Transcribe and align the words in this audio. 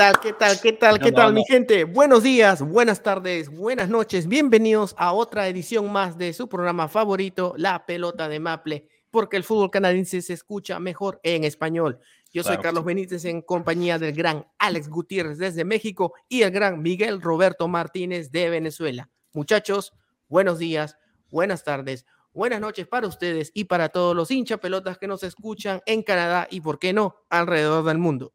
Tal? 0.00 0.20
¿Qué 0.20 0.32
tal? 0.32 0.60
¿Qué 0.62 0.72
tal? 0.72 0.98
¿Qué 0.98 1.12
tal, 1.12 1.34
mi 1.34 1.44
gente? 1.44 1.84
Buenos 1.84 2.22
días, 2.22 2.62
buenas 2.62 3.02
tardes, 3.02 3.50
buenas 3.50 3.90
noches. 3.90 4.26
Bienvenidos 4.26 4.94
a 4.96 5.12
otra 5.12 5.46
edición 5.46 5.92
más 5.92 6.16
de 6.16 6.32
su 6.32 6.48
programa 6.48 6.88
favorito, 6.88 7.52
La 7.58 7.84
Pelota 7.84 8.26
de 8.26 8.40
Maple, 8.40 8.88
porque 9.10 9.36
el 9.36 9.44
fútbol 9.44 9.70
canadiense 9.70 10.22
se 10.22 10.32
escucha 10.32 10.80
mejor 10.80 11.20
en 11.22 11.44
español. 11.44 11.98
Yo 12.32 12.42
soy 12.42 12.52
Claro. 12.52 12.62
Carlos 12.62 12.84
Benítez 12.86 13.26
en 13.26 13.42
compañía 13.42 13.98
del 13.98 14.14
gran 14.14 14.46
Alex 14.58 14.88
Gutiérrez 14.88 15.36
desde 15.36 15.66
México 15.66 16.14
y 16.30 16.44
el 16.44 16.50
gran 16.50 16.80
Miguel 16.80 17.20
Roberto 17.20 17.68
Martínez 17.68 18.30
de 18.32 18.48
Venezuela. 18.48 19.10
Muchachos, 19.34 19.92
buenos 20.28 20.58
días, 20.58 20.96
buenas 21.28 21.62
tardes, 21.62 22.06
buenas 22.32 22.62
noches 22.62 22.88
para 22.88 23.06
ustedes 23.06 23.50
y 23.52 23.64
para 23.64 23.90
todos 23.90 24.16
los 24.16 24.30
hincha 24.30 24.56
pelotas 24.56 24.96
que 24.96 25.08
nos 25.08 25.22
escuchan 25.24 25.82
en 25.84 26.02
Canadá 26.02 26.48
y, 26.50 26.62
por 26.62 26.78
qué 26.78 26.94
no, 26.94 27.16
alrededor 27.28 27.84
del 27.84 27.98
mundo. 27.98 28.32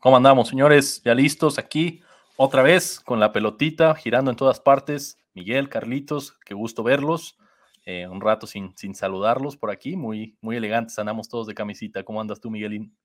¿Cómo 0.00 0.16
andamos, 0.16 0.48
señores? 0.48 1.02
Ya 1.04 1.14
listos 1.14 1.58
aquí, 1.58 2.00
otra 2.38 2.62
vez 2.62 3.00
con 3.00 3.20
la 3.20 3.32
pelotita 3.32 3.94
girando 3.94 4.30
en 4.30 4.36
todas 4.38 4.58
partes. 4.58 5.18
Miguel, 5.34 5.68
Carlitos, 5.68 6.38
qué 6.46 6.54
gusto 6.54 6.82
verlos. 6.82 7.36
Eh, 7.84 8.08
un 8.08 8.22
rato 8.22 8.46
sin, 8.46 8.74
sin 8.78 8.94
saludarlos 8.94 9.58
por 9.58 9.70
aquí, 9.70 9.96
muy, 9.96 10.38
muy 10.40 10.56
elegantes, 10.56 10.98
andamos 10.98 11.28
todos 11.28 11.46
de 11.46 11.54
camisita. 11.54 12.02
¿Cómo 12.02 12.18
andas 12.18 12.40
tú, 12.40 12.50
Miguelín? 12.50 12.96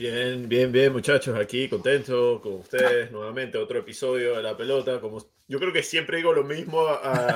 Bien, 0.00 0.48
bien, 0.48 0.72
bien, 0.72 0.94
muchachos, 0.94 1.38
aquí 1.38 1.68
contento 1.68 2.40
con 2.40 2.54
ustedes 2.54 3.12
nuevamente, 3.12 3.58
otro 3.58 3.80
episodio 3.80 4.34
de 4.34 4.42
La 4.42 4.56
Pelota. 4.56 4.98
Como 4.98 5.18
yo 5.46 5.58
creo 5.58 5.74
que 5.74 5.82
siempre 5.82 6.16
digo 6.16 6.32
lo 6.32 6.42
mismo 6.42 6.86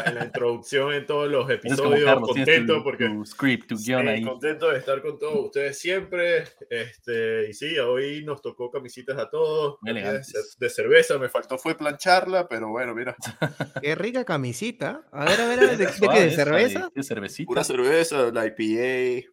en 0.06 0.14
la 0.14 0.24
introducción 0.24 0.94
en 0.94 1.04
todos 1.04 1.30
los 1.30 1.50
episodios, 1.50 2.06
Carlos, 2.06 2.30
contento 2.30 2.78
tu- 2.78 2.82
porque 2.82 3.04
tu 3.06 3.26
script, 3.26 3.68
tu 3.68 3.76
sí, 3.76 3.88
guion 3.88 4.08
ahí. 4.08 4.22
contento 4.22 4.70
de 4.70 4.78
estar 4.78 5.02
con 5.02 5.18
todos 5.18 5.44
ustedes 5.44 5.78
siempre. 5.78 6.44
Este, 6.70 7.50
y 7.50 7.52
sí, 7.52 7.78
hoy 7.78 8.24
nos 8.24 8.40
tocó 8.40 8.70
camisitas 8.70 9.18
a 9.18 9.28
todos, 9.28 9.76
de, 9.82 10.70
cerveza, 10.70 11.18
me 11.18 11.28
faltó 11.28 11.58
fue 11.58 11.76
plancharla, 11.76 12.48
pero 12.48 12.70
bueno, 12.70 12.94
mira, 12.94 13.14
Qué 13.82 13.94
rica 13.94 14.24
camisita. 14.24 15.06
A 15.12 15.26
ver, 15.26 15.38
a 15.38 15.48
ver, 15.48 15.60
a 15.60 15.62
ver, 15.66 15.70
¿de, 15.76 15.84
de 15.84 15.86
qué? 15.92 15.98
Suave 15.98 16.24
¿De 16.24 16.30
cerveza? 16.30 16.90
¿De 16.94 17.02
cervecita? 17.02 17.46
pura 17.46 17.62
cerveza, 17.62 18.30
la 18.32 18.46
IPA, 18.46 19.28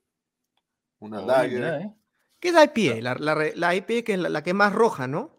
una 1.00 1.22
Uy, 1.22 1.28
lager. 1.28 1.52
mira, 1.54 1.80
¿eh? 1.80 2.01
¿Qué 2.42 2.50
es 2.50 2.54
la 2.54 2.64
IPA? 2.66 3.02
La, 3.02 3.16
la, 3.16 3.36
re- 3.36 3.54
la 3.56 3.74
IPA 3.76 4.02
que 4.04 4.14
es 4.14 4.20
la, 4.20 4.28
la 4.30 4.44
que 4.44 4.50
es 4.50 4.56
más 4.56 4.74
roja, 4.74 5.08
¿no? 5.08 5.38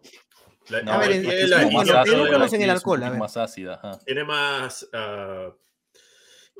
La, 0.69 0.81
No, 0.81 0.93
A 0.93 0.97
ver, 0.99 1.23
la 1.23 1.57
la 1.57 1.63
la- 1.65 2.31
conocen 2.31 2.61
el 2.61 2.69
alcohol, 2.71 2.99
a 3.03 3.07
poquito 3.07 3.11
ver. 3.11 3.19
más 3.19 3.37
ácida, 3.37 3.73
ajá. 3.75 3.99
tiene 4.05 4.23
más, 4.23 4.89
ah, 4.93 5.49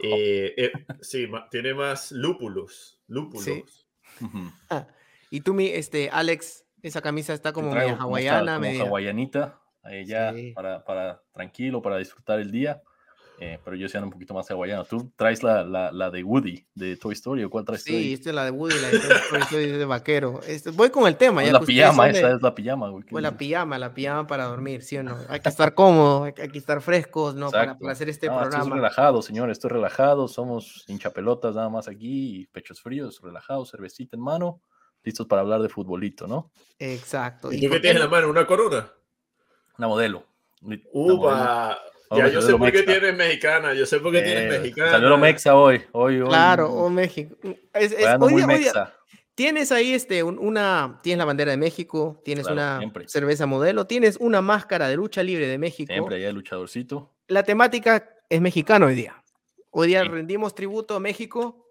eh, 0.03 0.53
eh, 0.58 0.72
sí, 1.02 1.27
ma- 1.27 1.47
tiene 1.50 1.73
más 1.73 2.11
lúpulos, 2.11 3.02
lúpulos. 3.08 3.45
Sí. 3.45 3.63
Ah, 4.69 4.88
y 5.30 5.41
tú, 5.41 5.53
mi, 5.53 5.67
este, 5.67 6.09
Alex, 6.11 6.66
esa 6.81 7.02
camisa 7.02 7.33
está 7.33 7.53
como 7.53 7.72
media 7.73 7.95
hawaiana, 7.95 8.55
como 8.55 8.67
media. 8.67 8.83
hawaianita, 8.83 9.61
eh, 9.85 10.03
ya 10.05 10.33
Sí. 10.33 10.52
para, 10.53 10.83
para 10.83 11.23
tranquilo, 11.31 11.81
para 11.81 11.97
disfrutar 11.97 12.40
el 12.40 12.51
día. 12.51 12.81
Eh, 13.45 13.59
pero 13.63 13.75
yo 13.75 13.89
sí 13.89 13.97
ando 13.97 14.07
un 14.07 14.13
poquito 14.13 14.33
más 14.33 14.49
hawaiano. 14.49 14.85
¿Tú 14.85 15.11
traes 15.17 15.43
la, 15.43 15.65
la, 15.65 15.91
la 15.91 16.09
de 16.09 16.23
Woody 16.23 16.65
de 16.73 16.95
Toy 16.95 17.13
Story 17.13 17.43
o 17.43 17.49
cuál 17.49 17.65
traes 17.65 17.83
tú 17.83 17.91
Sí, 17.91 18.13
esta 18.13 18.29
es 18.29 18.35
la 18.35 18.45
de 18.45 18.51
Woody, 18.51 18.75
la 18.79 18.87
de 18.89 18.99
Toy 18.99 19.41
Story, 19.41 19.65
de 19.67 19.85
vaquero. 19.85 20.39
Este, 20.47 20.71
voy 20.71 20.89
con 20.89 21.05
el 21.07 21.17
tema. 21.17 21.41
Es 21.43 21.47
ya 21.47 21.53
la 21.53 21.59
pijama, 21.59 22.05
de- 22.05 22.11
esa 22.11 22.31
es 22.31 22.41
la 22.41 22.55
pijama, 22.55 22.89
güey. 22.89 23.03
¿qué 23.03 23.11
Pues 23.11 23.21
la 23.21 23.37
pijama, 23.37 23.77
la 23.77 23.93
pijama 23.93 24.25
para 24.27 24.45
dormir, 24.45 24.81
¿sí 24.83 24.97
o 24.97 25.03
no? 25.03 25.17
Hay 25.27 25.41
que 25.41 25.49
estar 25.49 25.73
cómodo, 25.73 26.23
hay 26.23 26.33
que 26.33 26.57
estar 26.57 26.81
frescos, 26.81 27.35
¿no? 27.35 27.51
Para, 27.51 27.77
hacer 27.89 28.07
este 28.09 28.27
No, 28.27 28.41
es 28.41 28.47
programa. 28.47 28.75
relajado, 28.75 29.21
señores, 29.21 29.57
esto 29.57 29.67
es 29.67 29.73
relajado. 29.73 30.27
Somos 30.29 30.85
hinchapelotas 30.87 31.55
nada 31.55 31.69
más 31.69 31.87
aquí, 31.87 32.41
y 32.41 32.45
pechos 32.47 32.81
fríos, 32.81 33.19
relajados, 33.21 33.71
cervecita 33.71 34.15
en 34.15 34.21
mano, 34.23 34.61
listos 35.03 35.27
para 35.27 35.41
hablar 35.41 35.61
de 35.61 35.67
futbolito, 35.69 36.27
¿no? 36.27 36.49
Exacto. 36.79 37.51
¿Y 37.51 37.57
¿Y 37.57 37.61
tú 37.67 37.69
qué 37.73 37.79
tienes 37.81 38.01
en 38.01 38.09
la 38.09 38.09
mano? 38.09 38.29
¿Una 38.29 38.47
corona? 38.47 38.89
Una 39.77 39.87
modelo. 39.87 40.23
Upa. 40.93 41.77
Ya, 42.18 42.28
yo 42.28 42.41
sé 42.41 42.56
por 42.56 42.72
qué 42.72 42.84
tienes 42.84 43.16
mexicana, 43.16 43.74
yo 43.74 43.85
sé 43.85 44.00
por 44.00 44.12
qué 44.12 44.22
tienes 44.22 44.53
Eh, 44.53 44.59
mexicana. 44.59 44.97
Lo 45.00 45.18
mexa 45.18 45.56
hoy, 45.56 45.81
hoy, 45.91 46.22
hoy. 46.22 46.28
Claro, 46.28 46.72
o 46.72 46.90
México. 46.90 47.35
Es- 47.74 47.91
es- 47.91 48.06
hoy 48.19 48.34
muy 48.34 48.44
hoy. 48.44 48.66
Tienes 49.35 49.72
ahí 49.72 49.94
este, 49.94 50.22
un- 50.22 50.38
una, 50.38 51.00
tienes 51.02 51.18
la 51.18 51.25
bandera 51.25 51.52
de 51.52 51.57
México, 51.57 52.22
tienes 52.23 52.46
Claro, 52.46 52.53
una 52.62 52.78
siempre. 52.79 53.07
cerveza 53.09 53.47
modelo, 53.47 53.88
tienes 53.88 54.18
una 54.19 54.41
máscara 54.41 54.88
de 54.88 54.96
lucha 54.96 55.23
libre 55.23 55.47
de 55.47 55.57
México. 55.57 55.91
Siempre 55.91 56.18
allá 56.18 56.29
el 56.29 56.35
luchadorcito. 56.35 57.16
La 57.28 57.41
temática 57.41 58.07
es 58.29 58.41
mexicana 58.41 58.85
hoy 58.85 58.94
día. 58.96 59.23
Hoy 59.72 59.88
día 59.88 60.03
Sí. 60.03 60.07
rendimos 60.09 60.53
tributo 60.53 60.96
a 60.96 61.00
México. 61.00 61.66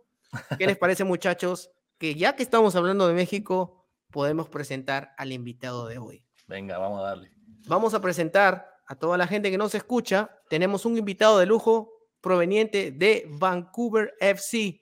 ¿Qué 0.58 0.66
les 0.66 0.76
parece, 0.76 1.04
muchachos? 1.04 1.70
Que 1.98 2.16
ya 2.16 2.34
que 2.34 2.42
estamos 2.42 2.74
hablando 2.74 3.06
de 3.06 3.14
México, 3.14 3.86
podemos 4.10 4.48
presentar 4.48 5.14
al 5.16 5.30
invitado 5.30 5.86
de 5.86 5.98
hoy. 5.98 6.24
Venga, 6.48 6.78
vamos 6.78 6.98
a 7.00 7.02
darle. 7.04 7.30
Vamos 7.68 7.94
a 7.94 8.00
presentar 8.00 8.71
a 8.86 8.94
toda 8.94 9.16
la 9.16 9.26
gente 9.26 9.50
que 9.50 9.58
nos 9.58 9.74
escucha. 9.74 10.30
Tenemos 10.48 10.84
un 10.84 10.96
invitado 10.98 11.38
de 11.38 11.46
lujo 11.46 11.92
proveniente 12.20 12.92
de 12.92 13.26
Vancouver 13.28 14.14
FC, 14.20 14.80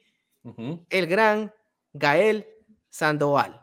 el 0.90 1.06
gran 1.06 1.52
Gael 1.92 2.46
Sandoval. 2.88 3.60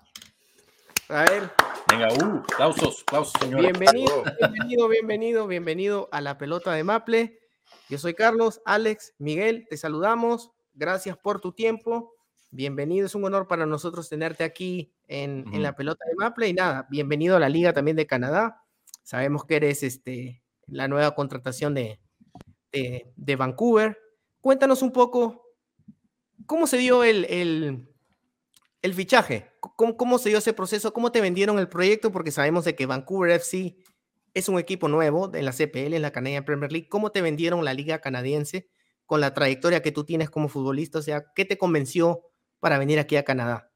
Ver, 1.10 1.50
Venga, 1.90 2.08
uh, 2.14 2.44
aplausos, 2.54 3.02
aplausos, 3.08 3.34
señores. 3.40 3.72
bienvenido, 3.72 4.24
bienvenido, 4.40 4.88
bienvenido, 4.90 5.48
bienvenido 5.48 6.10
a 6.12 6.20
la 6.20 6.38
pelota 6.38 6.74
de 6.74 6.84
Maple. 6.84 7.40
Yo 7.90 7.98
soy 7.98 8.14
Carlos, 8.14 8.62
Alex, 8.66 9.14
Miguel, 9.18 9.68
te 9.70 9.78
saludamos. 9.78 10.52
Gracias 10.74 11.18
por 11.18 11.40
tu 11.40 11.54
tiempo. 11.54 12.14
Bienvenido, 12.50 13.06
es 13.06 13.16
un 13.16 13.24
honor 13.24 13.48
para 13.48 13.66
nosotros 13.66 14.10
tenerte 14.10 14.44
aquí 14.44 14.94
en, 15.08 15.46
en 15.54 15.64
la 15.64 15.76
pelota 15.76 16.04
de 16.10 16.16
Maple. 16.16 16.50
Y 16.50 16.54
nada, 16.54 16.88
bienvenido 16.90 17.38
a 17.38 17.40
la 17.40 17.48
Liga 17.50 17.72
también 17.72 17.96
de 17.96 18.06
Canadá. 18.06 18.64
Sabemos 19.08 19.46
que 19.46 19.56
eres 19.56 19.84
este, 19.84 20.44
la 20.66 20.90
nueva 20.90 21.16
contratación 21.16 21.74
de, 21.74 22.02
Vancouver. 23.38 23.98
Cuéntanos 24.42 24.82
un 24.82 24.92
poco 24.92 25.46
cómo 26.46 26.68
se 26.68 26.78
dio 26.78 27.06
el, 27.06 27.88
fichaje, 28.94 29.50
¿Cómo, 29.62 29.96
cómo 29.96 30.18
se 30.18 30.28
dio 30.28 30.40
ese 30.40 30.52
proceso, 30.52 30.92
cómo 30.92 31.14
te 31.14 31.22
vendieron 31.22 31.58
el 31.58 31.70
proyecto, 31.70 32.12
porque 32.12 32.32
sabemos 32.32 32.66
de 32.66 32.76
que 32.76 32.86
Vancouver 32.86 33.32
FC 33.32 33.78
es 34.34 34.50
un 34.50 34.60
equipo 34.60 34.90
nuevo 34.90 35.34
en 35.34 35.46
la 35.46 35.54
CPL, 35.54 35.94
en 35.94 36.02
la 36.02 36.12
Canadian 36.12 36.44
Premier 36.44 36.70
League. 36.70 36.90
¿Cómo 36.90 37.10
te 37.14 37.22
vendieron 37.22 37.64
la 37.64 37.74
liga 37.74 38.00
canadiense 38.00 38.70
con 39.06 39.22
la 39.22 39.34
trayectoria 39.34 39.82
que 39.82 39.94
tú 39.94 40.04
tienes 40.04 40.30
como 40.30 40.50
futbolista? 40.50 41.00
O 41.00 41.02
sea, 41.02 41.24
¿qué 41.34 41.46
te 41.46 41.58
convenció 41.58 42.24
para 42.60 42.78
venir 42.78 43.00
aquí 43.00 43.16
a 43.16 43.24
Canadá? 43.24 43.67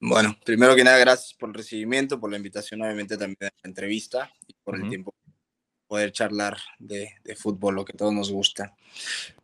Bueno, 0.00 0.36
primero 0.44 0.74
que 0.74 0.82
nada, 0.84 0.98
gracias 0.98 1.34
por 1.34 1.50
el 1.50 1.54
recibimiento, 1.54 2.18
por 2.18 2.30
la 2.30 2.38
invitación, 2.38 2.80
obviamente 2.82 3.16
también 3.18 3.36
a 3.42 3.44
la 3.62 3.68
entrevista 3.68 4.32
y 4.46 4.54
por 4.64 4.74
Ujú. 4.74 4.84
el 4.84 4.88
tiempo 4.88 5.14
poder 5.86 6.12
charlar 6.12 6.56
de, 6.78 7.14
de 7.24 7.36
fútbol, 7.36 7.74
lo 7.74 7.84
que 7.84 7.92
todos 7.92 8.12
nos 8.14 8.30
gusta. 8.30 8.74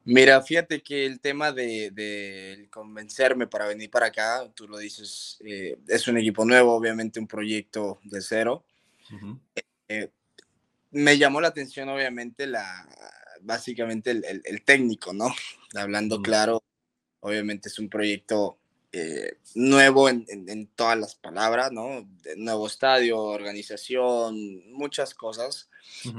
Mira, 0.05 0.41
fíjate 0.41 0.81
que 0.81 1.05
el 1.05 1.21
tema 1.21 1.51
de, 1.53 1.91
de 1.91 2.69
convencerme 2.71 3.49
para 3.49 3.67
venir 3.67 3.91
para 3.91 4.07
acá, 4.07 4.49
tú 4.55 4.69
lo 4.69 4.79
dices, 4.79 5.39
eh, 5.45 5.77
es 5.89 6.07
un 6.09 6.17
equipo 6.19 6.45
nuevo, 6.45 6.73
obviamente 6.75 7.19
un 7.19 7.27
proyecto 7.27 7.99
de 8.05 8.21
cero. 8.23 8.65
Ujú. 9.13 9.41
Eh, 9.89 10.09
me 10.93 11.19
llamó 11.19 11.41
la 11.41 11.49
atención, 11.49 11.89
obviamente, 11.89 12.47
la, 12.47 12.89
básicamente 13.43 14.13
el, 14.13 14.25
el- 14.25 14.43
el 14.45 14.63
técnico, 14.63 15.13
¿no? 15.13 15.35
Hablando 15.75 16.21
Mm. 16.21 16.23
claro, 16.23 16.63
obviamente 17.21 17.69
es 17.69 17.79
un 17.81 17.89
proyecto 17.89 18.59
eh, 18.99 19.37
nuevo 19.55 20.09
en, 20.09 20.25
en- 20.29 20.49
en 20.49 20.67
todas 20.69 20.99
las 20.99 21.15
palabras, 21.15 21.71
¿no? 21.73 22.09
De 22.23 22.35
nuevo 22.37 22.67
estadio, 22.67 23.21
organización, 23.23 24.71
muchas 24.73 25.13
cosas, 25.15 25.69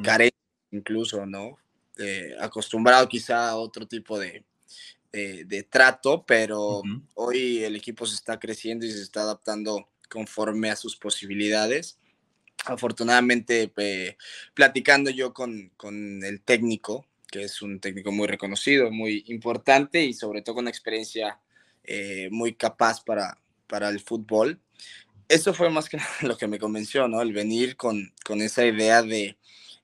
carente 0.04 0.38
incluso, 0.72 1.26
¿no? 1.26 1.58
Eh, 1.98 2.36
acostumbrado 2.40 3.08
quizá 3.10 3.50
a 3.50 3.56
otro 3.56 3.88
tipo 3.88 4.20
de, 4.20 4.44
de- 5.12 5.46
de 5.46 5.64
trato, 5.64 6.24
pero 6.26 6.82
hoy 7.16 7.64
el 7.64 7.76
equipo 7.76 8.06
se 8.06 8.16
está 8.16 8.38
creciendo 8.40 8.86
y 8.86 8.92
se 8.92 9.02
está 9.02 9.22
adaptando 9.22 9.90
conforme 10.10 10.70
a 10.70 10.76
sus 10.76 10.96
posibilidades. 10.96 11.98
Afortunadamente, 12.66 13.72
eh, 13.78 14.18
platicando 14.54 15.10
yo 15.10 15.34
con, 15.34 15.72
con 15.78 16.24
el 16.24 16.42
técnico, 16.42 17.06
que 17.32 17.44
es 17.44 17.62
un 17.62 17.80
técnico 17.80 18.12
muy 18.12 18.28
reconocido, 18.28 18.92
muy 18.92 19.24
importante 19.28 20.04
y 20.04 20.14
sobre 20.14 20.42
todo 20.42 20.56
con 20.56 20.68
experiencia 20.68 21.40
eh, 21.88 22.28
muy 22.32 22.54
capaz 22.54 23.04
para, 23.04 23.40
para 23.66 23.90
el 23.90 24.00
fútbol, 24.00 24.62
eso 25.30 25.54
fue 25.54 25.70
más 25.70 25.90
que 25.90 25.98
nada 25.98 26.10
lo 26.22 26.38
que 26.38 26.48
me 26.48 26.60
convenció, 26.60 27.08
¿no? 27.08 27.22
El 27.22 27.34
venir 27.34 27.76
con, 27.76 28.14
con 28.26 28.42
esa 28.42 28.66
idea 28.66 29.02
de 29.02 29.38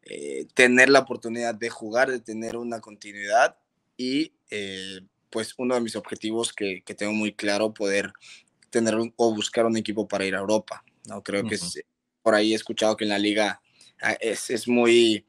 eh, 0.05 0.47
tener 0.53 0.89
la 0.89 0.99
oportunidad 0.99 1.55
de 1.55 1.69
jugar, 1.69 2.11
de 2.11 2.19
tener 2.19 2.57
una 2.57 2.81
continuidad 2.81 3.57
y 3.97 4.33
eh, 4.49 5.01
pues 5.29 5.53
uno 5.57 5.75
de 5.75 5.81
mis 5.81 5.95
objetivos 5.95 6.53
que, 6.53 6.83
que, 6.85 6.93
tengo 6.93 7.13
muy 7.13 7.33
claro, 7.33 7.73
poder 7.73 8.11
tener 8.69 8.95
o 9.15 9.33
buscar 9.33 9.65
un 9.65 9.77
equipo 9.77 10.07
para 10.07 10.25
ir 10.25 10.35
a 10.35 10.39
Europa, 10.39 10.83
¿no? 11.07 11.23
Creo 11.23 11.43
que 11.45 11.57
por 12.21 12.35
ahí 12.35 12.53
he 12.53 12.55
escuchado 12.55 12.97
que 12.97 13.05
en 13.05 13.09
la 13.09 13.19
liga 13.19 13.61
ah, 14.01 14.17
es, 14.19 14.49
es 14.49 14.67
muy... 14.67 15.25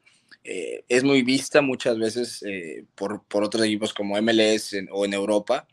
Eh, 0.47 0.85
es 0.89 1.03
muy 1.03 1.23
vista 1.23 1.61
muchas 1.63 1.97
veces 1.97 2.45
por, 2.93 3.23
por, 3.23 3.43
otros 3.43 3.63
equipos 3.63 3.95
como 3.95 4.21
MLS 4.21 4.75
o 4.91 5.03
en 5.03 5.15
Europa, 5.15 5.67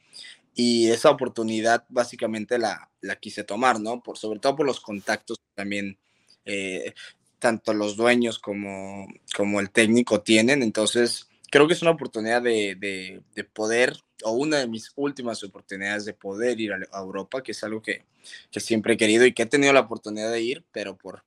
y 0.54 0.88
esa 0.90 1.10
oportunidad 1.10 1.84
básicamente 1.88 2.58
la, 2.58 2.90
la 3.00 3.16
quise 3.16 3.44
tomar, 3.44 3.80
¿no? 3.80 4.02
Por, 4.02 4.18
sobre 4.18 4.38
todo 4.38 4.56
por 4.56 4.66
los 4.66 4.80
contactos 4.80 5.40
también 5.54 5.98
eh, 6.44 6.94
tanto 7.38 7.74
los 7.74 7.96
dueños 7.96 8.38
como, 8.38 9.08
como 9.36 9.60
el 9.60 9.70
técnico 9.70 10.20
tienen. 10.20 10.62
Entonces, 10.62 11.28
creo 11.50 11.66
que 11.66 11.74
es 11.74 11.82
una 11.82 11.90
oportunidad 11.90 12.42
de, 12.42 12.76
de, 12.76 13.22
de 13.34 13.44
poder, 13.44 13.96
o 14.24 14.32
una 14.32 14.58
de 14.58 14.68
mis 14.68 14.92
últimas 14.94 15.42
oportunidades 15.42 16.04
de 16.04 16.14
poder 16.14 16.60
ir 16.60 16.72
a, 16.72 16.98
Europa, 16.98 17.42
que 17.42 17.52
es 17.52 17.64
algo 17.64 17.82
que, 17.82 18.04
que, 18.50 18.60
siempre 18.60 18.94
he 18.94 18.96
querido 18.96 19.26
y 19.26 19.32
que 19.32 19.42
he 19.42 19.46
tenido 19.46 19.72
la 19.72 19.80
oportunidad 19.80 20.30
de 20.30 20.40
ir, 20.40 20.64
pero 20.70 20.96
por 20.96 21.24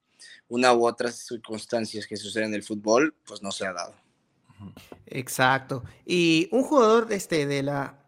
una 0.48 0.74
u 0.74 0.88
otras 0.88 1.16
circunstancias 1.28 2.08
que 2.08 2.16
suceden 2.16 2.50
en 2.50 2.56
el 2.56 2.64
fútbol, 2.64 3.16
pues 3.26 3.42
no 3.42 3.52
se 3.52 3.66
ha 3.66 3.74
dado. 3.74 3.94
Exacto. 5.08 5.84
Y 6.06 6.48
un 6.52 6.64
jugador 6.64 7.12
este, 7.12 7.46
de 7.46 7.64
la 7.64 8.05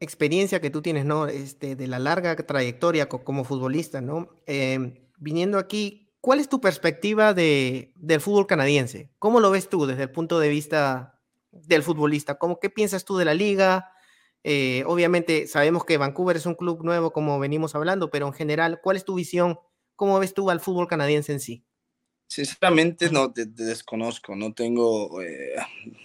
experiencia 0.00 0.60
que 0.60 0.70
tú 0.70 0.82
tienes, 0.82 1.04
¿no? 1.04 1.26
Este, 1.26 1.76
de 1.76 1.86
la 1.86 1.98
larga 1.98 2.36
trayectoria 2.36 3.08
como 3.08 3.44
futbolista, 3.44 4.00
¿no? 4.00 4.28
Em, 4.46 4.94
viniendo 5.18 5.58
aquí, 5.58 6.12
¿cuál 6.20 6.40
es 6.40 6.48
tu 6.48 6.60
perspectiva 6.60 7.34
de, 7.34 7.92
del 7.96 8.20
fútbol 8.20 8.46
canadiense? 8.46 9.10
¿Cómo 9.18 9.40
lo 9.40 9.50
ves 9.50 9.68
tú 9.68 9.86
desde 9.86 10.04
el 10.04 10.10
punto 10.10 10.38
de 10.38 10.48
vista 10.48 11.20
del 11.50 11.82
futbolista? 11.82 12.36
¿Cómo, 12.36 12.58
¿Qué 12.60 12.70
piensas 12.70 13.04
tú 13.04 13.16
de 13.16 13.24
la 13.24 13.34
liga? 13.34 13.92
Eh, 14.42 14.84
obviamente 14.86 15.46
sabemos 15.46 15.84
que 15.84 15.96
Vancouver 15.96 16.36
es 16.36 16.46
un 16.46 16.54
club 16.54 16.84
nuevo, 16.84 17.12
como 17.12 17.38
venimos 17.38 17.74
hablando, 17.74 18.10
pero 18.10 18.26
en 18.26 18.34
general, 18.34 18.80
¿cuál 18.82 18.96
es 18.96 19.04
tu 19.04 19.14
visión? 19.14 19.58
¿Cómo 19.96 20.18
ves 20.18 20.34
tú 20.34 20.50
al 20.50 20.60
fútbol 20.60 20.88
canadiense 20.88 21.32
en 21.32 21.40
sí? 21.40 21.64
Sinceramente 22.26 23.10
no 23.10 23.32
te, 23.32 23.46
desconozco, 23.46 24.34
no 24.34 24.52
tengo 24.54 25.22
eh, 25.22 25.54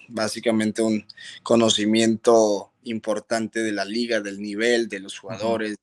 básicamente 0.09 0.81
un 0.81 1.05
conocimiento 1.43 2.71
importante 2.83 3.63
de 3.63 3.71
la 3.71 3.85
liga, 3.85 4.19
del 4.21 4.39
nivel, 4.41 4.87
de 4.89 4.99
los 4.99 5.17
jugadores, 5.17 5.75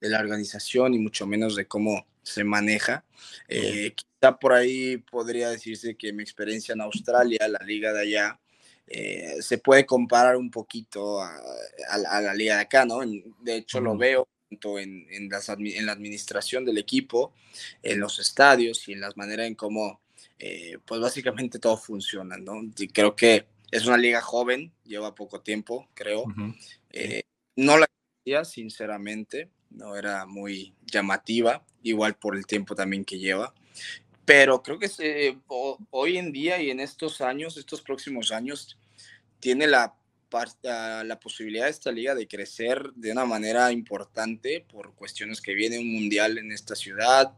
de 0.00 0.08
la 0.08 0.20
organización 0.20 0.94
y 0.94 0.98
mucho 0.98 1.26
menos 1.26 1.56
de 1.56 1.66
cómo 1.66 2.06
se 2.22 2.44
maneja. 2.44 3.04
Eh, 3.48 3.94
quizá 3.94 4.38
por 4.38 4.52
ahí 4.52 4.98
podría 4.98 5.50
decirse 5.50 5.96
que 5.96 6.12
mi 6.12 6.22
experiencia 6.22 6.72
en 6.72 6.80
Australia, 6.80 7.46
la 7.48 7.64
liga 7.64 7.92
de 7.92 8.00
allá, 8.00 8.40
eh, 8.86 9.36
se 9.40 9.58
puede 9.58 9.84
comparar 9.84 10.36
un 10.36 10.50
poquito 10.50 11.20
a, 11.20 11.32
la 11.98 12.34
liga 12.34 12.56
de 12.56 12.62
acá, 12.62 12.84
¿no? 12.84 13.00
De 13.40 13.56
hecho, 13.56 13.80
lo 13.80 13.96
veo 13.96 14.28
en, 14.50 15.06
en, 15.10 15.30
en, 15.30 15.86
la 15.86 15.92
administración 15.92 16.64
del 16.64 16.78
equipo, 16.78 17.32
en 17.82 18.00
los 18.00 18.18
estadios 18.18 18.88
y 18.88 18.92
en 18.92 19.00
las 19.00 19.16
maneras 19.16 19.46
en 19.46 19.54
cómo, 19.54 20.00
eh, 20.38 20.78
pues 20.84 21.00
básicamente 21.00 21.58
todo 21.58 21.76
funciona, 21.76 22.36
¿no? 22.36 22.62
Y 22.78 22.88
creo 22.88 23.16
que 23.16 23.46
es 23.70 23.86
una 23.86 23.96
liga 23.96 24.20
joven, 24.20 24.72
lleva 24.84 25.14
poco 25.14 25.40
tiempo, 25.40 25.88
creo. 25.94 26.24
Eh, 26.90 27.24
no 27.56 27.78
la 27.78 27.86
conocía, 27.86 28.44
sinceramente, 28.44 29.50
no 29.70 29.96
era 29.96 30.26
muy 30.26 30.74
llamativa, 30.84 31.64
igual 31.82 32.16
por 32.16 32.36
el 32.36 32.46
tiempo 32.46 32.74
también 32.74 33.04
que 33.04 33.18
lleva. 33.18 33.54
Pero 34.24 34.62
creo 34.62 34.78
que 34.78 34.88
se, 34.88 35.38
hoy 35.46 36.18
en 36.18 36.32
día 36.32 36.60
y 36.60 36.70
en 36.70 36.80
estos 36.80 37.20
años, 37.20 37.56
estos 37.56 37.82
próximos 37.82 38.32
años, 38.32 38.78
tiene 39.40 39.66
la 39.66 39.94
la 40.62 41.18
posibilidad 41.20 41.64
de 41.64 41.70
esta 41.70 41.92
liga 41.92 42.14
de 42.14 42.28
crecer 42.28 42.92
de 42.94 43.12
una 43.12 43.24
manera 43.24 43.72
importante 43.72 44.64
por 44.68 44.94
cuestiones 44.94 45.40
que 45.40 45.54
viene 45.54 45.78
un 45.78 45.92
mundial 45.92 46.38
en 46.38 46.52
esta 46.52 46.74
ciudad, 46.74 47.34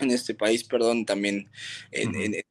en 0.00 0.10
este 0.10 0.34
país, 0.34 0.64
perdón, 0.64 1.06
también 1.06 1.50
en, 1.90 2.34
Estados 2.34 2.44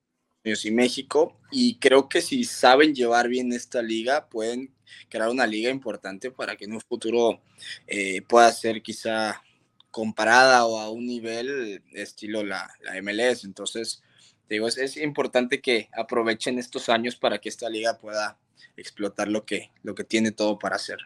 Unidos 0.44 0.66
y 0.66 0.72
México. 0.72 1.40
Y 1.52 1.80
creo 1.80 2.08
que 2.08 2.22
si 2.22 2.44
saben 2.44 2.96
llevar 2.96 3.28
bien 3.28 3.52
esta 3.52 3.82
liga, 3.82 4.30
pueden 4.30 4.74
crear 5.10 5.30
una 5.30 5.48
liga 5.48 5.70
importante 5.70 6.32
para 6.32 6.56
que 6.56 6.66
en 6.66 6.74
un 6.74 6.82
futuro 6.82 7.42
eh, 7.88 8.22
pueda 8.22 8.52
ser 8.52 8.82
quizá 8.82 9.42
comparada 9.92 10.66
o 10.66 10.80
a 10.80 10.90
un 10.90 11.06
nivel 11.06 11.84
estilo 11.94 12.44
la, 12.44 12.74
la 12.82 13.02
MLS. 13.02 13.44
Entonces, 13.44 14.02
digo, 14.50 14.68
es, 14.68 14.78
es 14.78 14.98
importante 14.98 15.62
que 15.62 15.90
aprovechen 15.94 16.58
estos 16.58 16.90
años 16.90 17.16
para 17.16 17.40
que 17.40 17.50
esta 17.50 17.70
liga 17.70 17.98
pueda 17.98 18.40
explotar 18.76 19.28
lo 19.28 19.46
que, 19.46 19.72
lo 19.84 19.96
que 19.96 20.04
tiene 20.04 20.32
todo 20.32 20.60
para 20.60 20.76
hacer. 20.76 20.98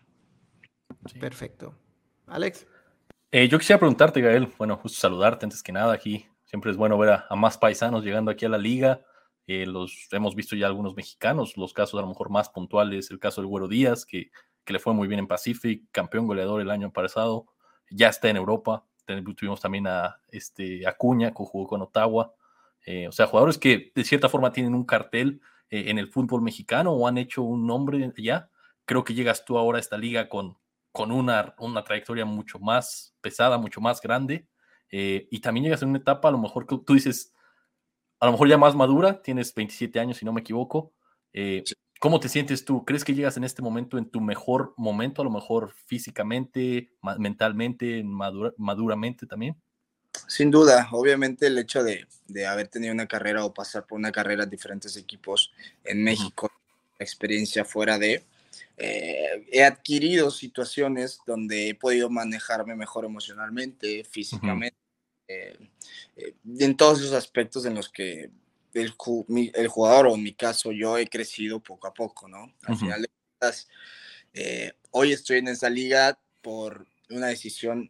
Perfecto. 1.20 1.76
Alex. 2.28 2.68
Eh, 3.32 3.48
yo 3.48 3.60
quisiera 3.60 3.80
preguntarte, 3.80 4.22
Gael, 4.22 4.54
bueno, 4.58 4.78
justo 4.78 5.00
saludarte 5.00 5.46
antes 5.46 5.62
que 5.64 5.72
nada 5.72 5.94
aquí. 5.94 6.28
Siempre 6.46 6.72
es 6.72 6.78
bueno 6.78 6.98
ver 6.98 7.26
a, 7.30 7.36
más 7.36 7.58
paisanos 7.58 8.04
llegando 8.04 8.32
aquí 8.32 8.46
a 8.46 8.50
la 8.50 8.58
liga. 8.58 9.02
Eh, 9.48 9.66
los 9.66 10.08
hemos 10.12 10.36
visto 10.36 10.56
ya 10.56 10.68
algunos 10.68 10.96
mexicanos, 10.96 11.58
los 11.58 11.74
casos 11.74 11.98
a 12.00 12.02
lo 12.02 12.08
mejor 12.08 12.30
más 12.30 12.50
puntuales, 12.50 13.12
el 13.12 13.20
caso 13.20 13.42
del 13.42 13.48
Güero 13.48 13.68
Díaz, 13.68 14.06
que, 14.06 14.32
que 14.64 14.74
le 14.74 14.80
fue 14.80 14.94
muy 14.94 15.08
bien 15.08 15.20
en 15.20 15.28
Pacific, 15.28 15.84
campeón 15.92 16.28
goleador 16.28 16.62
el 16.62 16.70
año 16.70 16.92
pasado, 16.92 17.48
ya 17.90 18.10
está 18.10 18.30
en 18.30 18.38
Europa. 18.38 18.86
Tuvimos 19.06 19.62
también 19.62 19.88
a 19.88 20.20
este, 20.30 20.86
Acuña, 20.86 21.30
que 21.30 21.44
jugó 21.44 21.66
con 21.66 21.82
Ottawa. 21.82 22.34
Eh, 22.86 23.08
o 23.08 23.12
sea, 23.12 23.28
jugadores 23.28 23.58
que 23.58 23.92
de 23.96 24.04
cierta 24.04 24.28
forma 24.28 24.52
tienen 24.52 24.76
un 24.76 24.86
cartel 24.86 25.42
eh, 25.70 25.86
en 25.88 25.98
el 25.98 26.08
fútbol 26.08 26.42
mexicano 26.42 26.92
o 26.94 27.08
han 27.08 27.18
hecho 27.18 27.44
un 27.44 27.68
nombre 27.68 28.12
ya. 28.18 28.50
Creo 28.86 29.04
que 29.04 29.14
llegas 29.14 29.46
tú 29.46 29.58
ahora 29.58 29.78
a 29.78 29.82
esta 29.82 29.98
liga 29.98 30.30
con, 30.30 30.58
con 30.92 31.12
una, 31.12 31.54
una 31.60 31.84
trayectoria 31.84 32.26
mucho 32.26 32.60
más 32.60 33.16
pesada, 33.22 33.58
mucho 33.58 33.82
más 33.82 34.02
grande. 34.02 34.48
Eh, 34.90 35.28
y 35.30 35.40
también 35.42 35.66
llegas 35.66 35.82
en 35.82 35.90
una 35.90 36.00
etapa, 36.00 36.30
a 36.30 36.32
lo 36.32 36.38
mejor 36.38 36.66
tú 36.66 36.94
dices, 36.94 37.34
a 38.20 38.26
lo 38.26 38.32
mejor 38.32 38.48
ya 38.48 38.58
más 38.58 38.76
madura, 38.76 39.22
tienes 39.22 39.54
27 39.54 40.00
años, 40.00 40.18
si 40.18 40.26
no 40.26 40.34
me 40.34 40.42
equivoco. 40.42 40.94
Eh, 41.34 41.64
¿Cómo 42.00 42.20
te 42.20 42.30
sientes 42.30 42.64
tú? 42.64 42.86
¿Crees 42.86 43.04
que 43.04 43.14
llegas 43.14 43.38
en 43.38 43.44
este 43.44 43.62
momento 43.62 43.98
en 43.98 44.10
tu 44.10 44.22
mejor 44.22 44.74
momento, 44.78 45.22
a 45.22 45.26
lo 45.26 45.32
mejor 45.32 45.72
físicamente, 45.88 46.92
mentalmente, 47.18 48.04
maduramente 48.04 49.26
también? 49.26 49.56
Sin 50.28 50.52
duda, 50.52 50.90
obviamente 50.92 51.48
el 51.48 51.58
hecho 51.58 51.84
de, 51.84 52.06
haber 52.46 52.68
tenido 52.68 52.94
una 52.94 53.08
carrera 53.08 53.46
o 53.46 53.54
pasar 53.54 53.86
por 53.86 53.98
una 53.98 54.12
carrera 54.12 54.44
en 54.44 54.50
diferentes 54.50 54.98
equipos 54.98 55.54
en 55.86 56.04
México, 56.04 56.52
experiencia 57.00 57.64
fuera 57.64 57.98
de, 57.98 58.26
eh, 58.76 59.46
he 59.52 59.64
adquirido 59.64 60.30
situaciones 60.30 61.20
donde 61.26 61.70
he 61.70 61.76
podido 61.76 62.10
manejarme 62.10 62.76
mejor 62.76 63.06
emocionalmente, 63.06 64.04
físicamente, 64.04 64.78
eh, 65.30 65.58
eh, 66.18 66.36
en 66.60 66.76
todos 66.76 67.00
esos 67.00 67.14
aspectos 67.14 67.66
en 67.66 67.76
los 67.76 67.90
que 67.90 68.30
el, 68.74 68.94
el, 69.54 69.68
jugador 69.68 70.08
o 70.08 70.16
en 70.16 70.24
mi 70.24 70.34
caso 70.34 70.72
yo 70.72 70.98
he 70.98 71.08
crecido 71.08 71.60
poco 71.60 71.88
a 71.88 71.94
poco, 71.94 72.28
¿no? 72.28 72.54
Al 72.64 72.78
final 72.78 73.02
de 73.02 73.10
cuentas, 73.40 73.68
hoy 74.92 75.14
estoy 75.14 75.40
en 75.40 75.48
esa 75.48 75.70
liga 75.70 76.20
por 76.42 76.86
una 77.10 77.28
decisión 77.28 77.90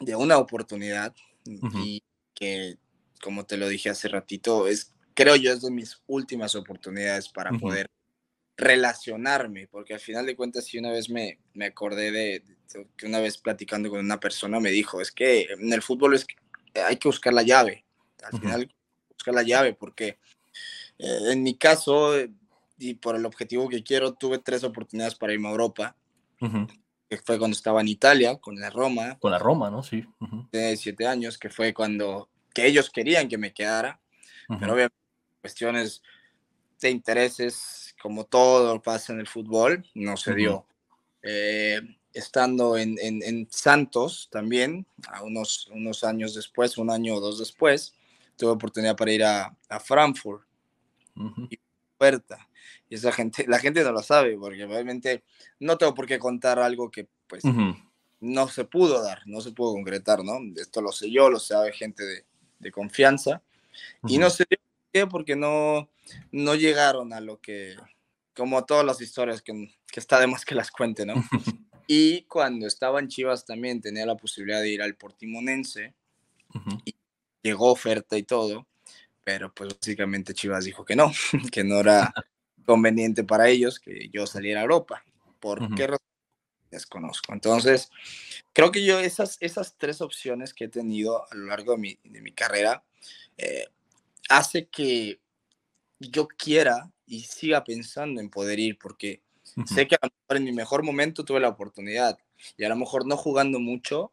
de 0.00 0.16
una 0.16 0.36
oportunidad 0.36 1.14
y 1.44 2.02
que, 2.34 2.76
como 3.22 3.44
te 3.44 3.56
lo 3.56 3.68
dije 3.68 3.90
hace 3.90 4.08
ratito, 4.08 4.66
es, 4.66 4.92
creo 5.14 5.36
yo, 5.36 5.52
es 5.52 5.62
de 5.62 5.70
mis 5.70 6.02
últimas 6.06 6.54
oportunidades 6.54 7.28
para 7.28 7.50
poder 7.52 7.86
relacionarme, 8.56 9.66
porque 9.68 9.94
al 9.94 10.00
final 10.00 10.26
de 10.26 10.36
cuentas, 10.36 10.64
si 10.64 10.78
una 10.78 10.90
vez 10.90 11.08
me, 11.08 11.38
me 11.54 11.66
acordé 11.66 12.10
de, 12.12 12.44
que 12.96 13.06
una 13.06 13.20
vez 13.20 13.38
platicando 13.38 13.90
con 13.90 14.00
una 14.00 14.20
persona 14.20 14.60
me 14.60 14.70
dijo, 14.70 15.00
es 15.00 15.10
que 15.10 15.42
en 15.50 15.72
el 15.72 15.82
fútbol 15.82 16.14
es 16.14 16.24
que 16.24 16.36
hay 16.80 16.96
que 16.96 17.08
buscar 17.08 17.32
la 17.32 17.42
llave, 17.42 17.84
al 18.22 18.40
final 18.40 18.74
buscar 19.10 19.34
la 19.34 19.42
llave, 19.42 19.74
porque 19.74 20.18
eh, 20.98 21.18
en 21.30 21.42
mi 21.42 21.56
caso, 21.56 22.12
y 22.78 22.94
por 22.94 23.16
el 23.16 23.26
objetivo 23.26 23.68
que 23.68 23.82
quiero, 23.82 24.14
tuve 24.14 24.38
tres 24.38 24.64
oportunidades 24.64 25.14
para 25.14 25.32
irme 25.32 25.48
a 25.48 25.52
Europa 25.52 25.96
que 27.12 27.18
fue 27.18 27.38
cuando 27.38 27.54
estaba 27.54 27.82
en 27.82 27.88
Italia, 27.88 28.38
con 28.38 28.58
la 28.58 28.70
Roma. 28.70 29.18
Con 29.18 29.32
la 29.32 29.38
Roma, 29.38 29.70
¿no? 29.70 29.82
Sí. 29.82 30.02
De 30.50 30.74
siete 30.78 31.06
años, 31.06 31.36
que 31.36 31.50
fue 31.50 31.74
cuando, 31.74 32.30
que 32.54 32.66
ellos 32.66 32.88
querían 32.88 33.28
que 33.28 33.36
me 33.36 33.52
quedara, 33.52 34.00
pero 34.48 34.72
obviamente 34.72 34.96
cuestiones 35.42 36.02
de 36.80 36.88
intereses, 36.88 37.94
como 38.00 38.24
todo 38.24 38.80
pasa 38.80 39.12
en 39.12 39.20
el 39.20 39.26
fútbol, 39.26 39.84
no 39.92 40.16
se 40.16 40.34
dio. 40.34 40.64
Eh, 41.22 41.82
estando 42.14 42.78
en, 42.78 42.96
en, 42.98 43.22
en, 43.22 43.46
Santos 43.50 44.30
también, 44.32 44.86
a 45.08 45.22
unos, 45.22 45.66
unos 45.66 46.04
años 46.04 46.34
después, 46.34 46.78
un 46.78 46.90
año 46.90 47.16
o 47.16 47.20
dos 47.20 47.38
después, 47.38 47.94
tuve 48.38 48.52
oportunidad 48.52 48.96
para 48.96 49.12
ir 49.12 49.22
a, 49.22 49.54
a 49.68 49.80
Frankfurt. 49.80 50.46
Y 51.50 51.58
puerta 51.98 52.48
y 52.88 52.94
esa 52.94 53.12
gente, 53.12 53.46
la 53.48 53.58
gente 53.58 53.82
no 53.82 53.92
lo 53.92 54.02
sabe, 54.02 54.36
porque 54.36 54.66
realmente 54.66 55.24
no 55.60 55.78
tengo 55.78 55.94
por 55.94 56.06
qué 56.06 56.18
contar 56.18 56.58
algo 56.58 56.90
que 56.90 57.08
pues 57.26 57.42
no 58.20 58.48
se 58.48 58.64
pudo 58.64 59.02
dar, 59.02 59.22
no 59.26 59.40
se 59.40 59.52
pudo 59.52 59.72
concretar, 59.72 60.22
¿no? 60.24 60.38
Esto 60.56 60.80
lo 60.80 60.92
sé 60.92 61.10
yo, 61.10 61.30
lo 61.30 61.38
sabe 61.38 61.72
gente 61.72 62.04
de, 62.04 62.24
de 62.58 62.70
confianza. 62.70 63.42
Y 64.06 64.18
no 64.18 64.30
sé 64.30 64.44
qué, 64.92 65.06
porque 65.06 65.36
no, 65.36 65.88
no 66.30 66.54
llegaron 66.54 67.12
a 67.12 67.20
lo 67.20 67.40
que, 67.40 67.76
como 68.34 68.64
todas 68.64 68.84
las 68.84 69.00
historias 69.00 69.42
que, 69.42 69.74
que 69.86 70.00
está 70.00 70.20
de 70.20 70.26
más 70.26 70.44
que 70.44 70.54
las 70.54 70.70
cuente, 70.70 71.04
¿no? 71.04 71.14
y 71.86 72.22
cuando 72.22 72.66
estaba 72.66 73.00
en 73.00 73.08
Chivas 73.08 73.44
también 73.44 73.80
tenía 73.80 74.06
la 74.06 74.16
posibilidad 74.16 74.60
de 74.60 74.70
ir 74.70 74.82
al 74.82 74.94
Portimonense, 74.94 75.94
y 76.84 76.94
llegó 77.42 77.72
oferta 77.72 78.16
y 78.16 78.22
todo, 78.24 78.66
pero 79.24 79.52
pues 79.54 79.74
básicamente 79.74 80.34
Chivas 80.34 80.64
dijo 80.64 80.84
que 80.84 80.96
no, 80.96 81.10
que 81.52 81.64
no 81.64 81.80
era 81.80 82.12
conveniente 82.64 83.24
para 83.24 83.48
ellos 83.48 83.78
que 83.78 84.08
yo 84.12 84.26
saliera 84.26 84.60
a 84.60 84.64
Europa. 84.64 85.04
¿Por 85.40 85.74
qué 85.74 85.86
razón? 85.86 86.06
Desconozco. 86.70 87.32
Entonces, 87.32 87.90
creo 88.52 88.72
que 88.72 88.84
yo 88.84 88.98
esas, 88.98 89.36
esas 89.40 89.76
tres 89.76 90.00
opciones 90.00 90.54
que 90.54 90.64
he 90.64 90.68
tenido 90.68 91.30
a 91.30 91.34
lo 91.34 91.46
largo 91.46 91.72
de 91.72 91.78
mi, 91.78 91.98
de 92.04 92.22
mi 92.22 92.32
carrera 92.32 92.82
eh, 93.36 93.66
hace 94.28 94.68
que 94.68 95.20
yo 95.98 96.28
quiera 96.28 96.90
y 97.06 97.20
siga 97.20 97.62
pensando 97.64 98.20
en 98.20 98.30
poder 98.30 98.58
ir, 98.58 98.78
porque 98.78 99.22
sé 99.66 99.86
que 99.86 99.96
a 99.96 100.06
lo 100.06 100.10
mejor 100.10 100.36
en 100.36 100.44
mi 100.44 100.52
mejor 100.52 100.82
momento 100.82 101.24
tuve 101.24 101.40
la 101.40 101.48
oportunidad 101.48 102.18
y 102.56 102.64
a 102.64 102.68
lo 102.68 102.76
mejor 102.76 103.06
no 103.06 103.16
jugando 103.16 103.60
mucho, 103.60 104.12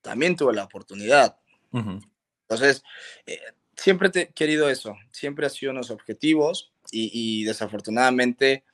también 0.00 0.36
tuve 0.36 0.54
la 0.54 0.64
oportunidad. 0.64 1.38
Entonces, 1.72 2.82
eh, 3.26 3.40
siempre 3.76 4.10
he 4.14 4.32
querido 4.32 4.68
eso, 4.68 4.96
siempre 5.10 5.46
ha 5.46 5.50
sido 5.50 5.72
unos 5.72 5.90
objetivos 5.90 6.71
y, 6.92 7.44
desafortunadamente 7.44 8.64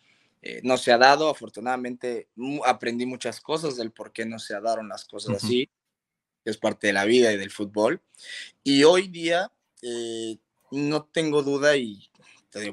eh, 0.42 0.60
no 0.64 0.76
se 0.76 0.92
ha 0.92 0.98
dado, 0.98 1.30
afortunadamente 1.30 2.28
aprendí 2.64 3.06
muchas 3.06 3.40
cosas 3.40 3.76
del 3.76 3.92
por 3.92 4.12
qué 4.12 4.26
no 4.26 4.38
se 4.38 4.54
dado 4.60 4.82
las 4.82 5.04
cosas 5.04 5.36
así, 5.36 5.70
es 6.44 6.56
parte 6.56 6.88
de 6.88 6.92
la 6.92 7.04
vida 7.04 7.32
y 7.32 7.36
del 7.36 7.50
fútbol. 7.50 8.02
Y 8.62 8.84
hoy 8.84 9.08
día 9.08 9.52
eh, 9.82 10.36
no 10.70 11.04
tengo 11.04 11.42
duda 11.42 11.76
y 11.76 12.10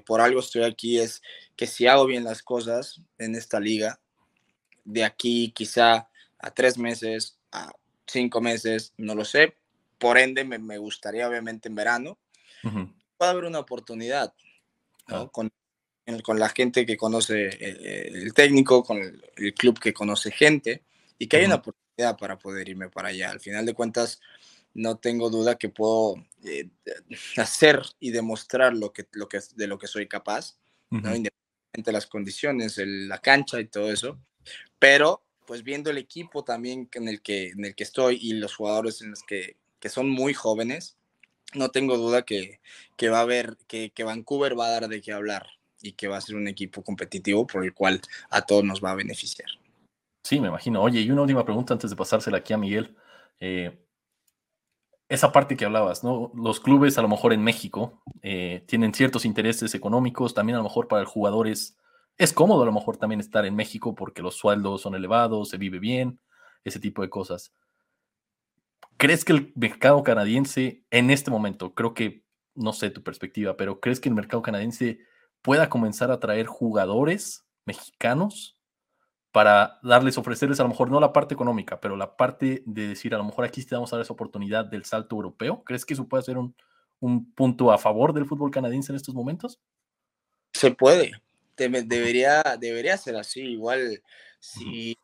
por 0.06 0.22
algo 0.22 0.40
estoy 0.40 0.64
aquí, 0.64 1.00
es 1.00 1.22
que 1.56 1.68
si 1.68 1.86
hago 1.86 2.06
bien 2.06 2.24
las 2.24 2.42
cosas 2.42 3.02
en 3.18 3.36
esta 3.36 3.60
liga, 3.60 4.00
de 4.84 5.04
aquí 5.04 5.52
quizá 5.52 6.10
a 6.40 6.52
tres 6.52 6.78
meses, 6.78 7.38
a 7.52 7.72
cinco 8.08 8.42
meses, 8.42 8.94
no 8.98 9.16
lo 9.16 9.26
sé, 9.26 9.58
por 9.98 10.18
ende 10.18 10.44
me, 10.44 10.78
gustaría 10.78 11.28
obviamente 11.28 11.68
en 11.68 11.76
verano, 11.76 12.18
puede 13.18 13.32
haber 13.32 13.46
una 13.46 13.60
oportunidad 13.60 14.34
con, 15.32 15.52
con, 16.24 16.40
la 16.40 16.50
gente 16.50 16.86
que 16.86 16.98
conoce 16.98 17.48
eh, 17.48 18.12
el, 18.14 18.34
técnico, 18.34 18.84
con 18.84 18.98
el, 18.98 19.54
club 19.54 19.80
que 19.80 19.94
conoce 19.94 20.32
gente 20.32 20.84
y 21.18 21.28
que 21.28 21.38
hay 21.38 21.46
una 21.46 21.56
oportunidad 21.56 22.18
para 22.18 22.38
poder 22.38 22.70
irme 22.70 22.90
para 22.90 23.10
allá. 23.10 23.32
Al 23.32 23.40
final 23.40 23.66
de 23.66 23.74
cuentas, 23.74 24.20
no 24.74 24.98
tengo 24.98 25.30
duda 25.30 25.58
que 25.58 25.70
puedo 25.70 26.16
eh, 26.44 26.70
hacer 27.38 27.82
y 28.00 28.12
demostrar 28.12 28.74
lo 28.74 28.92
que, 28.92 29.08
lo 29.14 29.28
que, 29.28 29.40
de 29.56 29.68
lo 29.68 29.78
que 29.78 29.88
soy 29.88 30.08
capaz, 30.08 30.58
independientemente 30.92 31.32
de 31.84 31.92
las 31.92 32.08
condiciones, 32.08 32.78
la 32.78 33.20
cancha 33.20 33.60
y 33.60 33.68
todo 33.68 33.92
eso. 33.92 34.20
Pero, 34.80 35.24
pues 35.46 35.64
viendo 35.64 35.90
el 35.90 35.98
equipo 35.98 36.44
también 36.44 36.90
en 36.94 37.08
el 37.08 37.22
que, 37.22 37.50
en 37.50 37.66
el 37.66 37.76
que 37.76 37.84
estoy 37.84 38.18
y 38.22 38.34
los 38.34 38.56
jugadores 38.56 39.02
en 39.02 39.12
los 39.12 39.24
que, 39.24 39.58
que 39.80 39.90
son 39.90 40.10
muy 40.10 40.34
jóvenes, 40.34 40.98
no 41.54 41.70
tengo 41.70 41.98
duda 41.98 42.24
que, 42.24 42.60
que 42.96 43.10
va 43.10 43.20
a 43.20 43.22
haber, 43.22 43.58
que, 43.68 43.92
Vancouver 44.04 44.58
va 44.58 44.68
a 44.68 44.72
dar 44.72 44.88
de 44.88 45.02
qué 45.02 45.14
hablar 45.14 45.48
y 45.82 45.94
que 45.94 46.08
va 46.08 46.18
a 46.18 46.22
ser 46.22 46.36
un 46.36 46.48
equipo 46.48 46.84
competitivo 46.84 47.46
por 47.46 47.64
el 47.64 47.74
cual 47.74 48.02
a 48.30 48.42
todos 48.42 48.64
nos 48.64 48.84
va 48.84 48.92
a 48.92 48.96
beneficiar. 48.96 49.50
Sí, 50.24 50.40
me 50.40 50.48
imagino. 50.48 50.82
Oye, 50.82 51.02
y 51.02 51.12
una 51.12 51.22
última 51.22 51.46
pregunta 51.46 51.74
antes 51.74 51.90
de 51.90 51.96
pasársela 51.96 52.38
aquí 52.38 52.54
a 52.54 52.58
Miguel. 52.58 52.96
Eh, 53.40 53.78
esa 55.08 55.32
parte 55.32 55.56
que 55.56 55.66
hablabas, 55.66 56.04
¿no? 56.04 56.32
Los 56.34 56.60
clubes 56.60 56.98
a 56.98 57.02
lo 57.04 57.08
mejor 57.08 57.32
en 57.32 57.44
México 57.44 58.02
eh, 58.24 58.64
tienen 58.68 58.94
ciertos 58.94 59.24
intereses 59.26 59.76
económicos, 59.76 60.34
también 60.34 60.56
a 60.56 60.60
lo 60.60 60.64
mejor 60.64 60.88
para 60.88 61.02
el 61.02 61.08
jugador 61.08 61.48
es, 61.48 61.78
es 62.18 62.34
cómodo 62.34 62.64
a 62.64 62.66
lo 62.66 62.72
mejor 62.72 62.98
también 62.98 63.20
estar 63.20 63.46
en 63.46 63.56
México 63.56 63.94
porque 63.94 64.24
los 64.24 64.36
sueldos 64.36 64.82
son 64.82 64.96
elevados, 64.96 65.50
se 65.50 65.58
vive 65.58 65.78
bien, 65.78 66.20
ese 66.64 66.80
tipo 66.80 67.04
de 67.04 67.10
cosas. 67.10 67.54
¿Crees 69.06 69.24
que 69.24 69.34
el 69.34 69.54
mercado 69.54 70.02
canadiense 70.02 70.84
en 70.90 71.12
este 71.12 71.30
momento, 71.30 71.76
creo 71.76 71.94
que, 71.94 72.26
no 72.56 72.74
sé 72.74 72.90
tu 72.90 73.04
perspectiva, 73.04 73.56
pero 73.56 73.80
crees 73.80 74.00
que 74.00 74.10
el 74.10 74.16
mercado 74.16 74.42
canadiense 74.42 74.98
pueda 75.44 75.70
comenzar 75.70 76.10
a 76.10 76.20
traer 76.20 76.48
jugadores 76.48 77.46
mexicanos 77.66 78.58
para 79.32 79.78
darles, 79.84 80.18
ofrecerles 80.18 80.60
a 80.60 80.64
lo 80.64 80.70
mejor 80.70 80.90
no 80.90 81.00
la 81.00 81.14
parte 81.14 81.36
económica, 81.36 81.80
pero 81.80 81.96
la 81.96 82.18
parte 82.18 82.64
de 82.66 82.88
decir 82.88 83.14
a 83.14 83.20
lo 83.20 83.26
mejor 83.26 83.46
aquí 83.46 83.64
te 83.64 83.76
vamos 83.76 83.94
a 83.94 83.98
dar 83.98 84.04
esa 84.06 84.14
oportunidad 84.14 84.66
del 84.66 84.86
salto 84.86 85.18
europeo? 85.18 85.64
¿Crees 85.64 85.86
que 85.86 85.94
eso 85.94 86.08
puede 86.08 86.24
ser 86.24 86.40
un, 86.40 86.56
un 87.00 87.32
punto 87.32 87.72
a 87.72 87.78
favor 87.78 88.12
del 88.12 88.26
fútbol 88.26 88.50
canadiense 88.50 88.92
en 88.92 88.96
estos 88.96 89.14
momentos? 89.14 89.62
Se 90.52 90.72
puede, 90.72 91.12
debería, 91.56 92.42
debería 92.60 92.98
ser 92.98 93.18
así. 93.18 93.42
Igual, 93.42 94.02
si 94.40 94.98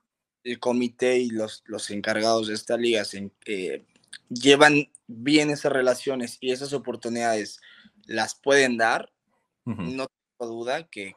el 0.43 0.59
comité 0.59 1.19
y 1.19 1.29
los, 1.29 1.63
los 1.67 1.91
encargados 1.91 2.47
de 2.47 2.55
esta 2.55 2.77
liga 2.77 3.03
eh, 3.45 3.85
llevan 4.29 4.91
bien 5.07 5.49
esas 5.49 5.71
relaciones 5.71 6.37
y 6.41 6.51
esas 6.51 6.73
oportunidades 6.73 7.61
las 8.05 8.35
pueden 8.35 8.77
dar, 8.77 9.11
no 9.65 10.07
tengo 10.07 10.51
duda 10.51 10.87
que 10.89 11.15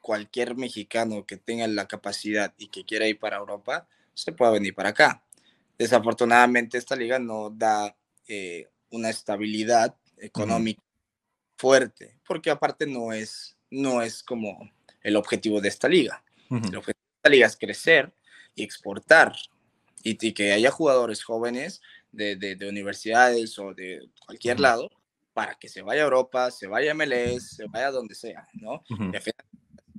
cualquier 0.00 0.56
mexicano 0.56 1.26
que 1.26 1.36
tenga 1.36 1.66
la 1.66 1.88
capacidad 1.88 2.54
y 2.58 2.68
que 2.68 2.84
quiera 2.84 3.06
ir 3.06 3.18
para 3.18 3.38
Europa, 3.38 3.88
se 4.14 4.32
pueda 4.32 4.52
venir 4.52 4.74
para 4.74 4.90
acá. 4.90 5.22
Desafortunadamente 5.78 6.78
esta 6.78 6.96
liga 6.96 7.18
no 7.18 7.50
da 7.50 7.96
eh, 8.26 8.68
una 8.90 9.10
estabilidad 9.10 9.96
económica 10.16 10.82
fuerte, 11.56 12.18
porque 12.26 12.50
aparte 12.50 12.86
no 12.86 13.12
es, 13.12 13.56
no 13.70 14.02
es 14.02 14.22
como 14.22 14.58
el 15.02 15.16
objetivo 15.16 15.60
de 15.60 15.68
esta 15.68 15.88
liga. 15.88 16.22
El 16.50 16.76
objetivo 16.76 17.04
de 17.04 17.18
esta 17.18 17.30
liga 17.30 17.46
es 17.46 17.56
crecer 17.56 18.12
y 18.54 18.62
exportar 18.62 19.34
y, 20.02 20.32
que 20.32 20.52
haya 20.52 20.70
jugadores 20.70 21.22
jóvenes 21.22 21.82
de, 22.12 22.36
de, 22.36 22.68
universidades 22.68 23.58
o 23.58 23.74
de 23.74 24.08
cualquier 24.26 24.60
lado 24.60 24.90
para 25.32 25.54
que 25.54 25.68
se 25.68 25.82
vaya 25.82 26.02
a 26.02 26.04
Europa, 26.04 26.50
se 26.50 26.66
vaya 26.66 26.90
a 26.90 26.94
MLS, 26.94 27.56
se 27.56 27.66
vaya 27.66 27.88
a 27.88 27.92
donde 27.92 28.14
sea, 28.14 28.48
¿no? 28.54 28.82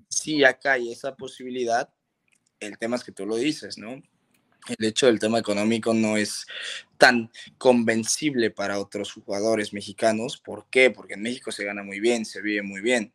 Si 0.10 0.44
acá 0.44 0.74
hay 0.74 0.92
esa 0.92 1.16
posibilidad, 1.16 1.90
el 2.60 2.78
tema 2.78 2.96
es 2.96 3.04
que 3.04 3.12
tú 3.12 3.26
lo 3.26 3.36
dices, 3.36 3.78
¿no? 3.78 4.02
El 4.68 4.86
hecho 4.86 5.06
del 5.06 5.20
tema 5.20 5.40
económico 5.40 5.94
no 5.94 6.18
es 6.18 6.46
tan 6.98 7.32
convencible 7.58 8.52
para 8.52 8.80
otros 8.80 9.14
jugadores 9.14 9.72
mexicanos. 9.72 10.38
¿Por 10.38 10.68
qué? 10.70 10.92
Porque 10.92 11.14
en 11.14 11.22
México 11.22 11.52
se 11.52 11.64
gana 11.64 11.84
muy 11.84 12.00
bien, 12.00 12.26
se 12.26 12.42
vive 12.42 12.62
muy 12.62 12.82
bien. 12.82 13.14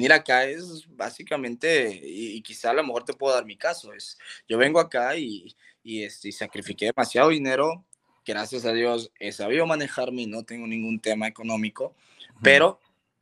Venir 0.00 0.14
acá 0.14 0.44
es 0.46 0.88
básicamente, 0.96 2.00
y, 2.02 2.40
quizá 2.40 2.70
a 2.70 2.72
lo 2.72 2.82
mejor 2.82 3.04
te 3.04 3.12
puedo 3.12 3.34
dar 3.34 3.44
mi 3.44 3.58
caso, 3.58 3.92
es 3.92 4.16
yo 4.48 4.56
vengo 4.56 4.80
acá 4.80 5.14
y, 5.14 5.54
y, 5.82 6.04
este, 6.04 6.32
sacrifiqué 6.32 6.86
demasiado 6.86 7.28
dinero, 7.28 7.84
gracias 8.24 8.64
a 8.64 8.72
Dios 8.72 9.12
he 9.20 9.30
sabido 9.30 9.66
manejarme 9.66 10.22
y 10.22 10.26
no 10.26 10.42
tengo 10.42 10.66
ningún 10.66 11.00
tema 11.00 11.28
económico, 11.28 11.94
pero 12.42 12.80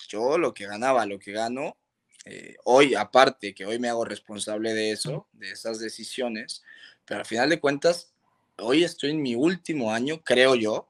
yo 0.09 0.39
lo 0.39 0.55
que 0.55 0.67
ganaba, 0.67 1.05
lo 1.05 1.19
que 1.19 1.33
gano, 1.33 1.77
eh, 2.25 2.55
hoy 2.63 2.95
aparte 2.95 3.57
que 3.57 3.67
hoy 3.67 3.81
me 3.81 3.89
hago 3.89 4.05
responsable 4.05 4.73
de 4.73 4.93
eso, 4.93 5.27
de 5.33 5.51
esas 5.51 5.81
decisiones, 5.81 6.63
pero 7.05 7.19
al 7.19 7.27
final 7.27 7.51
de 7.51 7.59
cuentas, 7.59 8.13
hoy 8.57 8.85
estoy 8.85 9.11
en 9.11 9.21
mi 9.21 9.35
último 9.35 9.93
año, 9.93 10.23
creo 10.23 10.55
yo, 10.55 10.89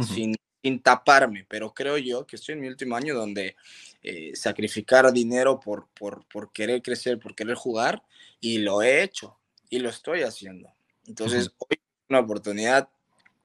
sin, 0.00 0.34
sin 0.62 0.82
taparme, 0.82 1.46
pero 1.48 1.72
creo 1.72 1.98
yo 1.98 2.26
que 2.26 2.36
estoy 2.36 2.54
en 2.54 2.60
mi 2.60 2.68
último 2.68 2.96
año 2.96 3.14
donde 3.14 3.56
eh, 4.02 4.32
sacrificar 4.34 5.12
dinero 5.12 5.60
por, 5.60 5.88
por, 5.88 6.26
por, 6.26 6.52
querer 6.52 6.82
crecer, 6.82 7.18
por 7.18 7.34
querer 7.34 7.54
jugar, 7.54 8.02
y 8.40 8.58
lo 8.58 8.82
he 8.82 9.02
hecho 9.02 9.38
y 9.70 9.78
lo 9.78 9.88
estoy 9.88 10.22
haciendo. 10.22 10.72
Entonces, 11.06 11.50
hoy 11.58 11.78
una 12.08 12.20
oportunidad, 12.20 12.88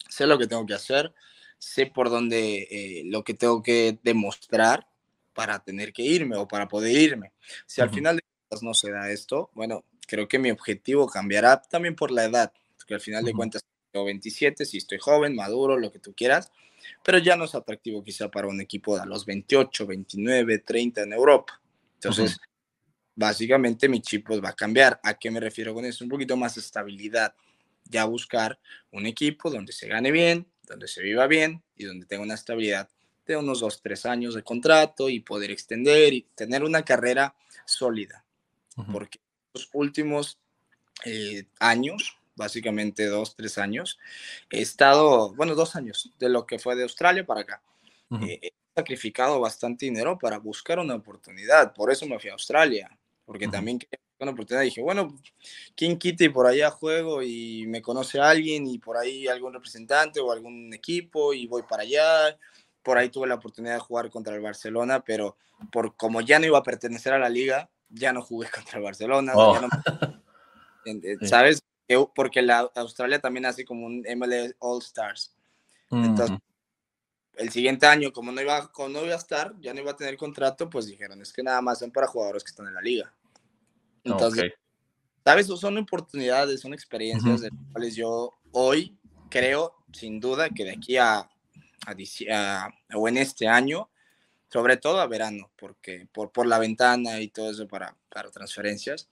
sé 0.09 0.25
lo 0.25 0.37
que 0.37 0.47
tengo 0.47 0.65
que 0.65 0.73
hacer, 0.73 1.13
sé 1.57 1.85
por 1.85 2.09
dónde 2.09 2.67
eh, 2.69 3.03
lo 3.05 3.23
que 3.23 3.33
tengo 3.33 3.61
que 3.61 3.99
demostrar 4.03 4.87
para 5.33 5.63
tener 5.63 5.91
que 5.93 6.03
irme 6.03 6.37
o 6.37 6.47
para 6.47 6.67
poder 6.67 6.95
irme. 6.95 7.33
Si 7.65 7.81
al 7.81 7.89
final 7.89 8.17
de 8.17 8.21
cuentas 8.21 8.63
no 8.63 8.73
se 8.73 8.91
da 8.91 9.09
esto, 9.09 9.49
bueno, 9.53 9.83
creo 10.07 10.27
que 10.27 10.39
mi 10.39 10.51
objetivo 10.51 11.07
cambiará 11.07 11.61
también 11.61 11.95
por 11.95 12.11
la 12.11 12.25
edad, 12.25 12.53
porque 12.77 12.93
al 12.93 13.01
final 13.01 13.23
de 13.25 13.33
cuentas 13.33 13.63
tengo 13.91 14.05
27, 14.05 14.65
si 14.65 14.77
estoy 14.77 14.99
joven, 14.99 15.35
maduro, 15.35 15.77
lo 15.77 15.91
que 15.91 15.99
tú 15.99 16.13
quieras, 16.13 16.51
pero 17.03 17.17
ya 17.17 17.35
no 17.35 17.45
es 17.45 17.55
atractivo 17.55 18.03
quizá 18.03 18.29
para 18.29 18.47
un 18.47 18.61
equipo 18.61 18.97
de 18.99 19.05
los 19.05 19.25
28, 19.25 19.87
29, 19.87 20.59
30 20.59 21.01
en 21.01 21.13
Europa. 21.13 21.61
Entonces, 21.95 22.39
básicamente 23.15 23.87
mi 23.87 24.01
chip 24.01 24.27
pues, 24.27 24.43
va 24.43 24.49
a 24.49 24.53
cambiar. 24.53 24.99
¿A 25.03 25.13
qué 25.15 25.31
me 25.31 25.39
refiero 25.39 25.73
con 25.73 25.85
eso? 25.85 26.03
Un 26.03 26.09
poquito 26.09 26.35
más 26.35 26.57
estabilidad. 26.57 27.33
Ya 27.85 28.05
buscar 28.05 28.59
un 28.91 29.05
equipo 29.05 29.49
donde 29.49 29.73
se 29.73 29.87
gane 29.87 30.11
bien, 30.11 30.47
donde 30.67 30.87
se 30.87 31.01
viva 31.01 31.27
bien 31.27 31.61
y 31.75 31.85
donde 31.85 32.05
tenga 32.05 32.23
una 32.23 32.35
estabilidad 32.35 32.89
de 33.25 33.37
unos 33.37 33.59
2, 33.61 33.81
3 33.81 34.05
años 34.05 34.35
de 34.35 34.43
contrato 34.43 35.09
y 35.09 35.19
poder 35.19 35.51
extender 35.51 36.13
y 36.13 36.27
tener 36.35 36.63
una 36.63 36.83
carrera 36.83 37.35
sólida. 37.65 38.25
Porque 38.91 39.19
los 39.53 39.69
últimos 39.73 40.39
eh, 41.05 41.45
años 41.59 42.17
básicamente 42.35 43.05
dos, 43.07 43.35
tres 43.35 43.57
años. 43.57 43.99
He 44.49 44.61
estado, 44.61 45.33
bueno, 45.33 45.55
dos 45.55 45.75
años 45.75 46.11
de 46.19 46.29
lo 46.29 46.45
que 46.45 46.59
fue 46.59 46.75
de 46.75 46.83
Australia 46.83 47.25
para 47.25 47.41
acá. 47.41 47.61
Eh, 48.21 48.39
he 48.41 48.53
sacrificado 48.75 49.39
bastante 49.39 49.85
dinero 49.85 50.19
para 50.19 50.37
buscar 50.37 50.77
una 50.77 50.95
oportunidad, 50.95 51.73
por 51.73 51.91
eso 51.91 52.05
me 52.05 52.19
fui 52.19 52.29
a 52.29 52.33
Australia, 52.33 52.95
porque 53.25 53.47
también 53.47 53.79
quería 53.79 53.99
una 54.19 54.31
oportunidad. 54.31 54.63
Dije, 54.63 54.81
bueno, 54.81 55.17
¿quién 55.75 55.97
quite 55.97 56.25
y 56.25 56.29
por 56.29 56.45
allá 56.45 56.69
juego 56.69 57.23
y 57.23 57.65
me 57.67 57.81
conoce 57.81 58.19
alguien 58.19 58.67
y 58.67 58.77
por 58.77 58.97
ahí 58.97 59.27
algún 59.27 59.53
representante 59.53 60.19
o 60.19 60.31
algún 60.31 60.73
equipo 60.73 61.33
y 61.33 61.47
voy 61.47 61.63
para 61.63 61.83
allá? 61.83 62.37
Por 62.83 62.97
ahí 62.97 63.09
tuve 63.09 63.27
la 63.27 63.35
oportunidad 63.35 63.75
de 63.75 63.79
jugar 63.79 64.09
contra 64.09 64.35
el 64.35 64.41
Barcelona, 64.41 65.03
pero 65.03 65.37
por 65.71 65.95
como 65.95 66.21
ya 66.21 66.39
no 66.39 66.45
iba 66.45 66.57
a 66.57 66.63
pertenecer 66.63 67.13
a 67.13 67.19
la 67.19 67.29
liga, 67.29 67.69
ya 67.89 68.13
no 68.13 68.21
jugué 68.21 68.47
contra 68.53 68.77
el 68.77 68.83
Barcelona. 68.83 69.33
Oh. 69.35 69.59
¿Sabes? 71.21 71.63
Porque 72.15 72.41
la 72.41 72.71
Australia 72.75 73.19
también 73.19 73.45
hace 73.45 73.65
como 73.65 73.85
un 73.85 74.03
MLS 74.17 74.55
All 74.59 74.81
Stars. 74.81 75.35
Entonces, 75.91 76.37
el 77.35 77.49
siguiente 77.51 77.85
año, 77.85 78.11
como 78.11 78.31
no, 78.31 78.41
iba, 78.41 78.71
como 78.71 78.89
no 78.89 79.03
iba 79.03 79.13
a 79.13 79.17
estar, 79.17 79.53
ya 79.59 79.73
no 79.73 79.81
iba 79.81 79.91
a 79.91 79.95
tener 79.95 80.17
contrato, 80.17 80.69
pues 80.69 80.85
dijeron, 80.85 81.21
es 81.21 81.33
que 81.33 81.43
nada 81.43 81.61
más 81.61 81.79
son 81.79 81.91
para 81.91 82.07
jugadores 82.07 82.43
que 82.43 82.49
están 82.49 82.67
en 82.67 82.73
la 82.73 82.81
liga. 82.81 83.13
Entonces, 84.03 84.53
¿sabes? 85.23 85.47
Son 85.47 85.77
oportunidades, 85.77 86.61
son 86.61 86.73
experiencias 86.73 87.41
de 87.41 87.49
las 87.49 87.71
cuales 87.71 87.95
yo 87.95 88.31
hoy 88.51 88.97
creo, 89.29 89.75
sin 89.91 90.19
duda, 90.19 90.49
que 90.49 90.63
de 90.63 90.71
aquí 90.71 90.97
a, 90.97 91.29
a, 91.87 92.69
o 92.95 93.07
en 93.07 93.17
este 93.17 93.47
año, 93.47 93.89
sobre 94.51 94.77
todo 94.77 94.99
a 94.99 95.07
verano, 95.07 95.51
porque 95.55 96.07
por, 96.11 96.31
por 96.31 96.45
la 96.45 96.59
ventana 96.59 97.19
y 97.19 97.29
todo 97.29 97.49
eso 97.49 97.67
para, 97.67 97.95
para 98.09 98.29
transferencias, 98.29 99.09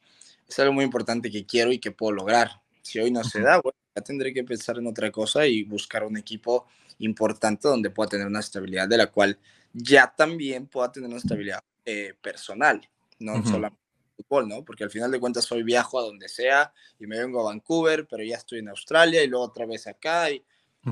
es 0.47 0.59
algo 0.59 0.73
muy 0.73 0.83
importante 0.83 1.31
que 1.31 1.45
quiero 1.45 1.71
y 1.71 1.79
que 1.79 1.91
puedo 1.91 2.11
lograr. 2.11 2.60
Si 2.81 2.99
hoy 2.99 3.11
no 3.11 3.23
se 3.23 3.41
da, 3.41 3.59
bueno, 3.61 3.77
ya 3.95 4.01
tendré 4.01 4.33
que 4.33 4.43
pensar 4.43 4.77
en 4.77 4.87
otra 4.87 5.11
cosa 5.11 5.45
y 5.45 5.63
buscar 5.63 6.03
un 6.03 6.17
equipo 6.17 6.67
importante 6.99 7.67
donde 7.67 7.89
pueda 7.89 8.09
tener 8.09 8.27
una 8.27 8.39
estabilidad 8.39 8.87
de 8.87 8.97
la 8.97 9.07
cual 9.07 9.37
ya 9.73 10.13
también 10.15 10.67
pueda 10.67 10.91
tener 10.91 11.09
una 11.09 11.17
estabilidad 11.17 11.59
eh, 11.85 12.13
personal, 12.21 12.87
no 13.19 13.43
solamente 13.45 13.79
fútbol, 14.17 14.47
¿no? 14.47 14.63
Porque 14.63 14.83
al 14.83 14.89
final 14.89 15.11
de 15.11 15.19
cuentas 15.19 15.51
hoy 15.51 15.63
viajo 15.63 15.99
a 15.99 16.03
donde 16.03 16.27
sea 16.29 16.73
y 16.99 17.07
me 17.07 17.17
vengo 17.17 17.41
a 17.41 17.51
Vancouver, 17.51 18.07
pero 18.07 18.23
ya 18.23 18.37
estoy 18.37 18.59
en 18.59 18.69
Australia 18.69 19.23
y 19.23 19.27
luego 19.27 19.45
otra 19.45 19.65
vez 19.65 19.87
acá, 19.87 20.29
y, 20.29 20.43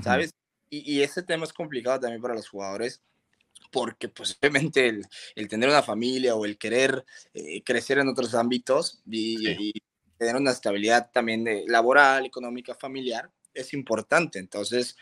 ¿sabes? 0.02 0.32
Y, 0.70 0.98
y, 0.98 1.02
ese 1.02 1.24
tema 1.24 1.46
es 1.46 1.54
complicado 1.54 2.00
también 2.00 2.22
para 2.22 2.36
los 2.36 2.48
jugadores 2.48 3.02
porque 3.72 4.10
pues 4.10 4.38
obviamente 4.40 4.88
el, 4.88 5.06
el 5.36 5.48
tener 5.48 5.70
una 5.70 5.84
familia 5.84 6.36
o 6.36 6.46
el 6.46 6.58
querer 6.58 7.06
eh, 7.34 7.64
crecer 7.64 8.00
en 8.00 8.08
otros 8.08 8.34
ámbitos 8.34 9.02
y, 9.06 9.50
y, 9.50 9.74
tener 10.20 10.36
una 10.36 10.52
estabilidad 10.52 11.10
también 11.12 11.46
de 11.46 11.64
laboral, 11.68 12.26
económica, 12.26 12.76
familiar 12.76 13.32
es 13.54 13.74
importante. 13.74 14.38
Entonces, 14.38 14.98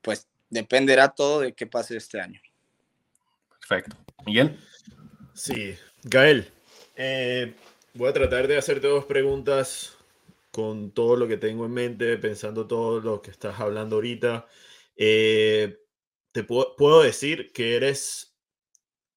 pues 0.00 0.26
dependerá 0.48 1.10
todo 1.10 1.40
de 1.40 1.52
qué 1.52 1.66
pase 1.66 1.96
este 1.96 2.20
año. 2.20 2.40
Perfecto. 3.60 3.96
Miguel. 4.26 4.58
Sí, 5.34 5.74
Gael, 6.02 6.50
eh, 6.96 7.54
voy 7.94 8.08
a 8.08 8.12
tratar 8.12 8.48
de 8.48 8.58
hacerte 8.58 8.86
dos 8.86 9.04
preguntas 9.04 9.96
con 10.50 10.90
todo 10.90 11.16
lo 11.16 11.28
que 11.28 11.38
tengo 11.38 11.64
en 11.64 11.72
mente, 11.72 12.18
pensando 12.18 12.66
todo 12.66 13.00
lo 13.00 13.22
que 13.22 13.30
estás 13.30 13.60
hablando 13.60 13.96
ahorita. 13.96 14.46
Eh, 14.96 15.78
te 16.32 16.44
puedo, 16.44 16.76
puedo, 16.76 17.02
decir 17.02 17.52
que 17.52 17.76
eres, 17.76 18.36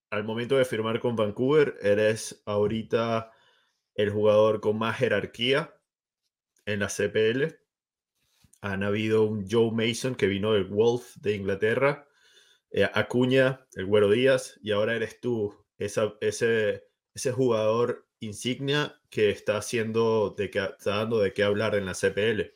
al 0.10 0.24
momento 0.24 0.58
de 0.58 0.66
firmar 0.66 1.00
con 1.00 1.16
Vancouver, 1.16 1.78
eres 1.82 2.42
ahorita 2.46 3.32
el 3.96 4.10
jugador 4.10 4.62
con 4.62 4.78
más 4.78 4.98
jerarquía 4.98 5.74
en 6.66 6.80
la 6.80 6.88
CPL 6.88 7.56
han 8.62 8.84
habido 8.84 9.24
un 9.24 9.48
Joe 9.50 9.72
Mason 9.72 10.16
que 10.16 10.28
vino 10.28 10.54
del 10.54 10.66
Wolf 10.66 11.16
de 11.18 11.36
Inglaterra, 11.36 12.08
eh, 12.72 12.90
Acuña, 12.94 13.68
el 13.76 13.86
Güero 13.86 14.10
Díaz, 14.10 14.60
y 14.62 14.72
ahora 14.72 14.96
eres 14.96 15.20
tú, 15.22 15.56
ese, 15.78 16.84
ese 17.14 17.32
jugador 17.32 18.08
insignia 18.20 19.00
que 19.10 19.30
está 19.30 19.58
haciendo, 19.58 20.34
de 20.36 20.50
que, 20.50 20.60
está 20.60 20.98
dando 20.98 21.20
de 21.20 21.32
qué 21.32 21.44
hablar 21.44 21.76
en 21.76 21.86
la 21.86 21.94
CPL. 21.94 22.56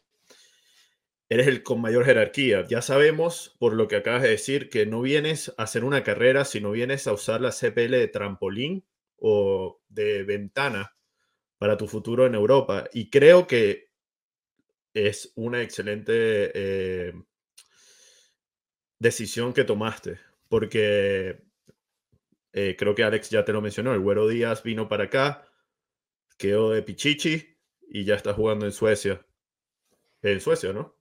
Eres 1.29 1.47
el 1.47 1.61
con 1.61 1.79
mayor 1.79 2.05
jerarquía. 2.05 2.65
Ya 2.67 2.81
sabemos, 2.81 3.55
por 3.59 3.73
lo 3.73 3.87
que 3.87 3.97
acabas 3.97 4.23
de 4.23 4.29
decir, 4.29 4.69
que 4.69 4.87
no 4.87 5.01
vienes 5.01 5.53
a 5.57 5.63
hacer 5.63 5.83
una 5.83 6.03
carrera, 6.03 6.43
sino 6.43 6.71
vienes 6.71 7.05
a 7.05 7.13
usar 7.13 7.39
la 7.39 7.51
CPL 7.51 7.91
de 7.91 8.07
trampolín 8.07 8.83
o 9.15 9.79
de 9.89 10.23
ventana 10.23 10.95
para 11.59 11.77
tu 11.77 11.87
futuro 11.87 12.25
en 12.25 12.33
Europa. 12.33 12.89
Y 12.91 13.11
creo 13.11 13.45
que 13.45 13.89
es 14.93 15.31
una 15.35 15.61
excelente 15.61 16.51
eh, 16.55 17.13
decisión 18.97 19.53
que 19.53 19.65
tomaste, 19.65 20.19
porque 20.47 21.43
eh, 22.53 22.75
creo 22.79 22.95
que 22.95 23.03
Alex 23.03 23.29
ya 23.29 23.45
te 23.45 23.53
lo 23.53 23.61
mencionó, 23.61 23.93
el 23.93 23.99
Güero 23.99 24.27
Díaz 24.27 24.63
vino 24.63 24.87
para 24.87 25.05
acá, 25.05 25.45
quedó 26.37 26.71
de 26.71 26.81
Pichichi 26.81 27.57
y 27.89 28.05
ya 28.05 28.15
está 28.15 28.33
jugando 28.33 28.65
en 28.65 28.71
Suecia. 28.71 29.23
En 30.21 30.41
Suecia, 30.41 30.73
¿no? 30.73 30.97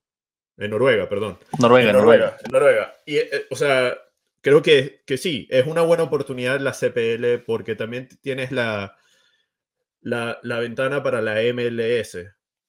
En 0.57 0.71
Noruega, 0.71 1.09
perdón. 1.09 1.39
Noruega, 1.61 1.91
en 1.91 1.97
Noruega. 1.97 2.37
En 2.45 2.53
Noruega. 2.53 2.97
Y, 3.07 3.17
eh, 3.17 3.47
o 3.51 3.57
sea, 3.57 3.97
creo 4.41 4.61
que, 4.61 5.03
que, 5.07 5.17
sí, 5.17 5.47
es 5.51 5.67
una 5.67 5.83
buena 5.83 6.03
oportunidad 6.03 6.61
la 6.61 6.73
CPL 6.73 7.45
porque 7.47 7.77
también 7.77 8.09
tienes 8.23 8.51
la, 8.51 8.97
la, 10.09 10.39
la 10.43 10.59
ventana 10.59 11.03
para 11.03 11.21
la 11.21 11.35
MLS 11.53 12.17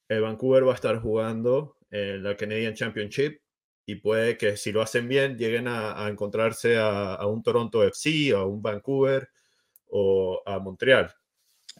el 0.09 0.21
Vancouver 0.21 0.67
va 0.67 0.71
a 0.71 0.75
estar 0.75 0.99
jugando 0.99 1.77
en 1.89 2.23
la 2.23 2.35
Canadian 2.35 2.73
Championship 2.73 3.41
y 3.85 3.95
puede 3.95 4.37
que 4.37 4.57
si 4.57 4.71
lo 4.71 4.81
hacen 4.81 5.07
bien 5.07 5.37
lleguen 5.37 5.67
a, 5.67 6.03
a 6.03 6.09
encontrarse 6.09 6.77
a, 6.77 7.13
a, 7.13 7.25
un 7.27 7.41
Toronto 7.41 7.83
FC, 7.83 8.33
a 8.35 8.43
un 8.43 8.61
Vancouver 8.61 9.29
o 9.87 10.41
a 10.45 10.59
Montreal. 10.59 11.13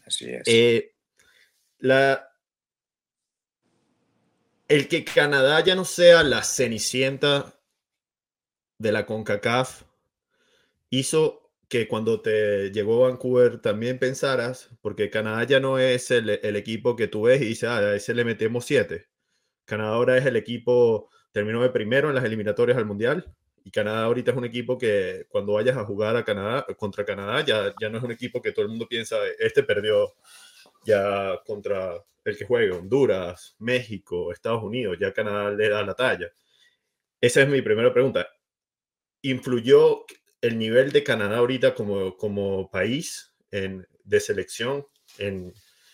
Así 0.04 0.30
es. 0.30 0.42
Eh, 0.46 0.94
la, 1.78 2.28
el 4.68 4.88
que 4.88 5.04
Canadá 5.04 5.60
ya 5.60 5.74
no 5.74 5.84
sea 5.84 6.22
la 6.22 6.42
cenicienta 6.42 7.60
de 8.78 8.92
la 8.92 9.06
CONCACAF 9.06 9.82
hizo 10.88 11.39
que 11.70 11.88
cuando 11.88 12.20
te 12.20 12.72
llegó 12.72 13.00
Vancouver 13.02 13.60
también 13.60 13.98
pensaras, 14.00 14.70
porque 14.82 15.08
Canadá 15.08 15.44
ya 15.44 15.60
no 15.60 15.78
es 15.78 16.10
el, 16.10 16.28
equipo 16.56 16.96
que 16.96 17.08
tú 17.08 17.22
ves 17.22 17.40
y 17.42 17.46
dices, 17.46 17.68
ah, 17.70 17.78
a 17.78 17.94
ese 17.96 18.12
le 18.12 18.24
metemos 18.24 18.64
siete. 18.66 19.06
Canadá 19.66 19.94
ahora 19.94 20.18
es 20.18 20.26
el 20.26 20.36
equipo, 20.36 21.10
terminó 21.32 21.62
de 21.62 21.70
primero 21.70 22.08
en 22.08 22.16
las 22.16 22.24
eliminatorias 22.24 22.76
al 22.76 22.86
Mundial, 22.86 23.32
y 23.64 23.70
Canadá 23.70 24.04
ahorita 24.04 24.32
es 24.32 24.36
un 24.36 24.44
equipo 24.44 24.78
que 24.78 25.26
cuando 25.28 25.52
vayas 25.54 25.76
a 25.76 25.84
jugar 25.84 26.16
a 26.16 26.24
Canadá, 26.24 26.66
contra 26.76 27.04
Canadá, 27.04 27.44
ya, 27.44 27.72
ya 27.80 27.88
no 27.88 27.98
es 27.98 28.04
un 28.04 28.10
equipo 28.10 28.42
que 28.42 28.50
todo 28.52 28.64
el 28.64 28.70
mundo 28.70 28.88
piensa, 28.88 29.16
este 29.38 29.62
perdió 29.62 30.14
ya 30.84 31.40
contra 31.46 32.04
el 32.24 32.36
que 32.36 32.46
juegue, 32.46 32.72
Honduras, 32.72 33.54
México, 33.60 34.32
Estados 34.32 34.64
Unidos, 34.64 34.98
ya 35.00 35.12
Canadá 35.12 35.50
le 35.52 35.68
da 35.68 35.84
la 35.84 35.94
talla. 35.94 36.32
Esa 37.20 37.42
es 37.42 37.48
mi 37.48 37.62
primera 37.62 37.92
pregunta. 37.92 38.26
¿Influyó 39.22 40.04
el 40.40 40.58
nivel 40.58 40.92
de 40.92 41.04
Canadá 41.04 41.38
ahorita 41.38 41.74
como, 41.74 42.16
como 42.16 42.70
país 42.70 43.34
en, 43.50 43.86
de 44.04 44.20
selección 44.20 44.86
en, 45.18 45.52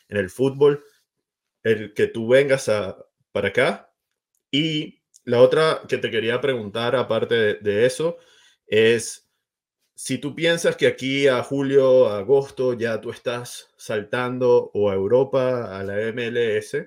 en, 0.09 0.17
el 0.17 0.31
fútbol, 0.31 0.85
el 1.63 1.95
que 1.95 2.07
tú 2.07 2.29
vengas 2.29 2.69
a, 2.69 2.97
para 3.33 3.49
acá. 3.49 3.93
Y 4.51 5.03
la 5.25 5.41
otra 5.41 5.83
que 5.89 5.99
te 5.99 6.11
quería 6.11 6.41
preguntar, 6.41 6.95
aparte 6.95 7.55
de, 7.55 7.87
eso, 7.87 8.19
es 8.67 9.29
si 9.95 10.19
tú 10.19 10.35
piensas 10.35 10.77
que 10.77 10.87
aquí 10.87 11.27
a 11.27 11.43
julio, 11.43 12.09
a 12.09 12.19
agosto, 12.19 12.75
ya 12.75 13.01
tú 13.01 13.11
estás 13.11 13.75
saltando 13.77 14.71
o 14.75 14.91
a 14.91 14.95
Europa, 14.95 15.77
a 15.77 15.83
la 15.83 15.97
MLS, 16.13 16.87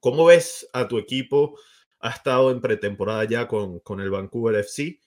¿cómo 0.00 0.26
ves 0.26 0.68
a 0.72 0.88
tu 0.88 0.98
equipo? 0.98 1.58
Ha 2.00 2.10
estado 2.10 2.50
en 2.50 2.60
pretemporada 2.60 3.24
ya 3.24 3.48
con, 3.48 3.80
con 3.80 4.00
el 4.00 4.10
Vancouver 4.10 4.56
FC 4.56 5.00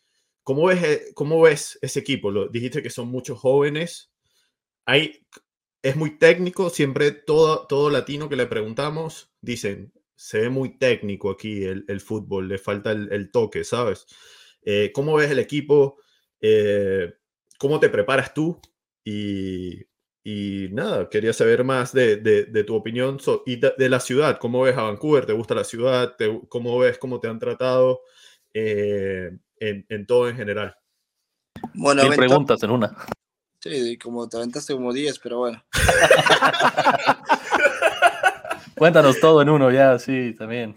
¿Cómo 0.47 0.67
ves, 0.67 0.81
eh, 0.81 1.11
¿Cómo 1.13 1.41
ves 1.41 1.77
ese 1.81 1.99
equipo? 1.99 2.31
Lo, 2.31 2.47
dijiste 2.47 2.81
que 2.81 2.89
son 2.89 3.09
muchos 3.09 3.37
jóvenes. 3.37 4.13
Hay, 4.85 5.27
es 5.83 5.97
muy 5.97 6.17
técnico. 6.17 6.69
Siempre 6.69 7.11
todo, 7.11 7.67
todo 7.67 7.89
latino 7.89 8.29
que 8.29 8.37
le 8.37 8.45
preguntamos 8.45 9.29
dicen, 9.41 9.91
se 10.15 10.39
ve 10.39 10.49
muy 10.49 10.77
técnico 10.77 11.31
aquí 11.31 11.65
el, 11.65 11.83
el 11.89 11.99
fútbol, 11.99 12.47
le 12.47 12.59
falta 12.59 12.93
el, 12.93 13.11
el 13.11 13.29
toque, 13.29 13.65
¿sabes? 13.65 14.05
Eh, 14.61 14.93
¿Cómo 14.93 15.15
ves 15.15 15.31
el 15.31 15.39
equipo? 15.39 15.97
Eh, 16.39 17.13
¿Cómo 17.59 17.81
te 17.81 17.89
preparas 17.89 18.33
tú? 18.33 18.57
Y, 19.03 19.81
y 20.23 20.69
nada, 20.71 21.09
quería 21.09 21.33
saber 21.33 21.65
más 21.65 21.91
de, 21.91 22.15
de, 22.15 22.45
de 22.45 22.63
tu 22.63 22.73
opinión 22.73 23.19
so, 23.19 23.43
y 23.45 23.57
de, 23.57 23.73
de, 23.77 23.89
la 23.89 23.99
ciudad. 23.99 24.39
¿Cómo 24.39 24.61
ves 24.61 24.77
a 24.77 24.83
Vancouver? 24.83 25.25
¿Te 25.25 25.33
gusta 25.33 25.55
la 25.55 25.65
ciudad? 25.65 26.15
¿Te, 26.17 26.39
¿Cómo 26.47 26.79
ves 26.79 26.97
cómo 26.97 27.19
te 27.19 27.27
han 27.27 27.37
tratado? 27.37 27.99
Eh, 28.53 29.31
en, 29.59 29.85
en, 29.89 30.05
todo 30.05 30.29
en 30.29 30.35
general. 30.35 30.75
Bueno, 31.73 32.03
Mil 32.03 32.15
preguntas 32.15 32.61
en 32.63 32.71
una. 32.71 32.95
Sí, 33.59 33.97
como 33.97 34.29
te 34.29 34.37
aventaste 34.37 34.73
como 34.73 34.93
10, 34.93 35.19
pero 35.19 35.39
bueno. 35.39 35.63
Cuéntanos 38.77 39.19
todo 39.19 39.41
en 39.41 39.49
uno 39.49 39.71
ya, 39.71 39.97
sí, 39.97 40.35
también. 40.37 40.75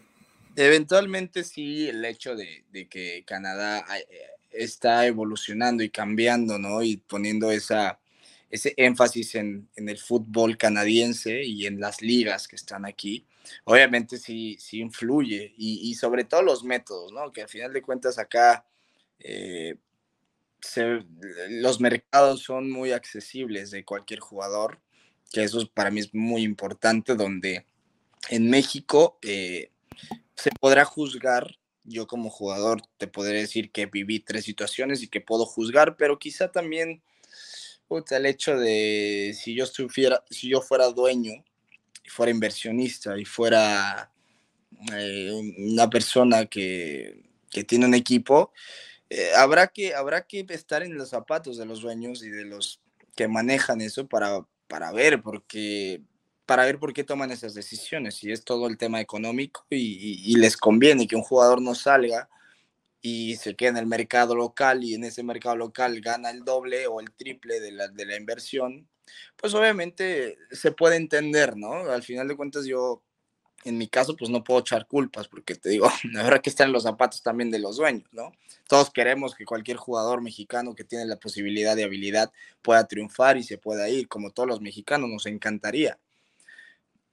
Eventualmente 0.57 1.45
sí, 1.45 1.89
el 1.89 2.05
hecho 2.05 2.35
de, 2.35 2.65
que 2.89 3.23
Canadá 3.27 3.85
eh, 3.95 4.07
está 4.51 5.07
evolucionando 5.07 5.83
y 5.83 5.91
cambiando, 5.91 6.59
¿no? 6.59 6.83
Y 6.83 6.97
poniendo 6.97 7.51
esa, 7.51 8.01
ese 8.51 8.75
énfasis 8.77 9.35
en, 9.35 9.69
el 9.77 9.99
fútbol 9.99 10.57
canadiense 10.57 11.45
y 11.45 11.67
en 11.67 11.81
las 11.81 12.03
ligas 12.03 12.49
que 12.49 12.57
están 12.57 12.85
aquí, 12.85 13.27
obviamente 13.65 14.19
sí, 14.19 14.57
sí 14.59 14.81
influye. 14.81 15.55
Y, 15.57 15.95
sobre 15.95 16.25
todo 16.25 16.43
los 16.43 16.65
métodos, 16.65 17.13
¿no? 17.13 17.33
Que 17.33 17.43
al 17.43 17.49
final 17.49 17.73
de 17.73 17.83
cuentas 17.83 18.19
acá 18.19 18.65
eh, 19.21 19.77
los 21.49 21.81
mercados 21.81 22.43
son 22.43 22.71
muy 22.71 22.93
accesibles 22.93 23.71
de 23.71 23.85
cualquier 23.85 24.21
jugador, 24.21 24.81
que 25.33 25.43
eso 25.43 25.67
para 25.73 25.91
mí 25.91 26.01
es 26.01 26.15
muy 26.15 26.43
importante, 26.43 27.15
donde 27.15 27.67
en 28.29 28.51
México 28.51 29.19
eh, 29.23 29.71
se 30.35 30.51
podrá 30.61 30.85
juzgar, 30.85 31.59
yo 31.85 32.07
como 32.07 32.31
jugador 32.31 32.83
te 32.99 33.07
podré 33.07 33.41
decir 33.41 33.71
que 33.71 33.87
viví 33.87 34.21
tres 34.21 34.45
situaciones 34.45 35.03
y 35.03 35.09
que 35.09 35.21
puedo 35.21 35.47
juzgar, 35.47 35.97
pero 35.97 36.19
quizá 36.19 36.53
también 36.53 37.03
el 38.11 38.27
hecho 38.27 38.57
de 38.57 39.37
si 39.37 39.55
yo, 39.55 39.65
estuviera, 39.65 40.23
si 40.31 40.49
yo 40.49 40.61
fuera 40.61 40.89
dueño 40.91 41.45
fuera 42.11 42.33
inversionista 42.33 43.17
y 43.17 43.25
fuera 43.25 44.11
eh, 44.93 45.31
una 45.59 45.89
persona 45.89 46.47
que 46.47 47.23
tiene 47.67 47.87
un 47.87 47.95
equipo, 47.95 48.53
eh, 49.11 49.33
habrá, 49.37 49.67
que, 49.67 49.95
habrá 49.95 50.25
que 50.27 50.47
estar 50.49 50.85
en 50.85 50.97
los 50.97 51.11
zapatos 51.11 51.59
de 51.59 51.67
los 51.67 51.81
dueños 51.81 52.23
y 52.23 52.31
de 52.31 52.45
los 52.45 52.81
que 53.17 53.27
manejan 53.27 53.81
eso 53.81 54.07
para, 54.07 54.47
para 54.69 54.93
ver, 54.93 55.21
porque 55.21 56.01
para 56.47 56.65
ver 56.65 56.79
por 56.79 56.93
qué 56.93 57.03
toman 57.03 57.33
esas 57.33 57.55
decisiones, 57.55 58.15
si 58.15 58.31
es 58.31 58.45
todo 58.45 58.69
el 58.69 58.79
tema 58.79 59.01
económico 59.01 59.67
y, 59.71 60.37
les 60.37 60.57
conviene 60.57 61.09
que 61.09 61.17
un 61.17 61.23
jugador 61.23 61.61
no 61.61 61.75
salga 61.75 62.29
y 63.01 63.37
se 63.37 63.57
quede 63.57 63.71
en 63.71 63.77
el 63.79 63.87
mercado 63.87 64.35
local 64.35 64.85
y 64.85 64.95
en 64.95 65.05
ese 65.05 65.23
mercado 65.25 65.57
local 65.57 66.01
gana 66.01 66.31
el 66.31 66.45
doble 66.45 66.87
o 66.87 67.01
el 67.01 67.13
triple 67.13 67.61
de 67.61 67.73
la, 67.73 67.89
de 67.89 68.05
la 68.05 68.17
inversión, 68.17 68.89
pues 69.37 69.55
obviamente 69.55 70.39
se 70.53 70.73
puede 70.73 70.97
entender, 70.97 71.57
¿no? 71.57 71.91
Al 71.91 72.03
final 72.03 72.29
de 72.29 72.37
cuentas 72.37 72.65
yo 72.65 73.03
en 73.65 73.79
mi 73.79 73.89
caso, 73.89 74.17
pues 74.17 74.31
no 74.31 74.43
puedo 74.43 74.61
echar 74.61 74.87
culpas, 74.87 75.29
porque 75.29 75.55
te 75.55 75.69
digo, 75.69 75.91
la 76.13 76.23
verdad 76.23 76.41
que 76.41 76.51
están 76.51 76.73
los 76.73 76.85
zapatos 76.85 77.23
también 77.23 77.51
de 77.51 77.59
los 77.59 77.77
dueños, 77.77 78.09
¿no? 78.13 78.33
Todos 78.69 78.91
queremos 78.91 79.35
que 79.35 79.45
cualquier 79.45 79.77
jugador 79.77 80.23
mexicano 80.23 80.75
que 80.75 80.85
tiene 80.85 81.05
la 81.07 81.17
posibilidad 81.17 81.77
de 81.77 81.85
habilidad 81.85 82.33
pueda 82.63 82.87
triunfar 82.87 83.37
y 83.37 83.43
se 83.43 83.59
pueda 83.59 83.89
ir, 83.89 84.09
como 84.09 84.31
todos 84.31 84.49
los 84.49 84.61
mexicanos, 84.61 85.11
nos 85.11 85.27
encantaría. 85.27 85.99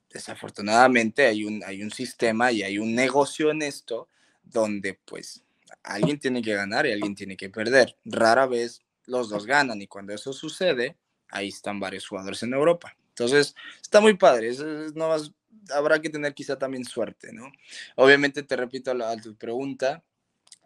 Desafortunadamente 0.09 1.25
hay 1.25 1.43
un, 1.43 1.63
hay 1.65 1.83
un 1.83 1.91
sistema 1.91 2.51
y 2.51 2.63
hay 2.63 2.79
un 2.79 2.95
negocio 2.95 3.51
en 3.51 3.61
esto 3.61 4.07
donde 4.43 4.97
pues 5.05 5.43
alguien 5.83 6.17
tiene 6.19 6.41
que 6.41 6.53
ganar 6.53 6.85
y 6.85 6.93
alguien 6.93 7.15
tiene 7.15 7.35
que 7.35 7.49
perder. 7.49 7.97
Rara 8.05 8.45
vez 8.45 8.81
los 9.05 9.29
dos 9.29 9.45
ganan 9.45 9.81
y 9.81 9.87
cuando 9.87 10.13
eso 10.13 10.31
sucede, 10.31 10.95
ahí 11.29 11.49
están 11.49 11.79
varios 11.79 12.07
jugadores 12.07 12.41
en 12.43 12.53
Europa. 12.53 12.95
Entonces, 13.09 13.55
está 13.81 13.99
muy 13.99 14.15
padre. 14.15 14.49
Es, 14.49 14.59
no 14.93 15.09
vas, 15.09 15.31
habrá 15.73 15.99
que 16.01 16.09
tener 16.09 16.33
quizá 16.33 16.57
también 16.57 16.85
suerte, 16.85 17.33
¿no? 17.33 17.51
Obviamente, 17.95 18.43
te 18.43 18.55
repito 18.55 18.91
a, 18.91 19.17
tu 19.17 19.35
pregunta, 19.35 20.03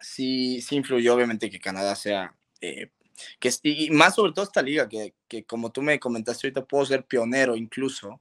sí, 0.00 0.60
sí 0.60 0.76
influyó 0.76 1.14
obviamente 1.14 1.50
que 1.50 1.60
Canadá 1.60 1.94
sea, 1.94 2.34
eh, 2.60 2.90
que, 3.38 3.50
y 3.62 3.90
más 3.90 4.14
sobre 4.14 4.32
todo 4.32 4.44
esta 4.44 4.62
liga, 4.62 4.88
que, 4.88 5.14
que 5.28 5.44
como 5.44 5.70
tú 5.70 5.82
me 5.82 6.00
comentaste 6.00 6.46
ahorita, 6.46 6.64
puedo 6.64 6.86
ser 6.86 7.04
pionero 7.04 7.56
incluso, 7.56 8.20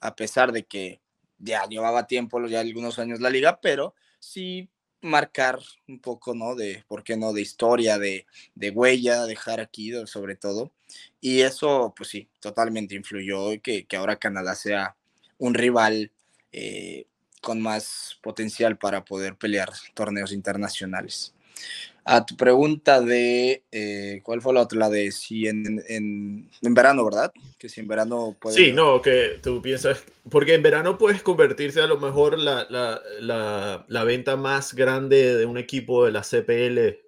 a 0.00 0.14
pesar 0.16 0.52
de 0.52 0.64
que 0.64 1.00
ya 1.38 1.66
llevaba 1.66 2.06
tiempo, 2.06 2.44
ya 2.46 2.60
algunos 2.60 2.98
años 2.98 3.20
la 3.20 3.30
liga, 3.30 3.60
pero 3.60 3.94
sí 4.18 4.68
marcar 5.02 5.58
un 5.88 6.00
poco, 6.00 6.34
¿no? 6.34 6.54
De, 6.54 6.84
¿por 6.86 7.02
qué 7.02 7.16
no? 7.16 7.32
De 7.32 7.40
historia, 7.40 7.98
de, 7.98 8.26
de 8.54 8.70
huella, 8.70 9.24
dejar 9.24 9.60
aquí 9.60 9.92
sobre 10.06 10.36
todo. 10.36 10.72
Y 11.20 11.40
eso, 11.40 11.94
pues 11.96 12.10
sí, 12.10 12.28
totalmente 12.40 12.94
influyó 12.94 13.60
que, 13.62 13.86
que 13.86 13.96
ahora 13.96 14.16
Canadá 14.16 14.54
sea 14.54 14.96
un 15.40 15.54
rival 15.54 16.12
eh, 16.52 17.06
con 17.40 17.60
más 17.60 18.18
potencial 18.22 18.78
para 18.78 19.04
poder 19.04 19.34
pelear 19.34 19.70
torneos 19.94 20.32
internacionales. 20.32 21.34
A 22.04 22.24
tu 22.24 22.36
pregunta 22.36 23.00
de, 23.00 23.62
eh, 23.72 24.20
¿cuál 24.22 24.40
fue 24.40 24.54
la 24.54 24.62
otra? 24.62 24.78
La 24.78 24.90
de 24.90 25.12
si 25.12 25.46
en, 25.46 25.82
en, 25.88 26.50
en, 26.62 26.74
verano, 26.74 27.04
¿verdad? 27.04 27.32
Que 27.58 27.68
si 27.68 27.80
en 27.80 27.88
verano 27.88 28.36
puede... 28.40 28.56
Sí, 28.56 28.72
no, 28.72 29.00
que 29.02 29.38
tú 29.42 29.60
piensas, 29.60 30.04
porque 30.30 30.54
en 30.54 30.62
verano 30.62 30.98
puedes 30.98 31.22
convertirse 31.22 31.80
a 31.80 31.86
lo 31.86 31.98
mejor 31.98 32.38
la, 32.38 32.66
la, 32.70 33.00
la, 33.20 33.84
la 33.88 34.04
venta 34.04 34.36
más 34.36 34.74
grande 34.74 35.36
de 35.36 35.46
un 35.46 35.58
equipo 35.58 36.04
de 36.04 36.12
la 36.12 36.22
CPL, 36.22 36.98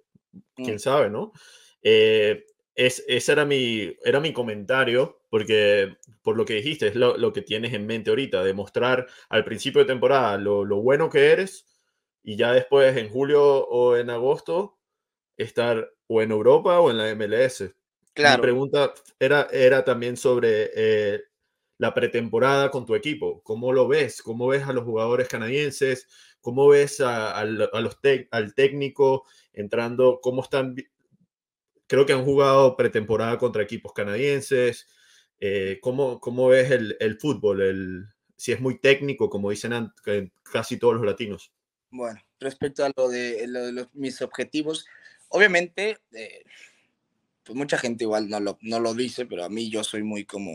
quién 0.55 0.75
mm. 0.75 0.79
sabe, 0.79 1.09
¿no? 1.09 1.33
Eh, 1.81 2.45
es, 2.75 3.03
ese 3.07 3.31
era 3.31 3.45
mi, 3.45 3.95
era 4.03 4.19
mi 4.19 4.33
comentario, 4.33 5.21
porque 5.29 5.97
por 6.21 6.35
lo 6.37 6.45
que 6.45 6.55
dijiste, 6.55 6.87
es 6.87 6.95
lo, 6.95 7.17
lo, 7.17 7.33
que 7.33 7.41
tienes 7.41 7.73
en 7.73 7.85
mente 7.85 8.09
ahorita, 8.09 8.43
demostrar 8.43 9.07
al 9.29 9.45
principio 9.45 9.81
de 9.81 9.87
temporada 9.87 10.37
lo, 10.37 10.65
lo, 10.65 10.81
bueno 10.81 11.09
que 11.09 11.31
eres 11.31 11.65
y 12.23 12.35
ya 12.35 12.53
después 12.53 12.95
en 12.97 13.09
julio 13.09 13.67
o 13.67 13.97
en 13.97 14.09
agosto 14.09 14.79
estar 15.37 15.91
o 16.07 16.21
en 16.21 16.31
Europa 16.31 16.79
o 16.79 16.89
en 16.89 16.97
la 16.97 17.13
MLS. 17.15 17.75
Claro. 18.13 18.37
Mi 18.37 18.41
pregunta 18.41 18.93
era, 19.19 19.47
era 19.51 19.83
también 19.83 20.17
sobre 20.17 20.69
eh, 20.75 21.21
la 21.77 21.93
pretemporada 21.93 22.69
con 22.71 22.85
tu 22.85 22.95
equipo. 22.95 23.41
¿Cómo 23.43 23.73
lo 23.73 23.87
ves? 23.87 24.21
¿Cómo 24.21 24.47
ves 24.47 24.63
a 24.63 24.73
los 24.73 24.83
jugadores 24.83 25.27
canadienses? 25.27 26.07
¿Cómo 26.39 26.67
ves 26.67 27.01
a, 27.01 27.37
a, 27.37 27.45
los 27.45 27.99
al 28.31 28.53
técnico 28.53 29.25
entrando? 29.53 30.19
¿Cómo 30.21 30.43
están 30.43 30.75
creo 31.93 32.07
que 32.07 32.13
han 32.13 32.25
jugado 32.25 32.75
pretemporada 32.75 33.37
contra 33.37 33.61
equipos 33.61 33.93
canadienses. 33.93 34.87
Eh, 35.39 35.77
¿cómo, 35.79 36.19
¿cómo, 36.19 36.47
ves 36.47 36.71
el, 36.71 36.97
el 36.99 37.19
fútbol? 37.19 37.61
El, 37.61 38.05
si 38.35 38.51
es 38.51 38.59
muy 38.59 38.79
técnico, 38.79 39.29
como 39.29 39.51
dicen 39.51 39.91
casi 40.41 40.77
todos 40.77 40.95
los 40.95 41.05
latinos. 41.05 41.51
Bueno, 41.91 42.19
respecto 42.39 42.83
a 42.83 42.91
lo 42.97 43.09
de, 43.09 43.45
los, 43.47 43.93
mis 43.93 44.23
objetivos, 44.23 44.87
obviamente, 45.29 45.99
eh, 46.13 46.41
pues 47.43 47.55
mucha 47.55 47.77
gente 47.77 48.05
igual 48.05 48.27
no 48.27 48.39
lo, 48.39 48.57
no 48.61 48.79
lo 48.79 48.95
dice, 48.95 49.27
pero 49.27 49.43
a 49.43 49.49
mí 49.49 49.69
yo 49.69 49.83
soy 49.83 50.01
muy 50.01 50.25
como, 50.25 50.51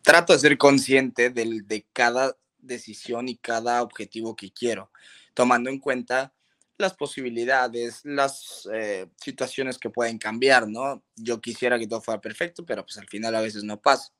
trato 0.00 0.32
de 0.32 0.38
ser 0.38 0.56
consciente 0.56 1.28
del, 1.28 1.68
de 1.68 1.84
cada 1.92 2.34
decisión 2.60 3.28
y 3.28 3.36
cada 3.36 3.82
objetivo 3.82 4.34
que 4.36 4.50
quiero, 4.50 4.90
tomando 5.34 5.68
en 5.68 5.80
cuenta 5.80 6.32
las 6.80 6.94
posibilidades, 6.94 8.00
las 8.04 8.68
eh, 8.72 9.06
situaciones 9.16 9.78
que 9.78 9.90
pueden 9.90 10.18
cambiar, 10.18 10.68
¿no? 10.68 11.02
Yo 11.16 11.40
quisiera 11.40 11.78
que 11.78 11.86
todo 11.86 12.00
fuera 12.00 12.20
perfecto, 12.20 12.64
pero 12.64 12.84
pues 12.84 12.98
al 12.98 13.08
final 13.08 13.34
a 13.34 13.40
veces 13.40 13.64
no 13.64 13.80
pasa. 13.80 14.12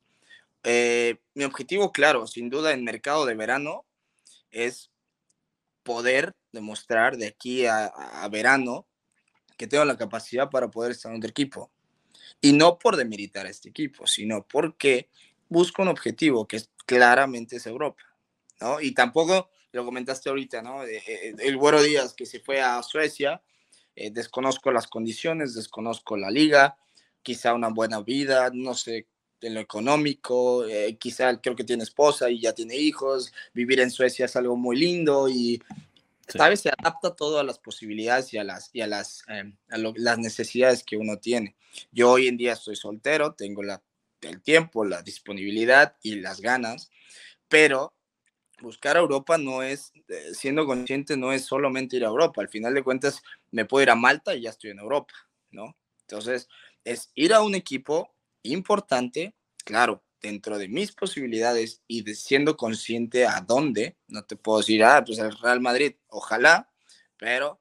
Eh, 0.63 1.19
mi 1.35 1.45
objetivo, 1.45 1.93
claro, 1.93 2.27
sin 2.27 2.51
duda 2.51 2.73
en 2.73 2.85
mercado 2.85 3.25
de 3.27 3.35
verano 3.35 3.85
es 4.51 4.91
poder 5.83 6.35
demostrar 6.53 7.17
de 7.17 7.27
aquí 7.27 7.67
a, 7.67 7.93
verano 8.31 8.87
que 9.57 9.67
tengo 9.67 9.85
la 9.85 9.97
capacidad 9.97 10.51
para 10.51 10.71
poder 10.71 10.93
estar 10.93 11.11
en 11.11 11.19
otro 11.19 11.31
equipo. 11.31 11.71
Y 12.41 12.53
no 12.53 12.79
por 12.79 12.97
demeritar 12.97 13.47
a 13.47 13.51
este 13.51 13.69
equipo, 13.69 14.07
sino 14.07 14.47
porque 14.47 15.09
busco 15.49 15.83
un 15.83 15.89
objetivo 15.89 16.47
que 16.47 16.63
claramente 16.87 17.57
es 17.57 17.67
Europa, 17.67 18.03
¿no? 18.61 18.81
Y 18.81 18.93
tampoco 18.93 19.51
lo 19.73 19.85
comentaste 19.85 20.29
ahorita, 20.29 20.63
¿no? 20.63 20.85
Eh, 20.85 21.03
eh, 21.07 21.35
el 21.39 21.57
Güero 21.57 21.83
Díaz 21.83 22.15
que 22.15 22.27
se 22.27 22.41
fue 22.41 22.61
a 22.61 22.83
Suecia, 22.83 23.43
eh, 23.95 24.11
desconozco 24.11 24.71
las 24.71 24.87
condiciones, 24.87 25.55
desconozco 25.55 26.17
la 26.17 26.31
liga, 26.31 26.77
quizá 27.23 27.55
una 27.55 27.69
buena 27.69 28.01
vida, 28.01 28.51
no 28.53 28.75
sé, 28.75 29.07
en 29.43 29.55
lo 29.55 29.61
económico, 29.61 30.65
quizá 30.99 31.41
creo 31.41 31.57
que 31.57 31.65
tiene 31.65 31.83
esposa 31.83 32.29
y 32.29 32.43
ya 32.43 32.53
tiene 32.53 32.77
hijos, 32.77 33.33
vivir 33.55 33.81
en 33.81 33.91
Suecia 33.91 34.27
es 34.27 34.37
algo 34.37 34.55
muy 34.55 34.77
lindo 34.77 35.31
y, 35.31 35.63
¿sabes? 36.29 36.61
Se 36.61 36.69
adapta 36.69 37.17
todo 37.17 37.39
a 37.39 37.45
las 37.45 37.59
posibilidades 37.59 38.35
y 38.35 38.39
a 38.39 38.45
las, 38.45 38.69
y 38.75 38.83
a 38.83 38.87
las, 38.87 39.25
a 39.29 39.79
las 39.79 40.19
necesidades 40.19 40.85
que 40.85 40.99
uno 40.99 41.17
tiene. 41.17 41.57
Yo 41.91 42.11
hoy 42.11 42.29
en 42.29 42.37
día 42.37 42.53
estoy 42.53 42.77
soltero, 42.77 43.33
tengo 43.33 43.63
la, 43.63 43.83
el 44.21 44.43
tiempo, 44.43 44.85
la 44.85 45.01
disponibilidad 45.01 45.97
y 46.03 46.17
las 46.17 46.43
ganas, 46.43 46.91
pero 47.49 47.95
buscar 48.61 48.97
a 48.97 49.01
Europa 49.01 49.39
no 49.39 49.63
es, 49.63 49.93
eh, 50.09 50.35
siendo 50.35 50.67
consciente, 50.67 51.17
no 51.17 51.33
es 51.33 51.45
solamente 51.45 51.97
ir 51.97 52.05
a 52.05 52.09
Europa. 52.09 52.41
Al 52.41 52.49
final 52.49 52.75
de 52.75 52.83
cuentas, 52.83 53.23
me 53.51 53.65
puedo 53.65 53.83
ir 53.83 53.91
a 53.91 53.95
Malta 53.95 54.35
y 54.35 54.43
ya 54.43 54.51
estoy 54.51 54.71
en 54.71 54.79
Europa, 54.79 55.15
¿no? 55.51 55.77
Entonces, 56.03 56.49
es 56.85 57.11
ir 57.15 57.35
a 57.35 57.43
un 57.43 57.55
equipo 57.55 58.15
importante, 58.43 59.35
claro, 59.65 60.03
dentro 60.21 60.59
de 60.59 60.69
mis 60.69 60.93
posibilidades 60.93 61.83
y 61.87 62.03
de 62.03 62.15
siendo 62.15 62.57
consciente 62.57 63.27
a 63.27 63.41
dónde, 63.41 63.97
no 64.07 64.25
te 64.25 64.37
puedo 64.37 64.59
decir, 64.59 64.85
ah, 64.85 65.03
pues 65.05 65.19
el 65.19 65.37
Real 65.39 65.61
Madrid, 65.61 65.95
ojalá, 66.09 66.71
pero 67.17 67.61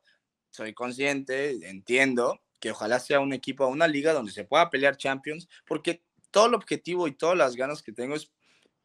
soy 0.49 0.73
consciente, 0.73 1.51
entiendo 1.69 2.41
que 2.59 2.71
ojalá 2.71 2.99
sea 2.99 3.21
un 3.21 3.33
equipo, 3.33 3.65
una 3.67 3.87
liga 3.87 4.13
donde 4.13 4.31
se 4.31 4.43
pueda 4.43 4.69
pelear 4.69 4.97
Champions, 4.97 5.47
porque 5.65 6.03
todo 6.31 6.47
el 6.47 6.53
objetivo 6.53 7.07
y 7.07 7.13
todas 7.13 7.37
las 7.37 7.55
ganas 7.55 7.81
que 7.81 7.93
tengo 7.93 8.15
es 8.15 8.31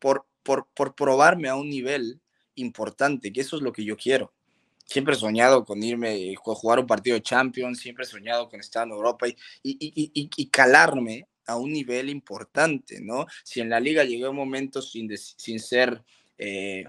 por, 0.04 0.26
por, 0.42 0.66
por 0.74 0.94
probarme 0.94 1.48
a 1.48 1.56
un 1.56 1.70
nivel 1.70 2.20
importante, 2.56 3.32
que 3.32 3.40
eso 3.40 3.56
es 3.56 3.62
lo 3.62 3.72
que 3.72 3.86
yo 3.86 3.96
quiero. 3.96 4.34
Siempre 4.84 5.14
he 5.14 5.18
soñado 5.18 5.64
con 5.64 5.82
irme, 5.82 6.34
a 6.34 6.36
jugar 6.36 6.78
un 6.78 6.86
partido 6.86 7.14
de 7.14 7.22
Champions, 7.22 7.78
siempre 7.78 8.04
he 8.04 8.06
soñado 8.06 8.50
con 8.50 8.60
estar 8.60 8.86
en 8.86 8.92
Europa 8.92 9.26
y, 9.26 9.34
y, 9.62 9.76
y, 10.12 10.30
y 10.36 10.46
calarme 10.50 11.26
a 11.46 11.56
un 11.56 11.72
nivel 11.72 12.10
importante, 12.10 13.00
¿no? 13.00 13.24
Si 13.44 13.62
en 13.62 13.70
la 13.70 13.80
liga 13.80 14.04
llegué 14.04 14.26
a 14.26 14.30
un 14.30 14.36
momento 14.36 14.82
sin, 14.82 15.08
sin 15.16 15.58
ser 15.58 16.04
eh, 16.36 16.84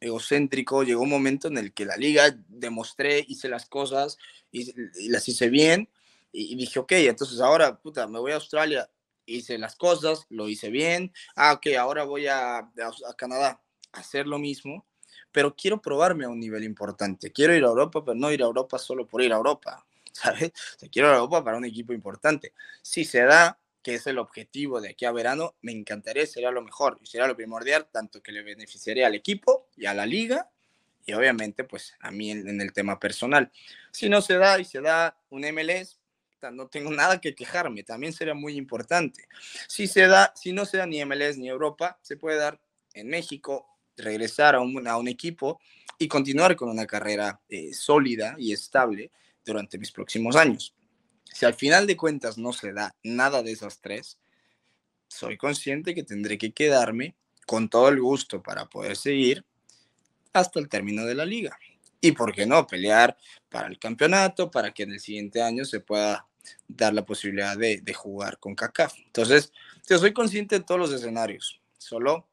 egocéntrico, 0.00 0.82
llegó 0.82 1.02
un 1.02 1.10
momento 1.10 1.46
en 1.46 1.58
el 1.58 1.72
que 1.72 1.84
la 1.84 1.96
liga 1.96 2.36
demostré, 2.48 3.24
hice 3.28 3.48
las 3.48 3.66
cosas 3.66 4.18
y, 4.50 4.72
las 5.10 5.28
hice 5.28 5.48
bien 5.48 5.88
y, 6.32 6.56
dije, 6.56 6.80
ok, 6.80 6.90
entonces 6.90 7.38
ahora, 7.38 7.78
puta, 7.78 8.08
me 8.08 8.18
voy 8.18 8.32
a 8.32 8.34
Australia, 8.34 8.90
hice 9.26 9.58
las 9.58 9.76
cosas, 9.76 10.26
lo 10.30 10.48
hice 10.48 10.70
bien, 10.70 11.12
ah, 11.34 11.54
ok, 11.54 11.66
ahora 11.78 12.04
voy 12.04 12.26
a, 12.26 12.58
a, 12.58 13.14
Canadá 13.16 13.60
a 13.92 14.00
hacer 14.00 14.26
lo 14.26 14.38
mismo, 14.38 14.86
pero 15.32 15.54
quiero 15.54 15.82
probarme 15.82 16.24
a 16.24 16.28
un 16.28 16.40
nivel 16.40 16.64
importante, 16.64 17.32
quiero 17.32 17.54
ir 17.54 17.64
a 17.64 17.68
Europa, 17.68 18.04
pero 18.04 18.14
no 18.14 18.32
ir 18.32 18.42
a 18.42 18.46
Europa 18.46 18.78
solo 18.78 19.06
por 19.06 19.22
ir 19.22 19.32
a 19.32 19.36
Europa, 19.36 19.84
¿sabes? 20.12 20.52
quiero 20.90 21.08
ir 21.08 21.14
a 21.14 21.18
Europa 21.18 21.44
para 21.44 21.58
un 21.58 21.64
equipo 21.64 21.92
importante. 21.92 22.52
Si 22.82 23.04
se 23.04 23.22
da, 23.22 23.58
que 23.82 23.94
es 23.94 24.06
el 24.06 24.18
objetivo 24.18 24.80
de 24.80 24.90
aquí 24.90 25.04
a 25.04 25.12
verano, 25.12 25.54
me 25.60 25.72
encantaría, 25.72 26.26
sería 26.26 26.50
lo 26.50 26.62
mejor 26.62 26.98
sería 27.04 27.28
lo 27.28 27.36
primordial, 27.36 27.86
tanto 27.92 28.22
que 28.22 28.32
le 28.32 28.42
beneficiaría 28.42 29.06
al 29.06 29.14
equipo 29.14 29.68
y 29.76 29.86
a 29.86 29.94
la 29.94 30.06
liga 30.06 30.50
y 31.06 31.12
obviamente 31.12 31.64
pues 31.64 31.94
a 32.00 32.10
mí 32.10 32.32
en, 32.32 32.60
el 32.60 32.72
tema 32.72 32.98
personal. 32.98 33.50
Si 33.92 34.08
no 34.08 34.20
se 34.20 34.36
da 34.36 34.58
y 34.58 34.64
se 34.64 34.80
da 34.80 35.16
un 35.30 35.42
MLS, 35.42 36.00
no 36.52 36.68
tengo 36.68 36.90
nada 36.90 37.20
que 37.20 37.34
quejarme, 37.34 37.82
también 37.82 38.12
sería 38.12 38.34
muy 38.34 38.56
importante. 38.56 39.28
Si 39.68 39.86
se 39.86 40.06
da, 40.06 40.32
si 40.34 40.52
no 40.52 40.64
se 40.64 40.78
da 40.78 40.86
ni 40.86 41.04
MLS 41.04 41.38
ni 41.38 41.48
Europa, 41.48 41.98
se 42.02 42.16
puede 42.16 42.38
dar 42.38 42.60
en 42.94 43.08
México, 43.08 43.66
regresar 43.96 44.54
a 44.54 44.60
un, 44.60 44.86
a 44.86 44.96
un 44.96 45.08
equipo 45.08 45.60
y 45.98 46.08
continuar 46.08 46.56
con 46.56 46.68
una 46.68 46.86
carrera 46.86 47.40
eh, 47.48 47.72
sólida 47.72 48.36
y 48.38 48.52
estable 48.52 49.10
durante 49.44 49.78
mis 49.78 49.92
próximos 49.92 50.36
años. 50.36 50.74
Si 51.24 51.44
al 51.44 51.54
final 51.54 51.86
de 51.86 51.96
cuentas 51.96 52.38
no 52.38 52.52
se 52.52 52.72
da 52.72 52.94
nada 53.02 53.42
de 53.42 53.52
esas 53.52 53.80
tres, 53.80 54.18
soy 55.08 55.36
consciente 55.36 55.94
que 55.94 56.02
tendré 56.02 56.38
que 56.38 56.52
quedarme 56.52 57.14
con 57.46 57.68
todo 57.68 57.88
el 57.88 58.00
gusto 58.00 58.42
para 58.42 58.66
poder 58.66 58.96
seguir 58.96 59.44
hasta 60.32 60.58
el 60.60 60.68
término 60.68 61.04
de 61.04 61.14
la 61.14 61.24
liga. 61.24 61.58
Y 62.00 62.12
por 62.12 62.34
qué 62.34 62.46
no, 62.46 62.66
pelear 62.66 63.16
para 63.48 63.68
el 63.68 63.78
campeonato, 63.78 64.50
para 64.50 64.72
que 64.72 64.84
en 64.84 64.92
el 64.92 65.00
siguiente 65.00 65.42
año 65.42 65.64
se 65.64 65.80
pueda 65.80 66.26
dar 66.68 66.94
la 66.94 67.04
posibilidad 67.04 67.56
de, 67.56 67.94
jugar 67.94 68.38
con 68.38 68.54
CACAF. 68.54 68.94
Entonces, 68.98 69.52
yo 69.88 69.98
soy 69.98 70.12
consciente 70.12 70.58
de 70.58 70.64
todos 70.64 70.80
los 70.80 70.92
escenarios, 70.92 71.60
solo 71.78 72.26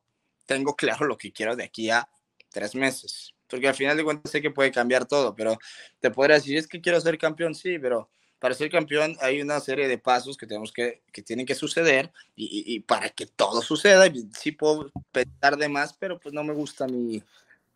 tengo 0.45 0.75
claro 0.75 1.05
lo 1.05 1.17
que 1.17 1.31
quiero 1.31 1.55
de 1.55 1.63
aquí 1.63 1.89
a 1.89 2.07
tres 2.49 2.75
meses, 2.75 3.33
porque 3.47 3.67
al 3.67 3.75
final 3.75 3.97
de 3.97 4.03
cuentas 4.03 4.31
sé 4.31 4.41
que 4.41 4.51
puede 4.51 4.71
cambiar 4.71 5.05
todo, 5.05 5.35
pero 5.35 5.57
te 5.99 6.11
podría 6.11 6.35
decir, 6.35 6.57
es 6.57 6.67
que 6.67 6.81
quiero 6.81 6.99
ser 6.99 7.17
campeón, 7.17 7.55
sí, 7.55 7.79
pero 7.79 8.09
para 8.39 8.55
ser 8.55 8.69
campeón 8.69 9.15
hay 9.21 9.41
una 9.41 9.59
serie 9.61 9.87
de 9.87 9.97
pasos 9.97 10.35
que 10.35 10.45
tenemos 10.45 10.73
que, 10.73 11.01
que 11.13 11.21
tienen 11.21 11.45
que 11.45 11.55
suceder 11.55 12.11
y, 12.35 12.81
para 12.81 13.09
que 13.09 13.25
todo 13.25 13.61
suceda, 13.61 14.11
sí 14.37 14.51
puedo 14.51 14.91
pensar 15.11 15.55
de 15.55 15.69
más, 15.69 15.93
pero 15.93 16.19
pues 16.19 16.33
no 16.33 16.43
me 16.43 16.53
gusta 16.53 16.85
ni 16.85 17.23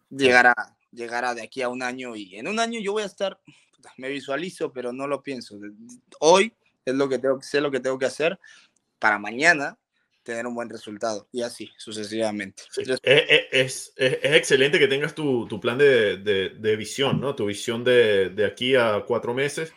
llegar 0.09 0.47
a, 0.47 0.76
llegar 0.97 1.23
a 1.23 1.33
de 1.33 1.43
aquí 1.43 1.61
a 1.61 1.69
un 1.69 1.81
año 1.81 2.15
y 2.15 2.35
en 2.35 2.47
un 2.47 2.59
año 2.59 2.79
yo 2.81 2.91
voy 2.91 3.03
a 3.03 3.05
estar, 3.05 3.39
me 3.97 4.09
visualizo, 4.09 4.73
pero 4.73 4.91
no 4.91 5.07
lo 5.07 5.23
pienso. 5.23 5.57
Hoy 6.19 6.53
es 6.83 6.95
lo 6.95 7.07
que 7.07 7.19
tengo, 7.19 7.41
sé 7.41 7.61
lo 7.61 7.71
que 7.71 7.79
tengo 7.79 7.97
que 7.97 8.05
hacer 8.05 8.37
para 8.99 9.19
mañana 9.19 9.77
tener 10.23 10.45
un 10.45 10.55
buen 10.55 10.69
resultado 10.69 11.29
y 11.31 11.41
así 11.41 11.71
sucesivamente. 11.77 12.63
es, 12.75 12.99
es, 13.51 13.93
es, 13.95 14.35
excelente 14.35 14.77
que 14.77 14.89
tengas 14.89 15.15
tu, 15.15 15.47
tu 15.47 15.59
plan 15.59 15.77
de, 15.77 16.17
de, 16.17 16.49
de, 16.49 16.75
visión, 16.75 17.21
¿no? 17.21 17.33
Tu 17.33 17.45
visión 17.45 17.85
de, 17.85 18.29
de 18.31 18.45
aquí 18.45 18.75
a 18.75 19.05
cuatro 19.07 19.33
meses 19.33 19.71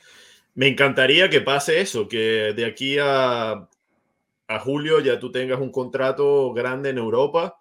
me 0.54 0.66
encantaría 0.66 1.30
que 1.30 1.40
pase 1.40 1.80
eso, 1.80 2.08
que 2.08 2.52
de 2.54 2.64
aquí 2.64 2.98
a, 3.00 3.68
a 4.48 4.58
julio 4.58 5.00
ya 5.00 5.20
tú 5.20 5.30
tengas 5.30 5.60
un 5.60 5.70
contrato 5.70 6.52
grande 6.52 6.90
en 6.90 6.98
Europa 6.98 7.59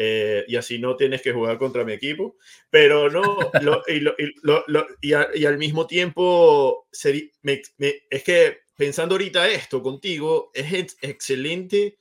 eh, 0.00 0.44
y 0.46 0.54
así 0.54 0.78
no 0.78 0.94
tienes 0.94 1.22
que 1.22 1.32
jugar 1.32 1.58
contra 1.58 1.84
mi 1.84 1.92
equipo. 1.92 2.36
Pero 2.70 3.10
no, 3.10 3.36
y, 5.02 5.44
al 5.44 5.58
mismo 5.58 5.88
tiempo, 5.88 6.86
es 6.92 8.22
que 8.22 8.60
pensando 8.76 9.16
ahorita 9.16 9.48
esto 9.48 9.82
contigo, 9.82 10.52
es 10.54 10.96
excelente 11.02 11.98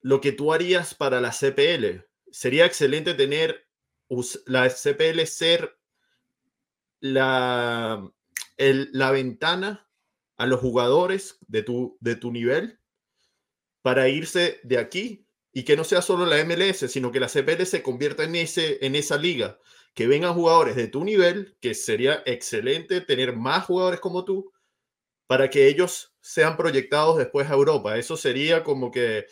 lo 0.00 0.20
que 0.20 0.30
tú 0.30 0.52
harías 0.52 0.94
para 0.94 1.20
la 1.20 1.32
CPL. 1.32 2.06
Sería 2.30 2.66
excelente 2.66 3.14
tener 3.14 3.66
la 4.46 4.68
CPL 4.70 5.26
ser 5.26 5.76
la 7.00 8.08
la 8.58 9.10
ventana 9.10 9.88
a 10.36 10.46
los 10.46 10.60
jugadores 10.60 11.38
de 11.48 11.64
tu, 11.64 11.96
de 12.00 12.14
tu 12.14 12.30
nivel 12.30 12.78
para 13.80 14.08
irse 14.08 14.60
de 14.62 14.78
aquí 14.78 15.26
y 15.52 15.64
que 15.64 15.76
no 15.76 15.84
sea 15.84 16.02
solo 16.02 16.24
la 16.24 16.42
MLS, 16.44 16.90
sino 16.90 17.12
que 17.12 17.20
la 17.20 17.28
CPL 17.28 17.64
se 17.64 17.82
convierta 17.82 18.24
en, 18.24 18.36
ese, 18.36 18.84
en 18.84 18.94
esa 18.94 19.16
liga, 19.16 19.58
que 19.94 20.06
vengan 20.06 20.34
jugadores 20.34 20.76
de 20.76 20.88
tu 20.88 21.04
nivel, 21.04 21.56
que 21.60 21.74
sería 21.74 22.22
excelente 22.24 23.00
tener 23.02 23.36
más 23.36 23.66
jugadores 23.66 24.00
como 24.00 24.24
tú, 24.24 24.52
para 25.26 25.50
que 25.50 25.68
ellos 25.68 26.14
sean 26.20 26.56
proyectados 26.56 27.18
después 27.18 27.48
a 27.50 27.54
Europa. 27.54 27.98
Eso 27.98 28.16
sería 28.16 28.64
como 28.64 28.90
que, 28.90 29.26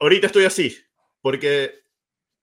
ahorita 0.00 0.26
estoy 0.26 0.44
así, 0.44 0.76
porque 1.20 1.82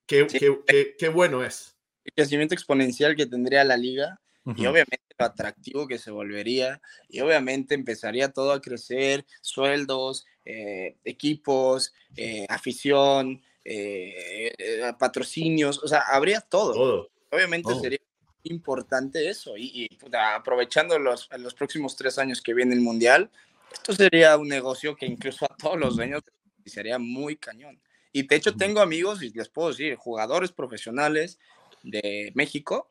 qué, 0.05 0.27
qué, 0.27 0.95
qué 0.97 1.09
bueno 1.09 1.43
es. 1.43 1.77
El 2.05 2.13
crecimiento 2.13 2.55
exponencial 2.55 3.15
que 3.15 3.25
tendría 3.25 3.63
la 3.63 3.77
liga 3.77 4.19
y 4.43 4.65
obviamente 4.65 5.01
lo 5.19 5.25
atractivo 5.25 5.87
que 5.87 5.99
se 5.99 6.09
volvería, 6.09 6.81
y 7.07 7.19
obviamente 7.19 7.75
empezaría 7.75 8.31
todo 8.31 8.53
a 8.53 8.61
crecer, 8.61 9.25
sueldos, 9.41 10.25
eh, 10.45 10.97
equipos, 11.03 11.93
eh, 12.15 12.45
afición, 12.49 13.41
eh, 13.63 14.53
patrocinios, 14.97 15.81
o 15.83 15.87
sea, 15.87 16.01
habría 16.07 16.41
todo. 16.41 17.09
Obviamente 17.29 17.73
sería 17.79 17.99
importante 18.43 19.29
eso, 19.29 19.55
y, 19.57 19.87
aprovechando 20.35 20.97
los, 20.97 21.29
los 21.37 21.53
próximos 21.53 21.95
tres 21.95 22.17
años 22.17 22.41
que 22.41 22.53
viene 22.53 22.73
el 22.73 22.81
Mundial, 22.81 23.29
esto 23.71 23.93
sería 23.93 24.37
un 24.37 24.47
negocio 24.47 24.95
que 24.95 25.05
incluso 25.05 25.45
a 25.45 25.55
todos 25.55 25.79
los 25.79 25.95
dueños 25.95 26.21
sería 26.65 26.99
muy 26.99 27.37
cañón. 27.37 27.79
Y 28.11 28.23
de 28.23 28.35
hecho 28.35 28.55
tengo 28.55 28.81
amigos, 28.81 29.21
y 29.23 29.29
les 29.29 29.47
puedo 29.47 29.69
decir, 29.69 29.95
jugadores 29.95 30.51
profesionales 30.51 31.39
de 31.83 32.31
México 32.35 32.89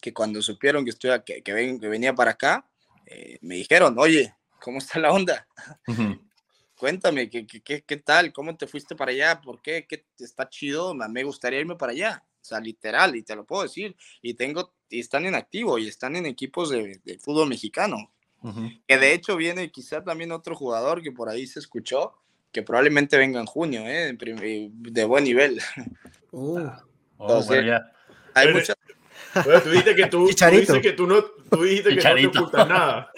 que 0.00 0.14
cuando 0.14 0.40
supieron 0.42 0.84
que, 0.84 0.90
estoy, 0.90 1.20
que, 1.22 1.42
que, 1.42 1.52
ven, 1.52 1.80
que 1.80 1.88
venía 1.88 2.14
para 2.14 2.32
acá, 2.32 2.66
eh, 3.06 3.38
me 3.40 3.56
dijeron, 3.56 3.98
oye, 3.98 4.34
¿cómo 4.60 4.78
está 4.78 4.98
la 4.98 5.12
onda? 5.12 5.46
Cuéntame, 6.78 7.28
¿qué, 7.28 7.46
¿qué, 7.46 7.82
qué, 7.82 7.96
tal? 7.96 8.32
¿Cómo 8.32 8.56
te 8.56 8.66
fuiste 8.66 8.94
para 8.94 9.10
allá? 9.10 9.40
¿Por 9.40 9.60
qué? 9.60 9.86
¿Qué 9.86 10.04
está 10.18 10.48
chido? 10.48 10.94
Me 10.94 11.24
gustaría 11.24 11.60
irme 11.60 11.74
para 11.74 11.92
allá. 11.92 12.24
O 12.40 12.44
sea, 12.44 12.60
literal, 12.60 13.16
y 13.16 13.22
te 13.22 13.34
lo 13.34 13.44
puedo 13.44 13.64
decir. 13.64 13.96
Y 14.22 14.34
tengo, 14.34 14.72
y 14.88 15.00
están 15.00 15.26
en 15.26 15.34
activo, 15.34 15.78
y 15.78 15.88
están 15.88 16.14
en 16.14 16.24
equipos 16.24 16.70
de, 16.70 17.00
de 17.04 17.18
fútbol 17.18 17.48
mexicano. 17.48 18.10
Que 18.86 18.98
de 18.98 19.12
hecho 19.12 19.36
viene 19.36 19.70
quizá 19.72 20.04
también 20.04 20.30
otro 20.30 20.54
jugador 20.54 21.02
que 21.02 21.10
por 21.10 21.28
ahí 21.28 21.46
se 21.46 21.58
escuchó, 21.58 22.14
que 22.52 22.62
probablemente 22.62 23.18
venga 23.18 23.40
en 23.40 23.46
junio, 23.46 23.82
¿eh? 23.84 24.16
de 24.16 25.04
buen 25.04 25.24
nivel. 25.24 25.60
Uh. 26.30 26.68
Entonces, 27.18 27.64
oh, 27.72 27.80
hay 28.34 28.52
muchas 28.52 28.76
bueno, 29.44 29.62
tú 29.62 29.70
dijiste 29.70 29.94
que 29.94 30.06
tú, 30.08 30.28
tú, 30.66 30.80
que 30.82 30.92
tú 30.92 31.06
no, 31.06 31.22
tú 31.22 31.62
dijiste 31.62 31.96
que 31.96 32.04
no 32.04 32.14
te 32.14 32.38
ocultas 32.38 32.68
nada. 32.68 33.12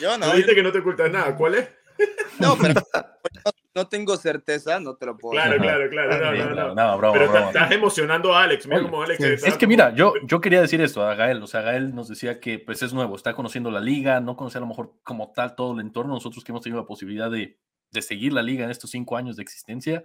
Yo 0.00 0.16
no. 0.18 0.26
Tú 0.26 0.32
dijiste 0.32 0.54
que 0.54 0.62
no 0.62 0.70
te 0.70 0.78
ocultas 0.78 1.10
nada. 1.10 1.36
¿Cuál 1.36 1.54
es? 1.56 1.68
No, 2.40 2.56
pero 2.56 2.80
no, 3.74 3.88
tengo 3.88 4.16
certeza, 4.16 4.78
no 4.78 4.94
te 4.94 5.06
lo 5.06 5.16
puedo 5.16 5.32
Claro, 5.32 5.58
claro, 5.60 5.90
claro. 5.90 6.34
No, 6.34 6.54
no, 6.54 6.74
no. 6.74 7.00
no 7.00 7.12
pero 7.12 7.46
estás 7.46 7.70
emocionando 7.72 8.32
a 8.32 8.44
Alex. 8.44 8.66
Mira 8.66 8.82
cómo 8.82 9.02
Alex 9.02 9.20
Es 9.20 9.56
que 9.56 9.66
mira, 9.66 9.92
yo, 9.94 10.14
yo 10.24 10.40
quería 10.40 10.60
decir 10.60 10.80
esto 10.80 11.02
a 11.02 11.14
Gael. 11.14 11.42
O 11.42 11.46
sea, 11.46 11.62
Gael 11.62 11.94
nos 11.94 12.08
decía 12.08 12.38
que 12.40 12.58
pues 12.58 12.82
es 12.82 12.92
nuevo, 12.92 13.16
está 13.16 13.34
conociendo 13.34 13.70
la 13.70 13.80
liga, 13.80 14.20
no 14.20 14.36
conoce 14.36 14.58
a 14.58 14.60
lo 14.60 14.66
mejor 14.66 14.94
como 15.02 15.32
tal 15.32 15.54
todo 15.56 15.74
el 15.74 15.80
entorno. 15.80 16.14
Nosotros 16.14 16.44
que 16.44 16.52
hemos 16.52 16.62
tenido 16.62 16.80
la 16.80 16.86
posibilidad 16.86 17.30
de, 17.30 17.58
de 17.90 18.02
seguir 18.02 18.32
la 18.32 18.42
liga 18.42 18.64
en 18.64 18.70
estos 18.70 18.90
cinco 18.90 19.16
años 19.16 19.36
de 19.36 19.42
existencia, 19.42 20.04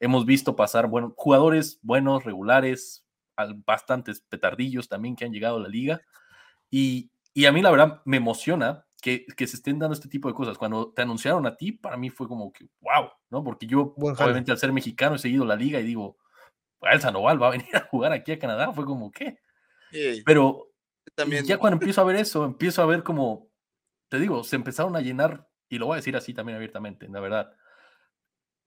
hemos 0.00 0.26
visto 0.26 0.56
pasar 0.56 0.86
bueno, 0.86 1.14
jugadores 1.16 1.78
buenos, 1.82 2.24
regulares, 2.24 3.04
bastantes 3.66 4.20
petardillos 4.20 4.88
también 4.88 5.16
que 5.16 5.24
han 5.24 5.32
llegado 5.32 5.56
a 5.56 5.60
la 5.60 5.68
liga. 5.68 6.00
Y, 6.70 7.10
y 7.34 7.46
a 7.46 7.52
mí 7.52 7.62
la 7.62 7.70
verdad 7.70 8.02
me 8.04 8.18
emociona 8.18 8.86
que, 9.02 9.26
que, 9.36 9.46
se 9.48 9.56
estén 9.56 9.80
dando 9.80 9.94
este 9.94 10.08
tipo 10.08 10.28
de 10.28 10.34
cosas. 10.34 10.56
Cuando 10.56 10.92
te 10.92 11.02
anunciaron 11.02 11.44
a 11.44 11.56
ti, 11.56 11.72
para 11.72 11.96
mí 11.96 12.08
fue 12.08 12.28
como 12.28 12.52
que, 12.52 12.66
wow, 12.80 13.10
¿no? 13.30 13.42
Porque 13.42 13.66
yo, 13.66 13.94
obviamente, 13.96 14.52
al 14.52 14.58
ser 14.58 14.72
mexicano, 14.72 15.16
he 15.16 15.18
seguido 15.18 15.44
la 15.44 15.56
liga 15.56 15.80
y 15.80 15.82
digo, 15.82 16.16
el 16.80 17.00
Sandoval 17.00 17.42
va 17.42 17.48
a 17.48 17.50
venir 17.58 17.76
a 17.76 17.80
jugar 17.80 18.12
aquí 18.12 18.32
a 18.32 18.38
Canadá. 18.38 18.72
Fue 18.72 18.84
como, 18.84 19.10
¿qué? 19.10 19.38
Pero 20.24 20.68
también... 21.14 21.44
ya 21.44 21.58
cuando 21.58 21.74
empiezo 21.74 22.00
a 22.00 22.04
ver 22.04 22.16
eso, 22.16 22.44
empiezo 22.44 22.80
a 22.80 22.86
ver 22.86 23.02
como, 23.02 23.50
te 24.08 24.20
digo, 24.20 24.44
se 24.44 24.56
empezaron 24.56 24.96
a 24.96 25.00
llenar, 25.00 25.48
y 25.68 25.78
lo 25.78 25.86
voy 25.86 25.94
a 25.94 25.96
decir 25.96 26.16
así 26.16 26.32
también 26.32 26.56
abiertamente, 26.56 27.08
la 27.08 27.20
verdad. 27.20 27.52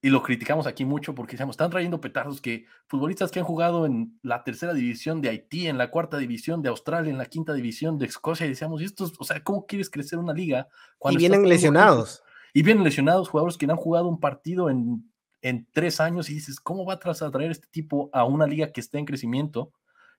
Y 0.06 0.12
lo 0.12 0.22
criticamos 0.22 0.68
aquí 0.68 0.86
mucho 0.86 1.15
porque 1.15 1.32
decíamos, 1.32 1.56
están 1.56 1.72
trayendo 1.72 2.00
petardos 2.00 2.39
que 2.39 2.68
futbolistas 2.86 3.32
que 3.32 3.39
han 3.39 3.46
jugado 3.46 3.88
en 3.88 4.20
la 4.22 4.44
tercera 4.44 4.72
división 4.72 5.20
de 5.20 5.30
Haití, 5.30 5.65
en 5.65 5.80
la 5.80 5.89
cuarta 5.89 6.20
división 6.20 6.62
de 6.62 6.70
Australia, 6.70 7.10
en 7.10 7.18
la 7.18 7.26
quinta 7.26 7.54
división 7.54 7.98
de 7.98 8.06
Escocia, 8.06 8.46
y 8.46 8.50
decíamos, 8.50 8.84
y 8.84 8.86
estos, 8.86 9.13
o 9.18 9.24
sea, 9.24 9.44
¿cómo 9.44 9.65
quieres 9.65 9.89
crecer 9.89 10.20
una 10.20 10.32
liga? 10.32 10.68
Cuando 11.00 11.18
y 11.18 11.22
vienen 11.22 11.50
lesionados. 11.50 12.22
Y 12.54 12.62
vienen 12.62 12.84
lesionados 12.84 13.30
jugadores 13.30 13.58
que 13.58 13.65
no 13.65 13.74
han 13.74 13.80
jugado 13.80 14.08
un 14.08 14.20
partido 14.20 14.70
en, 14.70 15.12
en 15.41 15.68
tres 15.74 16.00
años 16.00 16.30
y 16.30 16.36
dices, 16.36 16.60
¿cómo 16.60 16.86
va 16.86 16.94
a 16.94 17.00
traer 17.00 17.50
este 17.50 17.68
tipo 17.72 18.12
a 18.13 18.26
una 18.26 18.46
liga 18.46 18.72
que 18.72 18.82
está 18.82 19.00
en 19.00 19.06
crecimiento? 19.06 19.72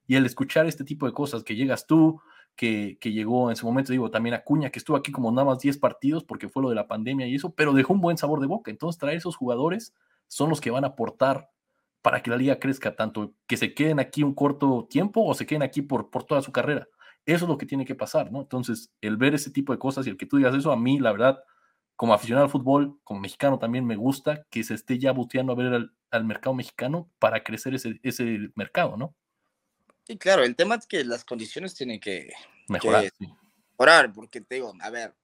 Y 0.09 0.17
al 0.17 0.27
escuchar 0.27 0.67
este 0.67 0.83
tipo 0.83 1.07
de 1.07 1.13
cosas, 1.13 1.45
que 1.45 1.55
llegas 1.55 1.87
tú, 1.87 2.21
que, 2.57 2.99
llegó 3.03 3.51
en 3.51 3.57
su 3.57 3.67
momento, 3.67 3.93
digo, 3.93 4.11
también 4.11 4.35
Acuña, 4.35 4.71
que 4.71 4.79
estuvo 4.79 4.97
aquí 4.97 5.13
como 5.13 5.31
nada 5.31 5.45
más 5.45 5.61
10 5.61 5.79
partidos 5.79 6.25
porque 6.25 6.49
fue 6.49 6.63
lo 6.63 6.71
de 6.71 6.75
la 6.75 6.89
pandemia 6.89 7.27
y 7.27 7.35
eso, 7.35 7.55
pero 7.55 7.73
dejó 7.73 7.93
un 7.93 8.01
buen 8.01 8.17
sabor 8.17 8.41
de 8.41 8.47
boca. 8.47 8.71
Entonces, 8.71 8.99
traer 8.99 9.19
esos 9.19 9.37
jugadores 9.37 9.95
son 10.27 10.51
los 10.51 10.61
que 10.61 10.71
van 10.71 10.85
a 10.85 10.89
aportar 10.89 11.51
para 12.03 12.23
que 12.23 12.31
la 12.31 12.37
liga 12.37 12.59
crezca, 12.59 12.97
tanto 12.97 13.35
que 13.47 13.57
se 13.57 13.75
queden 13.75 14.01
aquí 14.01 14.23
un 14.23 14.35
corto 14.35 14.87
tiempo 14.89 15.25
o 15.25 15.35
se 15.35 15.47
queden 15.47 15.63
aquí 15.63 15.83
por, 15.83 16.11
por 16.11 16.25
toda 16.25 16.43
su 16.43 16.53
carrera. 16.53 16.89
Eso 17.27 17.45
es 17.45 17.49
lo 17.49 17.59
que 17.59 17.67
tiene 17.67 17.85
que 17.85 17.95
pasar, 17.95 18.31
¿no? 18.33 18.41
Entonces, 18.41 18.93
el 19.01 19.17
ver 19.17 19.35
ese 19.35 19.51
tipo 19.51 19.73
de 19.73 19.79
cosas 19.79 20.07
y 20.07 20.11
el 20.11 20.17
que 20.17 20.27
tú 20.27 20.37
digas 20.37 20.55
eso, 20.55 20.73
a 20.73 20.77
mí, 20.77 20.99
la 21.01 21.13
verdad, 21.13 21.41
como 21.97 22.15
aficionado 22.15 22.45
al 22.45 22.51
fútbol, 22.51 22.99
como 23.05 23.21
mexicano 23.21 23.59
también 23.59 23.85
me 23.85 23.97
gusta 23.97 24.45
que 24.51 24.63
se 24.63 24.75
esté 24.75 24.99
ya 24.99 25.13
buteando 25.13 25.53
a 25.53 25.57
ver 25.57 25.75
al, 25.75 25.93
al 26.11 26.25
mercado 26.25 26.55
mexicano 26.55 27.11
para 27.19 27.43
crecer 27.43 27.75
ese, 27.75 27.99
ese 28.03 28.51
mercado, 28.55 28.97
¿no? 28.97 29.15
Sí, 30.07 30.17
claro, 30.17 30.45
el 30.45 30.55
tema 30.55 30.77
es 30.77 30.87
que 30.87 31.05
las 31.05 31.25
condiciones 31.25 31.75
tienen 31.75 31.99
que 31.99 32.33
mejorar, 32.69 33.11
mejorar 33.73 34.13
porque 34.13 34.41
te 34.41 34.57
digo, 34.57 34.73
a 34.81 34.91
ver, 34.91 35.15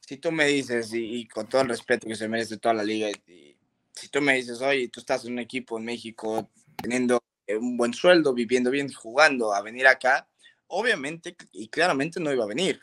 si 0.00 0.16
tú 0.16 0.32
me 0.32 0.46
dices, 0.46 0.90
y, 0.94 1.28
con 1.28 1.46
todo 1.46 1.60
el 1.60 1.68
respeto 1.68 2.06
que 2.06 2.16
se 2.16 2.26
merece 2.26 2.56
toda 2.56 2.74
la 2.74 2.84
liga, 2.84 3.10
y, 3.10 3.56
si 3.92 4.08
tú 4.08 4.22
me 4.22 4.34
dices, 4.36 4.62
oye, 4.62 4.88
tú 4.88 5.00
estás 5.00 5.26
en 5.26 5.32
un 5.32 5.38
equipo 5.40 5.78
en 5.78 5.84
México 5.84 6.50
teniendo 6.76 7.22
un 7.48 7.76
buen 7.76 7.92
sueldo, 7.92 8.32
viviendo 8.32 8.70
bien, 8.70 8.90
jugando, 8.90 9.52
a 9.52 9.60
venir 9.60 9.86
acá, 9.86 10.26
obviamente 10.68 11.36
y 11.52 11.68
claramente 11.68 12.18
no 12.18 12.32
iba 12.32 12.44
a 12.44 12.48
venir. 12.48 12.80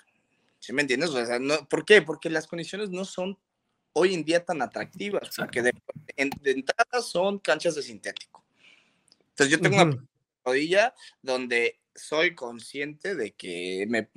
¿Sí 0.59 0.73
me 0.73 0.83
entiendes? 0.83 1.09
O 1.09 1.25
sea, 1.25 1.39
no, 1.39 1.67
¿Por 1.67 1.85
qué? 1.85 2.03
Porque 2.03 2.29
las 2.29 2.45
condiciones 2.45 2.91
no 2.91 3.03
son 3.03 3.39
hoy 3.93 4.13
en 4.13 4.23
día 4.23 4.45
tan 4.45 4.61
atractivas, 4.61 5.35
porque 5.35 5.63
de, 5.63 5.73
entrada 6.15 7.01
son 7.01 7.39
canchas 7.39 7.73
de 7.73 7.81
sintético. 7.81 8.45
Entonces 9.29 9.57
yo 9.57 9.59
tengo 9.59 9.81
una 9.81 10.08
rodilla 10.49 10.93
donde 11.21 11.79
soy 11.95 12.33
consciente 12.33 13.15
de 13.15 13.31
que 13.31 13.85
me, 13.89 14.09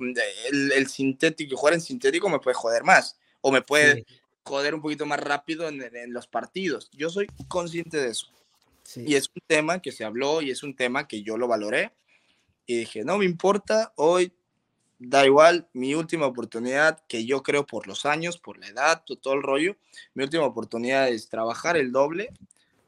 el, 0.51 0.87
sintético, 0.87 1.57
jugar 1.57 1.73
en 1.73 1.81
sintético 1.81 2.29
me 2.29 2.39
puede 2.39 2.55
joder 2.55 2.83
más 2.83 3.17
o 3.41 3.51
me 3.51 3.61
puede 3.61 4.05
joder 4.43 4.75
un 4.75 4.81
poquito 4.81 5.05
más 5.05 5.19
rápido 5.19 5.67
en, 5.67 6.13
los 6.13 6.27
partidos. 6.27 6.89
Yo 6.93 7.09
soy 7.09 7.27
consciente 7.47 7.97
de 7.97 8.09
eso. 8.09 8.27
Y 8.95 9.15
es 9.15 9.29
un 9.29 9.41
tema 9.47 9.81
que 9.81 9.91
se 9.91 10.03
habló 10.03 10.41
y 10.41 10.51
es 10.51 10.63
un 10.63 10.75
tema 10.75 11.07
que 11.07 11.23
yo 11.23 11.37
lo 11.37 11.47
valoré 11.47 11.93
y 12.65 12.77
dije, 12.77 13.03
no 13.03 13.17
me 13.17 13.25
importa, 13.25 13.93
hoy 13.95 14.33
da 14.99 15.25
igual, 15.25 15.67
mi 15.73 15.95
última 15.95 16.25
oportunidad, 16.25 17.03
que 17.07 17.25
yo 17.25 17.43
creo 17.43 17.65
por 17.65 17.87
los 17.87 18.05
años, 18.05 18.37
por 18.37 18.57
la 18.57 18.67
edad, 18.67 19.03
todo 19.21 19.33
el 19.33 19.43
rollo, 19.43 19.75
mi 20.13 20.23
última 20.23 20.45
oportunidad 20.45 21.09
es 21.09 21.29
trabajar 21.29 21.75
el 21.75 21.91
doble 21.91 22.29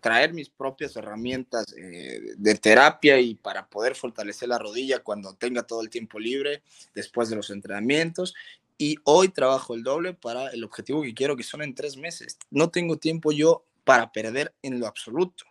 traer 0.06 0.34
mis 0.34 0.50
propias 0.50 0.96
herramientas 0.96 1.66
eh, 1.76 2.36
de 2.38 2.54
terapia 2.54 3.20
y 3.20 3.34
para 3.34 3.66
poder 3.66 3.96
fortalecer 3.96 4.48
la 4.48 4.60
rodilla 4.60 5.00
cuando 5.00 5.34
tenga 5.34 5.64
todo 5.64 5.82
el 5.82 5.90
tiempo 5.90 6.20
libre 6.20 6.62
después 6.94 7.28
de 7.28 7.36
los 7.36 7.50
entrenamientos. 7.50 8.36
Y 8.78 8.98
hoy 9.06 9.30
trabajo 9.30 9.74
el 9.74 9.82
doble 9.82 10.14
para 10.14 10.50
el 10.50 10.64
objetivo 10.64 11.02
que 11.02 11.16
quiero, 11.16 11.36
que 11.36 11.42
son 11.42 11.64
en 11.64 11.74
tres 11.74 11.98
meses. 11.98 12.38
No 12.52 12.70
tengo 12.70 12.98
tiempo 12.98 13.32
yo 13.32 13.66
para 13.84 14.12
perder 14.12 14.54
en 14.62 14.80
lo 14.80 14.86
absoluto. 14.86 15.44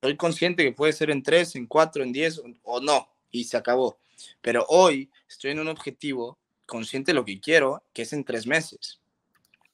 Soy 0.00 0.16
consciente 0.16 0.64
que 0.64 0.72
puede 0.72 0.94
ser 0.94 1.10
en 1.10 1.22
tres, 1.22 1.54
en 1.54 1.66
cuatro, 1.66 2.02
en 2.02 2.14
diez 2.14 2.40
o 2.62 2.80
no, 2.80 3.10
y 3.30 3.44
se 3.44 3.58
acabó. 3.58 3.98
Pero 4.40 4.64
hoy 4.70 5.10
estoy 5.28 5.50
en 5.50 5.60
un 5.60 5.68
objetivo 5.68 6.38
consciente 6.64 7.12
de 7.12 7.16
lo 7.16 7.26
que 7.26 7.40
quiero, 7.40 7.82
que 7.92 8.00
es 8.00 8.14
en 8.14 8.24
tres 8.24 8.46
meses. 8.46 9.00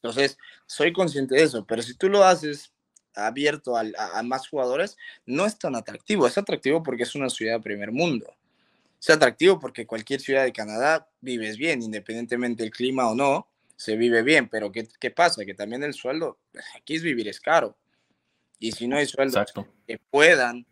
Entonces, 0.02 0.38
soy 0.66 0.92
consciente 0.92 1.36
de 1.36 1.44
eso, 1.44 1.64
pero 1.64 1.82
si 1.82 1.94
tú 1.94 2.08
lo 2.08 2.24
haces 2.24 2.72
abierto 3.14 3.76
a, 3.76 4.22
más 4.22 4.48
jugadores, 4.48 4.96
no 5.26 5.46
es 5.46 5.58
tan 5.58 5.74
atractivo. 5.74 6.26
Es 6.26 6.38
atractivo 6.38 6.82
porque 6.82 7.02
es 7.04 7.14
una 7.14 7.28
ciudad 7.28 7.54
de 7.54 7.62
primer 7.62 7.92
mundo. 7.92 8.34
Es 9.00 9.10
atractivo 9.10 9.58
porque 9.58 9.86
cualquier 9.86 10.20
ciudad 10.20 10.44
de 10.44 10.52
Canadá 10.52 11.08
vives 11.20 11.56
bien, 11.56 11.82
independientemente 11.82 12.62
del 12.62 12.72
clima 12.72 13.08
o 13.08 13.14
no, 13.14 13.48
se 13.76 13.96
vive 13.96 14.22
bien. 14.22 14.48
Pero 14.48 14.70
¿qué, 14.70 14.88
qué 15.00 15.10
pasa? 15.10 15.44
Que 15.44 15.54
también 15.54 15.82
el 15.82 15.94
sueldo, 15.94 16.38
aquí 16.76 16.94
es 16.94 17.02
vivir 17.02 17.28
es 17.28 17.40
caro. 17.40 17.76
Y 18.58 18.70
si 18.70 18.86
no 18.86 18.96
hay 18.96 19.06
sueldo 19.06 19.44
que 19.88 19.98
puedan 19.98 20.64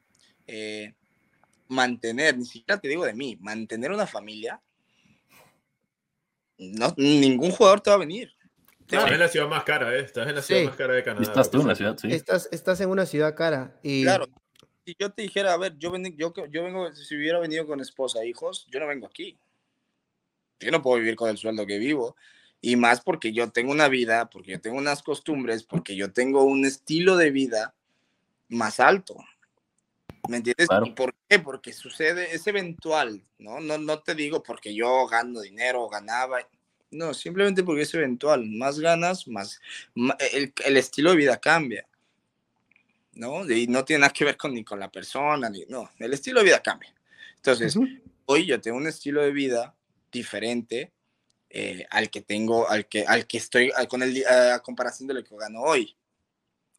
eh, 0.47 0.95
mantener, 1.67 2.39
ni 2.39 2.45
siquiera 2.45 2.81
te 2.81 2.87
digo 2.87 3.05
de 3.05 3.15
mí, 3.15 3.37
mantener 3.41 3.91
una 3.91 4.07
familia, 4.07 4.63
no, 6.57 6.95
ningún 6.97 7.51
jugador 7.51 7.81
te 7.81 7.91
va 7.91 7.97
a 7.97 8.01
venir. 8.01 8.33
Estás 8.91 9.13
en 9.13 9.21
la 9.21 9.29
ciudad 9.29 9.49
más 9.49 9.65
cara, 9.65 9.95
¿eh? 9.95 10.01
Estás 10.01 10.29
en 10.29 10.35
la 10.35 10.43
ciudad 10.43 10.65
más 10.65 10.77
cara 10.77 10.95
de 10.95 11.05
Canadá. 11.05 11.23
Estás 11.23 11.51
tú 11.51 11.61
en 11.61 11.69
la 11.69 11.75
ciudad, 11.75 11.97
sí. 11.97 12.13
Estás, 12.13 12.49
estás 12.51 12.81
en 12.81 12.89
una 12.89 13.07
ciudad 13.07 13.35
cara. 13.37 13.79
Y... 13.83 14.03
Claro. 14.03 14.27
Si 14.85 14.97
yo 14.99 15.11
te 15.11 15.23
dijera, 15.23 15.53
a 15.53 15.57
ver, 15.59 15.77
yo, 15.79 15.93
yo, 16.17 16.33
yo 16.49 16.65
vengo, 16.65 16.91
si 16.93 17.17
hubiera 17.17 17.39
venido 17.39 17.67
con 17.67 17.81
esposa 17.81 18.23
e 18.23 18.29
hijos, 18.29 18.67
yo 18.71 18.81
no 18.81 18.87
vengo 18.87 19.07
aquí. 19.07 19.39
Yo 20.59 20.71
no 20.71 20.83
puedo 20.83 20.99
vivir 20.99 21.17
con 21.17 21.31
el 21.31 21.37
sueldo 21.37 21.67
que 21.67 21.79
vivo. 21.79 22.17
Y 22.61 22.77
más 22.77 23.01
porque 23.01 23.33
yo 23.33 23.51
tengo 23.51 23.73
una 23.73 23.89
vida, 23.89 24.29
porque 24.29 24.53
yo 24.53 24.61
tengo 24.61 24.79
unas 24.79 25.03
costumbres, 25.03 25.65
porque 25.65 25.97
yo 25.97 26.13
tengo 26.13 26.43
un 26.45 26.65
estilo 26.65 27.17
de 27.17 27.31
vida 27.31 27.75
más 28.49 28.81
alto. 28.81 29.17
¿Me 30.29 30.39
entiendes? 30.39 30.69
¿Y 30.85 30.91
por 30.91 31.15
qué? 31.29 31.39
Porque 31.39 31.73
sucede, 31.73 32.35
es 32.35 32.47
eventual, 32.47 33.25
¿no? 33.39 33.61
No, 33.61 33.79
no 33.79 34.01
te 34.01 34.15
digo 34.15 34.43
porque 34.43 34.75
yo 34.75 35.07
gano 35.07 35.41
dinero, 35.41 35.89
ganaba, 35.89 36.41
no, 36.91 37.15
simplemente 37.15 37.63
porque 37.63 37.83
es 37.83 37.95
eventual. 37.95 38.47
Más 38.47 38.79
ganas, 38.79 39.29
más, 39.29 39.61
el, 40.33 40.77
estilo 40.77 41.11
de 41.11 41.17
vida 41.17 41.41
cambia. 41.41 41.87
¿No? 43.13 43.49
Y 43.51 43.67
no 43.67 43.85
tiene 43.85 44.01
nada 44.01 44.13
que 44.13 44.25
ver 44.25 44.37
con 44.37 44.55
ni 44.55 44.65
con 44.65 44.81
la 44.81 44.91
persona, 44.91 45.51
ni 45.51 45.65
no, 45.69 45.91
el 45.99 46.13
estilo 46.13 46.41
de 46.41 46.47
vida 46.47 46.63
cambia. 46.63 46.95
Entonces, 47.37 47.77
hoy 48.25 48.47
yo 48.47 48.61
tengo 48.61 48.77
un 48.77 48.87
estilo 48.87 49.21
de 49.23 49.33
vida 49.33 49.75
diferente 50.11 50.93
eh, 51.51 51.87
al 51.91 52.09
que 52.09 52.23
tengo, 52.23 52.69
al 52.69 52.87
que, 52.87 53.05
al 53.05 53.27
que 53.27 53.39
estoy, 53.39 53.73
con 53.89 54.03
el, 54.03 54.25
a 54.27 54.61
comparación 54.61 55.09
de 55.09 55.15
lo 55.15 55.25
que 55.25 55.37
gano 55.37 55.61
hoy. 55.61 55.95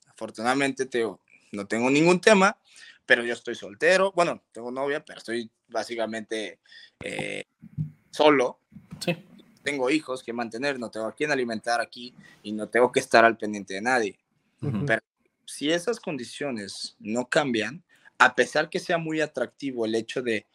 Afortunadamente, 0.08 0.86
tengo, 0.86 1.19
no 1.52 1.67
tengo 1.67 1.89
ningún 1.89 2.19
tema, 2.19 2.58
pero 3.06 3.24
yo 3.24 3.34
estoy 3.34 3.56
soltero. 3.56 4.12
Bueno, 4.13 4.41
tengo 4.52 4.71
novia, 4.71 5.04
pero 5.04 5.19
estoy 5.19 5.50
básicamente 5.67 6.60
eh, 7.04 7.45
solo. 8.10 8.60
Sí 9.00 9.17
tengo 9.62 9.89
hijos 9.89 10.24
que 10.24 10.34
mantener, 10.34 10.80
no 10.80 10.89
tengo 10.89 11.08
a 11.08 11.15
quién 11.15 11.32
alimentar 11.32 11.82
aquí 11.82 12.13
y 12.43 12.52
no 12.52 12.67
tengo 12.67 12.91
que 12.91 13.00
estar 13.00 13.26
al 13.26 13.38
pendiente 13.38 13.74
de 13.74 13.82
nadie. 13.82 14.19
Pero 14.86 15.02
si 15.45 15.71
esas 15.71 16.00
condiciones 16.00 16.95
no 17.00 17.28
cambian, 17.28 17.84
a 18.17 18.36
pesar 18.36 18.69
que 18.69 18.80
sea 18.80 18.97
muy 18.97 19.21
atractivo 19.21 19.86
el 19.86 19.95
hecho 19.95 20.21
de 20.21 20.45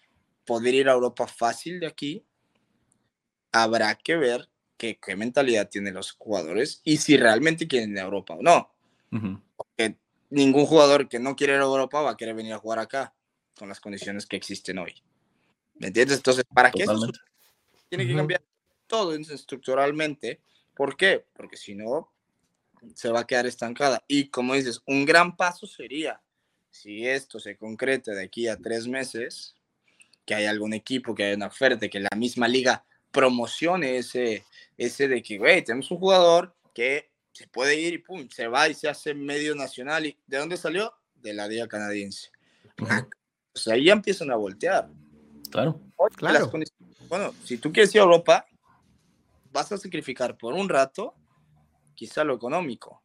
poder 0.45 0.75
ir 0.75 0.89
a 0.89 0.93
Europa 0.93 1.27
fácil 1.27 1.81
de 1.81 1.87
aquí, 1.87 2.25
habrá 3.53 3.95
que 3.97 4.17
ver 4.17 4.49
qué, 4.77 4.99
qué 5.01 5.17
mentalidad 5.17 5.69
tienen 5.69 5.95
los 5.95 6.13
jugadores 6.13 6.81
y 6.85 6.99
si 6.99 7.17
realmente 7.17 7.67
quieren 7.67 7.91
ir 7.91 7.99
a 7.99 8.05
Europa 8.05 8.35
o 8.35 8.43
no. 8.43 8.71
Porque 9.57 9.97
ningún 10.31 10.67
jugador 10.67 11.09
que 11.09 11.19
no 11.19 11.35
quiere 11.35 11.55
ir 11.55 11.61
a 11.61 11.65
Europa 11.65 12.03
va 12.03 12.13
a 12.13 12.17
querer 12.17 12.35
venir 12.35 12.53
a 12.53 12.59
jugar 12.59 12.79
acá 12.79 13.15
con 13.59 13.69
las 13.69 13.81
condiciones 13.81 14.27
que 14.27 14.37
existen 14.37 14.79
hoy. 14.79 14.95
¿Me 15.75 15.89
entiendes? 15.89 16.19
Entonces, 16.19 16.45
¿para 16.53 16.71
qué 16.71 16.85
eso 16.85 17.11
tiene 17.89 18.07
que 18.07 18.15
cambiar? 18.15 18.43
Todo 18.87 19.15
estructuralmente. 19.15 20.41
¿Por 20.75 20.97
qué? 20.97 21.25
Porque 21.35 21.57
si 21.57 21.75
no, 21.75 22.13
se 22.95 23.11
va 23.11 23.21
a 23.21 23.27
quedar 23.27 23.47
estancada. 23.47 24.03
Y 24.07 24.29
como 24.29 24.55
dices, 24.55 24.83
un 24.87 25.05
gran 25.05 25.37
paso 25.37 25.67
sería, 25.67 26.21
si 26.71 27.07
esto 27.07 27.41
se 27.41 27.57
concreta 27.57 28.13
de 28.13 28.25
aquí 28.25 28.49
a 28.49 28.57
tres 28.57 28.87
meses, 28.87 29.55
que 30.25 30.35
haya 30.35 30.51
algún 30.51 30.75
equipo, 30.75 31.15
que 31.15 31.25
haya 31.25 31.37
una 31.37 31.47
oferta, 31.47 31.89
que 31.89 32.01
la 32.01 32.11
misma 32.17 32.49
liga 32.49 32.85
promocione 33.11 33.97
ese, 33.97 34.45
ese 34.77 35.09
de 35.09 35.23
que, 35.23 35.39
güey, 35.39 35.65
tenemos 35.65 35.91
un 35.91 35.99
jugador 35.99 36.55
que 36.75 37.11
se 37.33 37.47
puede 37.47 37.81
ir 37.81 37.95
y 37.95 37.99
pum, 37.99 38.29
se 38.29 38.49
va 38.49 38.69
y 38.69 38.75
se 38.75 38.89
hace 38.89 39.15
medio 39.15 39.55
nacional. 39.55 40.07
¿Y 40.07 40.19
de 40.27 40.39
dónde 40.39 40.57
salió? 40.57 40.93
De 41.15 41.33
la 41.33 41.47
liga 41.49 41.69
canadiense. 41.69 42.31
O 42.79 43.59
sea, 43.59 43.75
ahí 43.75 43.85
ya 43.85 43.93
empiezan 43.93 44.31
a 44.31 44.37
voltear. 44.37 44.91
Claro. 45.51 45.81
claro. 46.17 46.51
Bueno, 47.09 47.35
si 47.45 47.57
tú 47.57 47.73
quieres 47.73 47.95
ir 47.95 48.01
a 48.01 48.05
Europa, 48.05 48.47
vas 49.57 49.73
a 49.73 49.79
sacrificar 49.79 50.37
por 50.37 50.53
un 50.53 50.69
rato 50.69 51.15
quizá 51.95 52.23
lo 52.25 52.35
económico, 52.35 53.03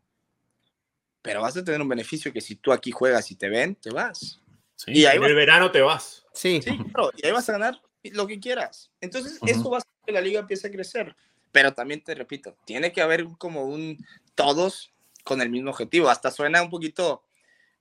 pero 1.21 1.41
vas 1.41 1.55
a 1.55 1.63
tener 1.63 1.81
un 1.81 1.87
beneficio 1.87 2.33
que 2.33 2.41
si 2.41 2.55
tú 2.57 2.73
aquí 2.73 2.91
juegas 2.91 3.31
y 3.31 3.35
te 3.35 3.47
ven, 3.47 3.75
te 3.75 3.89
vas. 3.89 4.41
y 4.85 5.05
ahí 5.05 5.17
en 5.17 5.23
el 5.23 5.35
verano 5.35 5.71
te 5.71 5.81
vas. 5.81 6.25
Sí. 6.33 6.61
sí 6.61 6.77
claro, 6.77 7.11
y 7.15 7.25
ahí 7.25 7.31
vas 7.31 7.47
a 7.49 7.53
ganar 7.53 7.81
lo 8.03 8.27
que 8.27 8.39
quieras. 8.39 8.91
Entonces, 8.99 9.39
eso 9.45 9.69
va 9.69 9.77
a 9.77 9.79
hacer 9.79 9.91
que 10.05 10.11
la 10.11 10.21
liga 10.21 10.41
empiece 10.41 10.67
a 10.67 10.71
crecer. 10.71 11.15
Pero 11.53 11.73
también 11.73 12.03
te 12.03 12.15
repito, 12.15 12.55
tiene 12.65 12.91
que 12.91 13.01
haber 13.01 13.25
como 13.37 13.65
un 13.65 13.97
todos 14.35 14.91
con 15.23 15.41
el 15.41 15.49
mismo 15.49 15.69
objetivo. 15.69 16.09
Hasta 16.09 16.31
suena 16.31 16.61
un 16.61 16.69
poquito 16.69 17.23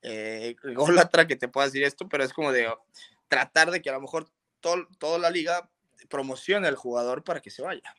eh, 0.01 0.55
golatra 0.75 1.27
que 1.27 1.35
te 1.35 1.47
pueda 1.47 1.67
decir 1.67 1.83
esto, 1.83 2.07
pero 2.07 2.23
es 2.23 2.31
como 2.31 2.51
de 2.51 2.69
tratar 3.27 3.71
de 3.71 3.81
que 3.81 3.89
a 3.89 3.93
lo 3.93 4.01
mejor 4.01 4.29
toda 4.61 5.19
la 5.19 5.29
liga 5.29 5.69
promocione 6.09 6.67
al 6.67 6.75
jugador 6.75 7.23
para 7.23 7.41
que 7.41 7.49
se 7.49 7.61
vaya. 7.61 7.95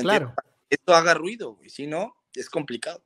Claro. 0.00 0.34
Esto 0.70 0.94
haga 0.94 1.14
ruido, 1.14 1.58
y 1.62 1.70
si 1.70 1.86
no, 1.86 2.14
es 2.34 2.48
complicado. 2.48 3.02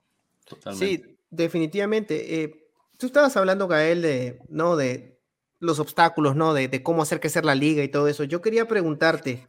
Sí, 0.74 1.18
definitivamente. 1.30 2.42
Eh, 2.42 2.70
tú 2.96 3.06
estabas 3.06 3.36
hablando, 3.36 3.68
Gael, 3.68 4.02
de, 4.02 4.40
¿no? 4.48 4.76
de 4.76 5.20
los 5.60 5.78
obstáculos, 5.78 6.36
¿no? 6.36 6.54
De, 6.54 6.68
de 6.68 6.82
cómo 6.82 7.02
hacer 7.02 7.20
crecer 7.20 7.44
la 7.44 7.54
liga 7.54 7.82
y 7.82 7.88
todo 7.88 8.08
eso. 8.08 8.24
Yo 8.24 8.40
quería 8.40 8.68
preguntarte, 8.68 9.48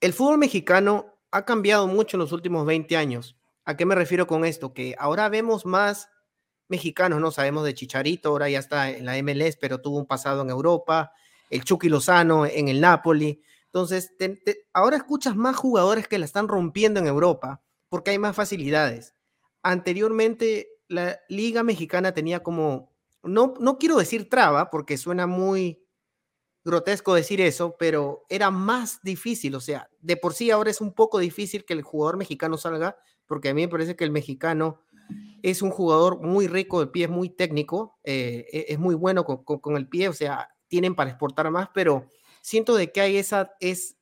el 0.00 0.12
fútbol 0.12 0.38
mexicano 0.38 1.14
ha 1.30 1.44
cambiado 1.44 1.86
mucho 1.86 2.16
en 2.16 2.20
los 2.20 2.32
últimos 2.32 2.66
20 2.66 2.96
años. 2.96 3.36
¿A 3.64 3.76
qué 3.76 3.86
me 3.86 3.94
refiero 3.94 4.26
con 4.26 4.44
esto? 4.44 4.72
Que 4.72 4.96
ahora 4.98 5.28
vemos 5.28 5.66
más 5.66 6.08
mexicanos, 6.68 7.20
¿no? 7.20 7.30
Sabemos 7.30 7.64
de 7.64 7.74
Chicharito, 7.74 8.30
ahora 8.30 8.48
ya 8.48 8.58
está 8.58 8.90
en 8.90 9.04
la 9.04 9.20
MLS, 9.22 9.56
pero 9.60 9.80
tuvo 9.80 9.98
un 9.98 10.06
pasado 10.06 10.42
en 10.42 10.50
Europa, 10.50 11.12
el 11.50 11.64
Chucky 11.64 11.88
Lozano 11.88 12.46
en 12.46 12.68
el 12.68 12.80
Napoli. 12.80 13.42
Entonces, 13.72 14.12
ahora 14.72 14.96
escuchas 14.96 15.36
más 15.36 15.56
jugadores 15.56 16.08
que 16.08 16.18
la 16.18 16.24
están 16.24 16.48
rompiendo 16.48 16.98
en 16.98 17.06
Europa 17.06 17.62
porque 17.88 18.10
hay 18.10 18.18
más 18.18 18.34
facilidades. 18.34 19.14
Anteriormente, 19.62 20.68
la 20.88 21.20
Liga 21.28 21.62
Mexicana 21.62 22.12
tenía 22.12 22.42
como, 22.42 22.92
no, 23.22 23.54
no 23.60 23.78
quiero 23.78 23.96
decir 23.96 24.28
traba, 24.28 24.70
porque 24.70 24.96
suena 24.96 25.26
muy 25.26 25.84
grotesco 26.64 27.14
decir 27.14 27.40
eso, 27.40 27.76
pero 27.78 28.24
era 28.28 28.50
más 28.50 29.00
difícil. 29.02 29.54
O 29.54 29.60
sea, 29.60 29.88
de 30.00 30.16
por 30.16 30.34
sí 30.34 30.50
ahora 30.50 30.70
es 30.70 30.80
un 30.80 30.92
poco 30.92 31.18
difícil 31.18 31.64
que 31.64 31.74
el 31.74 31.82
jugador 31.82 32.16
mexicano 32.16 32.56
salga, 32.56 32.96
porque 33.26 33.50
a 33.50 33.54
mí 33.54 33.62
me 33.62 33.68
parece 33.68 33.96
que 33.96 34.04
el 34.04 34.10
mexicano 34.10 34.80
es 35.42 35.62
un 35.62 35.70
jugador 35.70 36.20
muy 36.20 36.46
rico 36.46 36.80
de 36.80 36.86
pie, 36.86 37.04
es 37.04 37.10
muy 37.10 37.30
técnico, 37.30 37.98
eh, 38.04 38.46
e, 38.52 38.66
es 38.68 38.78
muy 38.78 38.94
bueno 38.94 39.24
con, 39.24 39.76
el 39.76 39.88
pie, 39.88 40.08
o 40.08 40.12
sea, 40.12 40.50
tienen 40.68 40.94
para 40.94 41.10
exportar 41.10 41.50
más, 41.50 41.68
pero 41.74 42.06
siento 42.40 42.76
de 42.76 42.92
que 42.92 43.00
hay 43.00 43.16
esa, 43.16 43.54
es, 43.60 43.96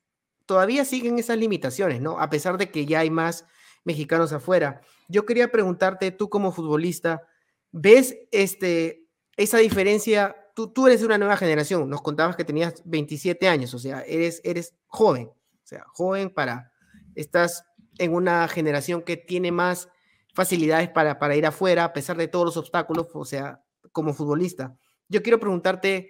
todavía 0.45 0.85
siguen 0.85 1.19
esas 1.19 1.37
limitaciones, 1.37 2.01
¿no? 2.01 2.19
A 2.19 2.29
pesar 2.29 2.57
de 2.57 2.71
que 2.71 2.85
ya 2.85 2.99
hay 2.99 3.09
más 3.09 3.45
mexicanos 3.83 4.33
afuera. 4.33 4.81
Yo 5.07 5.25
quería 5.25 5.51
preguntarte, 5.51 6.11
tú 6.11 6.29
como 6.29 6.51
futbolista, 6.51 7.23
¿ves 7.71 8.17
este, 8.31 9.07
esa 9.37 9.57
diferencia? 9.57 10.35
Tú, 10.55 10.71
tú 10.71 10.87
eres 10.87 10.99
de 10.99 11.05
una 11.05 11.17
nueva 11.17 11.37
generación, 11.37 11.89
nos 11.89 12.01
contabas 12.01 12.35
que 12.35 12.43
tenías 12.43 12.81
27 12.85 13.47
años, 13.47 13.73
o 13.73 13.79
sea, 13.79 14.01
eres, 14.01 14.41
eres 14.43 14.75
joven, 14.87 15.27
o 15.27 15.67
sea, 15.67 15.85
joven 15.93 16.29
para, 16.29 16.71
estás 17.15 17.63
en 17.97 18.13
una 18.13 18.47
generación 18.47 19.01
que 19.01 19.17
tiene 19.17 19.51
más 19.51 19.89
facilidades 20.33 20.89
para, 20.89 21.19
para 21.19 21.35
ir 21.35 21.45
afuera, 21.45 21.85
a 21.85 21.93
pesar 21.93 22.17
de 22.17 22.27
todos 22.27 22.45
los 22.45 22.57
obstáculos, 22.57 23.07
o 23.13 23.25
sea, 23.25 23.63
como 23.91 24.13
futbolista. 24.13 24.75
Yo 25.07 25.23
quiero 25.23 25.39
preguntarte 25.39 26.09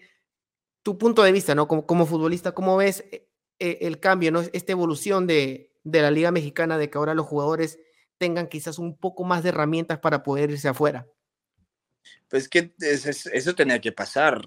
tu 0.84 0.98
punto 0.98 1.24
de 1.24 1.32
vista, 1.32 1.56
¿no? 1.56 1.68
Como, 1.68 1.86
como 1.86 2.06
futbolista, 2.06 2.54
¿cómo 2.54 2.78
ves 2.78 3.04
eh, 3.12 3.28
eh, 3.60 3.80
el 3.82 4.00
cambio, 4.00 4.32
¿no? 4.32 4.42
Esta 4.42 4.72
evolución 4.72 5.28
de, 5.28 5.74
de 5.84 6.02
la 6.02 6.12
Liga 6.12 6.32
Mexicana, 6.32 6.78
de 6.78 6.90
que 6.90 6.98
ahora 6.98 7.14
los 7.14 7.26
jugadores 7.26 7.80
tengan 8.18 8.48
quizás 8.48 8.80
un 8.80 8.98
poco 8.98 9.24
más 9.24 9.44
de 9.44 9.50
herramientas 9.50 10.00
para 10.00 10.24
poder 10.24 10.52
irse 10.52 10.68
afuera. 10.68 11.08
Pues 12.28 12.48
que 12.48 12.74
eso 12.80 13.56
tenía 13.56 13.82
que 13.82 13.92
pasar. 13.92 14.46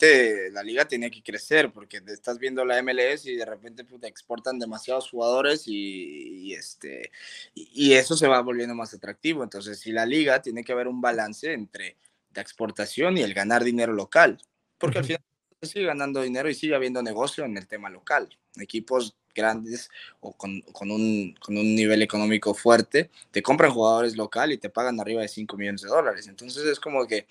Eh, 0.00 0.50
la 0.52 0.62
liga 0.62 0.86
tenía 0.86 1.10
que 1.10 1.22
crecer 1.22 1.72
porque 1.72 2.00
estás 2.06 2.38
viendo 2.38 2.64
la 2.64 2.82
MLS 2.82 3.26
y 3.26 3.36
de 3.36 3.44
repente 3.44 3.84
te 3.84 4.06
exportan 4.06 4.58
demasiados 4.58 5.10
jugadores 5.10 5.64
y, 5.66 6.54
este, 6.54 7.10
y, 7.54 7.92
eso 7.92 8.16
se 8.16 8.28
va 8.28 8.40
volviendo 8.40 8.74
más 8.74 8.94
atractivo. 8.94 9.42
Entonces, 9.42 9.78
si 9.80 9.92
la 9.92 10.06
liga 10.06 10.40
tiene 10.40 10.64
que 10.64 10.72
haber 10.72 10.88
un 10.88 11.00
balance 11.00 11.52
entre 11.52 11.96
la 12.34 12.42
exportación 12.42 13.18
y 13.18 13.22
el 13.22 13.34
ganar 13.34 13.64
dinero 13.64 13.92
local, 13.92 14.38
porque 14.82 14.98
al 14.98 15.04
final 15.04 15.22
se 15.60 15.68
sigue 15.68 15.86
ganando 15.86 16.22
dinero 16.22 16.50
y 16.50 16.54
sigue 16.54 16.74
habiendo 16.74 17.00
negocio 17.02 17.44
en 17.44 17.56
el 17.56 17.68
tema 17.68 17.88
local. 17.88 18.28
Equipos 18.56 19.16
grandes 19.32 19.88
o 20.18 20.36
con, 20.36 20.60
con, 20.72 20.90
un, 20.90 21.36
con 21.40 21.56
un 21.56 21.76
nivel 21.76 22.02
económico 22.02 22.52
fuerte 22.52 23.08
te 23.30 23.42
compran 23.42 23.70
jugadores 23.70 24.16
local 24.16 24.50
y 24.50 24.58
te 24.58 24.70
pagan 24.70 24.98
arriba 24.98 25.22
de 25.22 25.28
5 25.28 25.56
millones 25.56 25.82
de 25.82 25.88
dólares. 25.88 26.26
Entonces 26.26 26.64
es 26.66 26.80
como 26.80 27.06
que 27.06 27.28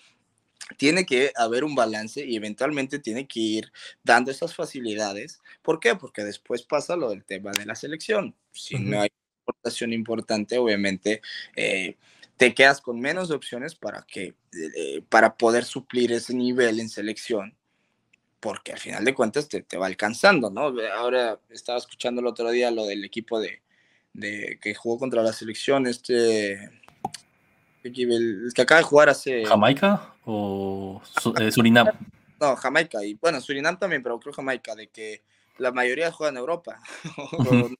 tiene 0.77 1.05
que 1.05 1.33
haber 1.35 1.65
un 1.65 1.75
balance 1.75 2.25
y 2.25 2.37
eventualmente 2.37 2.99
tiene 2.99 3.27
que 3.27 3.41
ir 3.41 3.71
dando 4.01 4.31
esas 4.31 4.55
facilidades. 4.55 5.41
¿Por 5.61 5.81
qué? 5.81 5.95
Porque 5.95 6.23
después 6.23 6.63
pasa 6.63 6.95
lo 6.95 7.09
del 7.09 7.25
tema 7.25 7.51
de 7.51 7.65
la 7.65 7.75
selección. 7.75 8.33
Si 8.53 8.79
no 8.79 9.01
hay 9.01 9.09
importación 9.41 9.91
importante, 9.91 10.57
obviamente 10.57 11.21
eh, 11.57 11.97
te 12.41 12.55
quedas 12.55 12.81
con 12.81 12.99
menos 12.99 13.29
opciones 13.29 13.75
para, 13.75 14.01
que, 14.01 14.33
eh, 14.75 15.03
para 15.09 15.35
poder 15.35 15.63
suplir 15.63 16.11
ese 16.11 16.33
nivel 16.33 16.79
en 16.79 16.89
selección. 16.89 17.55
Porque 18.39 18.71
al 18.71 18.79
final 18.79 19.05
de 19.05 19.13
cuentas 19.13 19.47
te, 19.47 19.61
te, 19.61 19.77
va 19.77 19.85
alcanzando, 19.85 20.49
¿no? 20.49 20.73
Ahora 20.97 21.39
estaba 21.49 21.77
escuchando 21.77 22.19
el 22.19 22.25
otro 22.25 22.49
día 22.49 22.71
lo 22.71 22.87
del 22.87 23.05
equipo 23.05 23.39
de, 23.39 23.61
de 24.13 24.57
que 24.59 24.73
jugó 24.73 24.97
contra 24.97 25.21
la 25.21 25.33
selección, 25.33 25.85
este 25.85 26.53
el 27.83 28.51
que 28.55 28.61
acaba 28.63 28.79
de 28.79 28.87
jugar 28.87 29.09
hace. 29.09 29.45
¿Jamaica 29.45 30.15
o 30.25 30.99
eh, 31.39 31.51
Surinam? 31.51 31.89
No, 32.39 32.55
Jamaica. 32.55 33.05
Y 33.05 33.13
bueno, 33.21 33.39
Surinam 33.39 33.77
también, 33.77 34.01
pero 34.01 34.19
creo 34.19 34.33
Jamaica, 34.33 34.73
de 34.73 34.87
que 34.87 35.21
la 35.59 35.71
mayoría 35.71 36.11
juega 36.11 36.31
en 36.31 36.37
Europa. 36.37 36.79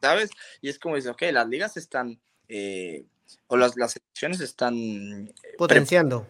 ¿Sabes? 0.00 0.30
Y 0.62 0.70
es 0.70 0.78
como 0.78 0.96
dice, 0.96 1.10
ok, 1.10 1.24
las 1.30 1.46
ligas 1.46 1.76
están. 1.76 2.18
Eh, 2.48 3.04
o 3.46 3.56
las, 3.56 3.76
las 3.76 3.92
selecciones 3.92 4.40
están. 4.40 4.76
Eh, 4.76 5.56
potenciando. 5.58 6.26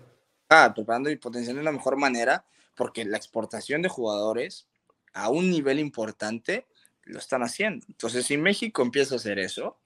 Ah, 0.48 0.72
preparando 0.74 1.10
y 1.10 1.16
potenciando 1.16 1.60
de 1.60 1.64
la 1.64 1.72
mejor 1.72 1.96
manera, 1.96 2.44
porque 2.74 3.04
la 3.04 3.16
exportación 3.16 3.82
de 3.82 3.88
jugadores 3.88 4.66
a 5.14 5.30
un 5.30 5.50
nivel 5.50 5.78
importante 5.78 6.66
lo 7.04 7.18
están 7.18 7.42
haciendo. 7.42 7.84
Entonces, 7.88 8.26
si 8.26 8.36
México 8.36 8.82
empieza 8.82 9.14
a 9.14 9.16
hacer 9.16 9.38
eso, 9.38 9.78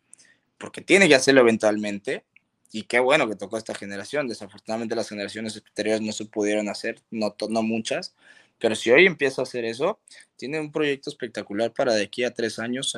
porque 0.59 0.81
tiene 0.81 1.09
que 1.09 1.15
hacerlo 1.15 1.43
eventualmente, 1.43 2.25
y 2.73 2.83
qué 2.83 2.99
bueno 2.99 3.29
que 3.29 3.37
tocó 3.37 3.57
esta 3.57 3.75
generación. 3.75 4.29
Desafortunadamente 4.29 4.95
las 4.95 5.09
generaciones 5.09 5.57
anteriores 5.57 6.03
no 6.03 6.13
se 6.13 6.27
pudieron 6.27 6.69
hacer, 6.69 7.01
no, 7.11 7.35
no 7.49 7.63
muchas, 7.63 8.15
pero 8.59 8.75
si 8.75 8.91
hoy 8.91 9.07
empieza 9.07 9.43
a 9.43 9.45
hacer 9.45 9.65
eso, 9.65 10.01
tiene 10.37 10.61
un 10.61 10.73
proyecto 10.73 11.11
espectacular 11.11 11.73
para 11.73 11.95
de 11.95 12.05
aquí 12.05 12.25
a 12.25 12.33
tres 12.33 12.59
años, 12.59 12.97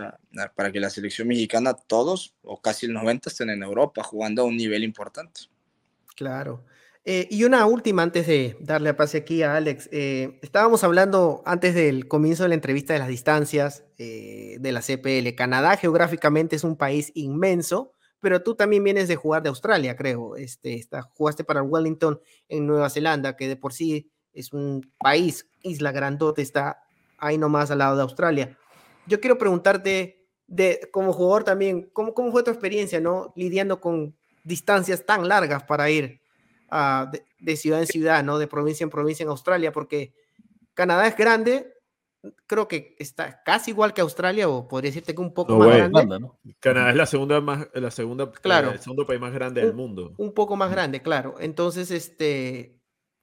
para 0.55 0.73
que 0.73 0.81
la 0.81 0.91
selección 0.91 1.29
mexicana, 1.29 1.75
todos 1.75 2.35
o 2.43 2.61
casi 2.61 2.87
el 2.87 2.93
90 2.93 3.31
estén 3.31 3.51
en 3.51 3.63
Europa 3.63 4.03
jugando 4.03 4.43
a 4.43 4.45
un 4.45 4.57
nivel 4.57 4.85
importante. 4.85 5.43
Claro. 6.15 6.65
Eh, 7.11 7.27
y 7.31 7.45
una 7.45 7.65
última 7.65 8.03
antes 8.03 8.27
de 8.27 8.57
darle 8.61 8.91
a 8.91 8.97
pase 8.97 9.17
aquí 9.17 9.43
a 9.43 9.57
Alex. 9.57 9.89
Eh, 9.93 10.39
estábamos 10.43 10.85
hablando 10.85 11.43
antes 11.47 11.75
del 11.75 12.07
comienzo 12.07 12.43
de 12.43 12.51
la 12.51 12.55
entrevista 12.55 12.93
de 12.93 12.99
las 12.99 13.09
distancias 13.09 13.85
eh, 13.97 14.59
de 14.61 14.73
la 14.73 14.83
CPL. 14.83 15.35
Canadá 15.35 15.77
geográficamente 15.79 16.57
es 16.57 16.65
un 16.65 16.77
país 16.77 17.11
inmenso, 17.15 17.95
pero 18.21 18.43
tú 18.43 18.57
también 18.57 18.85
vienes 18.85 19.09
de 19.09 19.17
jugar 19.17 19.43
de 19.43 19.49
Australia, 19.49 19.97
creo. 19.97 20.37
Este, 20.37 20.75
está, 20.75 21.01
jugaste 21.01 21.45
para 21.45 21.63
Wellington 21.63 22.21
en 22.49 22.67
Nueva 22.67 22.91
Zelanda, 22.91 23.37
que 23.37 23.49
de 23.49 23.57
por 23.57 23.73
sí 23.73 24.11
es 24.39 24.53
un 24.53 24.93
país, 24.99 25.49
isla 25.63 25.93
grandote, 25.93 26.43
está 26.43 26.83
ahí 27.19 27.39
nomás 27.39 27.71
al 27.71 27.79
lado 27.79 27.97
de 27.97 28.03
Australia. 28.03 28.57
Yo 29.07 29.21
quiero 29.21 29.39
preguntarte, 29.39 30.27
de, 30.47 30.89
como 30.93 31.13
jugador 31.13 31.45
también, 31.45 31.91
¿cómo, 31.93 32.15
cómo 32.15 32.31
fue 32.31 32.43
tu 32.43 32.51
experiencia, 32.51 33.01
no? 33.01 33.33
Lidiando 33.37 33.81
con 33.81 34.17
distancias 34.45 35.05
tan 35.05 35.29
largas 35.29 35.65
para 35.65 35.91
ir 35.91 36.21
de, 37.13 37.25
de, 37.39 37.57
ciudad 37.57 37.81
en 37.81 37.87
ciudad, 37.87 38.23
¿no? 38.23 38.39
De 38.39 38.47
provincia 38.47 38.85
en 38.85 38.91
provincia 38.91 39.25
en 39.25 39.31
Australia, 39.31 39.73
porque 39.73 40.15
Canadá 40.75 41.07
es 41.07 41.17
grande, 41.17 41.75
creo 42.47 42.69
que 42.69 42.97
está 42.99 43.43
casi 43.43 43.71
igual 43.71 43.95
que 43.95 44.01
Australia 44.01 44.49
o 44.49 44.69
podría 44.69 44.91
decirte 44.91 45.15
que 45.15 45.21
un 45.21 45.35
poco 45.35 45.57
más 45.59 45.77
grande. 45.77 46.29
Canadá 46.61 46.91
es 46.91 46.97
la 46.97 47.07
segunda 47.07 47.41
más 47.41 47.69
la 47.75 47.91
segunda 47.91 48.31
claro, 48.31 48.71
el 48.71 48.79
segundo 48.79 49.07
país 49.07 49.21
más 49.21 49.33
grande 49.33 49.63
del 49.63 49.75
mundo. 49.75 50.15
Un 50.19 50.33
poco 50.33 50.57
más 50.57 50.71
grande, 50.71 51.03
claro. 51.03 51.37
Entonces, 51.41 51.91
este 51.91 52.78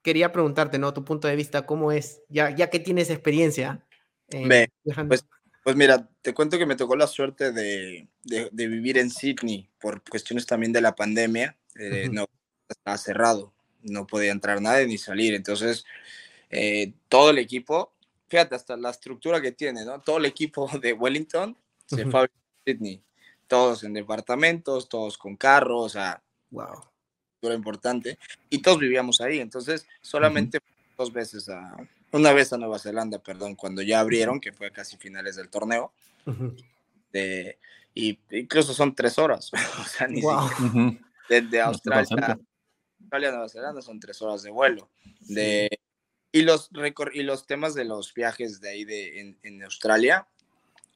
quería 0.06 0.30
preguntarte, 0.30 0.78
¿no? 0.78 0.94
Tu 0.94 1.04
punto 1.04 1.26
de 1.26 1.34
vista, 1.34 1.66
¿cómo 1.66 1.90
es? 1.90 2.22
Ya, 2.28 2.54
ya 2.54 2.70
que 2.70 2.78
tienes 2.78 3.10
experiencia. 3.10 3.84
pues, 4.28 5.26
pues, 5.64 5.74
mira, 5.74 6.08
te 6.22 6.32
cuento 6.32 6.58
que 6.58 6.66
me 6.66 6.76
tocó 6.76 6.94
la 6.94 7.08
suerte 7.08 7.50
de, 7.50 8.06
de, 8.22 8.68
vivir 8.68 8.98
en 8.98 9.10
Sydney 9.10 9.68
por 9.80 10.02
cuestiones 10.08 10.46
también 10.46 10.72
de 10.72 10.80
la 10.80 10.94
pandemia. 10.94 11.56
Eh, 11.74 12.08
no 12.12 12.26
estaba 12.68 12.96
cerrado, 12.96 13.52
no 13.82 14.06
podía 14.06 14.30
entrar 14.30 14.62
nadie 14.62 14.86
ni 14.86 14.96
salir. 14.96 15.34
Entonces, 15.34 15.84
eh, 16.50 16.92
todo 17.08 17.30
el 17.30 17.38
equipo 17.38 17.96
fíjate, 18.28 18.54
hasta 18.54 18.76
la 18.76 18.90
estructura 18.90 19.40
que 19.40 19.52
tiene, 19.52 19.84
¿no? 19.84 20.00
Todo 20.00 20.18
el 20.18 20.26
equipo 20.26 20.68
de 20.80 20.92
Wellington 20.92 21.56
se 21.86 22.06
fue 22.06 22.24
a 22.24 22.30
Sydney. 22.64 23.02
Todos 23.46 23.84
en 23.84 23.92
departamentos, 23.92 24.88
todos 24.88 25.16
con 25.18 25.36
carros, 25.36 25.84
o 25.84 25.88
sea, 25.88 26.22
wow. 26.50 26.80
Importante. 27.42 28.18
Y 28.50 28.58
todos 28.58 28.78
vivíamos 28.78 29.20
ahí. 29.20 29.38
Entonces, 29.38 29.86
solamente 30.00 30.60
dos 30.96 31.12
veces 31.12 31.48
a. 31.48 31.76
Una 32.12 32.32
vez 32.32 32.52
a 32.52 32.58
Nueva 32.58 32.78
Zelanda, 32.78 33.18
perdón, 33.18 33.54
cuando 33.56 33.82
ya 33.82 34.00
abrieron, 34.00 34.40
que 34.40 34.52
fue 34.52 34.70
casi 34.70 34.96
finales 34.96 35.36
del 35.36 35.48
torneo. 35.48 35.92
de, 37.12 37.58
y 37.94 38.18
incluso 38.30 38.74
son 38.74 38.94
tres 38.94 39.18
horas. 39.18 39.50
o 39.80 39.84
sea, 39.84 40.08
ni 40.08 40.22
siquiera. 40.22 40.98
Desde 41.28 41.60
Australia, 41.60 42.38
Australia 43.00 43.28
a 43.28 43.32
Nueva 43.32 43.48
Zelanda 43.48 43.82
son 43.82 44.00
tres 44.00 44.20
horas 44.22 44.42
de 44.42 44.50
vuelo. 44.50 44.88
De, 45.20 45.68
y, 46.32 46.42
los 46.42 46.70
y 47.12 47.22
los 47.22 47.46
temas 47.46 47.74
de 47.74 47.84
los 47.84 48.14
viajes 48.14 48.60
de 48.60 48.70
ahí 48.70 48.84
de, 48.84 49.20
en, 49.20 49.38
en 49.42 49.62
Australia 49.64 50.26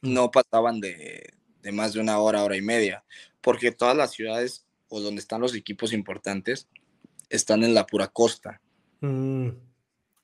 no 0.03 0.31
pasaban 0.31 0.81
de, 0.81 1.35
de 1.63 1.73
más 1.73 1.93
de 1.93 2.01
una 2.01 2.19
hora, 2.19 2.45
hora 2.45 2.57
y 2.57 2.63
media, 2.63 3.05
porque 3.41 3.73
todas 3.73 3.97
las 3.97 4.13
ciudades 4.13 4.65
o 4.91 5.01
donde 5.01 5.21
están 5.21 5.41
los 5.41 5.55
equipos 5.55 5.95
importantes 5.95 6.69
están 7.31 7.65
en 7.65 7.73
la 7.73 7.87
pura 7.87 8.09
costa. 8.09 8.61
Mm. 9.01 9.49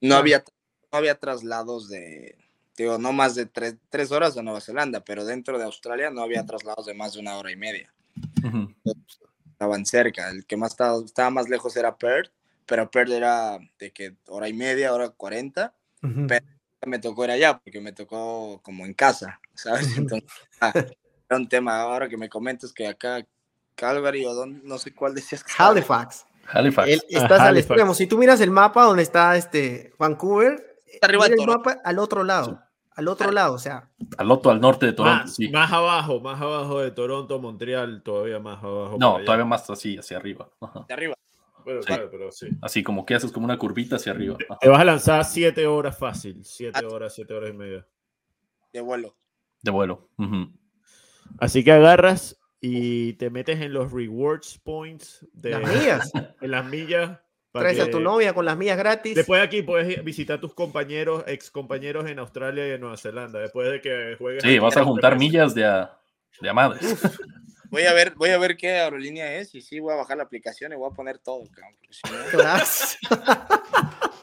No, 0.02 0.16
había, 0.16 0.44
no 0.92 0.98
había 0.98 1.18
traslados 1.18 1.88
de, 1.88 2.36
digo, 2.76 2.98
no 2.98 3.12
más 3.12 3.34
de 3.34 3.46
tres, 3.46 3.76
tres, 3.88 4.12
horas 4.12 4.34
de 4.34 4.42
Nueva 4.42 4.60
Zelanda, 4.60 5.02
pero 5.02 5.24
dentro 5.24 5.58
de 5.58 5.64
Australia 5.64 6.10
no 6.10 6.20
había 6.20 6.44
traslados 6.44 6.84
de 6.84 6.94
más 6.94 7.14
de 7.14 7.20
una 7.20 7.36
hora 7.36 7.50
y 7.50 7.56
media. 7.56 7.94
Estaban 9.52 9.86
cerca, 9.86 10.28
el 10.30 10.44
que 10.44 10.56
más 10.56 10.72
estaba, 10.72 11.02
estaba, 11.02 11.30
más 11.30 11.48
lejos 11.48 11.76
era 11.76 11.96
Perth, 11.96 12.30
pero 12.66 12.90
Perth 12.90 13.10
era 13.10 13.58
de 13.78 13.90
que 13.92 14.16
hora 14.26 14.48
y 14.48 14.52
media, 14.52 14.92
hora 14.92 15.08
cuarenta, 15.10 15.74
pero 16.00 16.44
me 16.86 16.98
tocó 16.98 17.24
ir 17.24 17.30
allá 17.30 17.58
porque 17.58 17.80
me 17.80 17.92
tocó 17.92 18.60
como 18.62 18.84
en 18.84 18.92
casa, 18.92 19.40
¿sabes? 19.54 19.96
Entonces, 19.96 20.28
ah, 20.60 20.72
era 20.74 21.38
un 21.38 21.48
tema 21.48 21.80
ahora 21.80 22.08
que 22.08 22.16
me 22.16 22.28
comentas 22.28 22.72
que 22.72 22.86
acá 22.86 23.26
Calgary 23.76 24.24
o 24.24 24.46
no 24.46 24.78
sé 24.78 24.94
cuál 24.94 25.14
decías 25.14 25.44
que 25.44 25.52
Halifax. 25.56 26.26
Halifax. 26.48 26.88
estás 27.08 27.40
al 27.40 27.56
extremo. 27.56 27.94
Si 27.94 28.06
tú 28.06 28.18
miras 28.18 28.40
el 28.40 28.50
mapa 28.50 28.84
donde 28.84 29.02
está 29.02 29.36
este 29.36 29.92
Vancouver, 29.98 30.80
está 30.86 31.06
arriba 31.06 31.26
el 31.26 31.46
mapa 31.46 31.76
al 31.84 31.98
otro 31.98 32.24
lado. 32.24 32.60
Al 32.96 33.08
otro 33.08 33.30
lado, 33.30 33.52
o 33.52 33.58
sea. 33.58 33.90
Al 34.16 34.30
otro, 34.30 34.50
al 34.50 34.58
norte 34.58 34.86
de 34.86 34.94
Toronto, 34.94 35.24
más, 35.24 35.34
sí. 35.34 35.50
Más 35.50 35.70
abajo, 35.70 36.18
más 36.18 36.40
abajo 36.40 36.80
de 36.80 36.90
Toronto, 36.92 37.38
Montreal, 37.38 38.02
todavía 38.02 38.38
más 38.38 38.64
abajo. 38.64 38.96
No, 38.98 39.18
todavía 39.22 39.44
más 39.44 39.68
así, 39.68 39.98
hacia 39.98 40.16
arriba. 40.16 40.48
Hacia 40.62 40.94
arriba. 40.94 41.14
Bueno, 41.62 41.80
claro, 41.82 42.08
pero 42.10 42.32
sí. 42.32 42.48
Así 42.62 42.82
como 42.82 43.04
que 43.04 43.14
haces 43.14 43.32
como 43.32 43.44
una 43.44 43.58
curvita 43.58 43.96
hacia 43.96 44.12
arriba. 44.12 44.38
Te 44.60 44.68
vas 44.68 44.80
a 44.80 44.84
lanzar 44.84 45.24
siete 45.26 45.66
horas 45.66 45.98
fácil. 45.98 46.42
Siete 46.42 46.80
ah. 46.82 46.88
horas, 46.88 47.14
siete 47.14 47.34
horas 47.34 47.50
y 47.50 47.52
media. 47.52 47.86
De 48.72 48.80
vuelo. 48.80 49.14
De 49.60 49.70
vuelo. 49.70 50.08
Así 51.38 51.64
que 51.64 51.72
agarras 51.72 52.38
y 52.60 53.14
te 53.14 53.30
metes 53.30 53.60
en 53.60 53.72
los 53.72 53.92
rewards 53.92 54.58
points 54.58 55.26
de 55.32 55.50
las 55.50 55.62
millas. 55.62 56.12
En 56.40 56.50
las 56.50 56.64
millas. 56.64 57.18
Traes 57.52 57.80
a 57.80 57.90
tu 57.90 58.00
novia 58.00 58.34
con 58.34 58.44
las 58.44 58.56
millas 58.56 58.76
gratis. 58.76 59.14
Después 59.14 59.40
de 59.40 59.46
aquí 59.46 59.62
puedes 59.62 60.04
visitar 60.04 60.36
a 60.36 60.40
tus 60.40 60.52
compañeros, 60.52 61.24
ex 61.26 61.50
compañeros 61.50 62.08
en 62.10 62.18
Australia 62.18 62.68
y 62.68 62.72
en 62.72 62.80
Nueva 62.80 62.98
Zelanda. 62.98 63.38
Después 63.40 63.70
de 63.70 63.80
que 63.80 64.16
juegues. 64.18 64.42
Sí, 64.42 64.58
vas 64.58 64.76
a 64.76 64.84
juntar 64.84 65.18
millas 65.18 65.54
de, 65.54 65.64
a, 65.64 65.98
de 66.42 66.50
Voy 67.70 67.82
a 67.82 67.92
ver, 67.92 68.14
voy 68.14 68.30
a 68.30 68.38
ver 68.38 68.56
qué 68.56 68.72
aerolínea 68.72 69.34
es 69.36 69.54
y 69.54 69.60
sí 69.60 69.80
voy 69.80 69.92
a 69.94 69.96
bajar 69.96 70.18
la 70.18 70.22
aplicación 70.24 70.72
y 70.72 70.76
voy 70.76 70.90
a 70.90 70.94
poner 70.94 71.18
todo, 71.18 71.44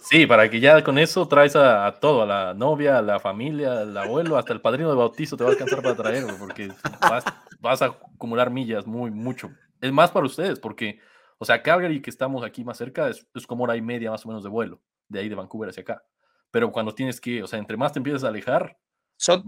Sí, 0.04 0.28
para 0.28 0.50
que 0.50 0.60
ya 0.60 0.84
con 0.84 0.98
eso 0.98 1.28
traes 1.28 1.56
a, 1.56 1.98
todo, 2.00 2.24
a 2.24 2.26
la 2.26 2.54
novia, 2.54 2.98
a 2.98 3.02
la 3.02 3.20
familia, 3.20 3.80
al 3.82 3.98
abuelo, 3.98 4.38
hasta 4.38 4.52
el 4.52 4.60
padrino 4.60 4.90
de 4.90 4.96
bautizo 4.96 5.38
te 5.38 5.44
va 5.44 5.50
a 5.50 5.54
alcanzar 5.54 5.82
para 5.82 5.96
traer, 5.96 6.26
porque 6.38 6.70
vas, 7.62 7.82
a 7.82 7.86
acumular 7.86 8.50
millas 8.50 8.86
muy, 8.86 9.12
mucho. 9.12 9.52
Es 9.80 9.92
más 9.94 10.12
para 10.12 10.26
ustedes, 10.26 10.60
porque, 10.60 11.00
o 11.38 11.46
sea, 11.46 11.64
Calgary, 11.64 12.02
que 12.02 12.10
estamos 12.10 12.44
aquí 12.44 12.66
más 12.66 12.78
cerca, 12.78 13.10
es, 13.10 13.26
como 13.48 13.64
hora 13.64 13.78
y 13.78 13.82
media 13.82 14.12
más 14.12 14.26
o 14.26 14.28
menos 14.28 14.44
de 14.44 14.50
vuelo, 14.50 14.82
de 15.08 15.20
ahí 15.20 15.30
de 15.30 15.36
Vancouver 15.36 15.70
hacia 15.70 15.84
acá. 15.84 16.04
Pero 16.52 16.72
cuando 16.72 16.94
tienes 16.94 17.22
que, 17.22 17.42
o 17.42 17.48
sea, 17.48 17.60
entre 17.60 17.78
más 17.78 17.94
te 17.94 18.00
empiezas 18.00 18.26
a 18.26 18.28
alejar, 18.28 18.78
son, 19.16 19.44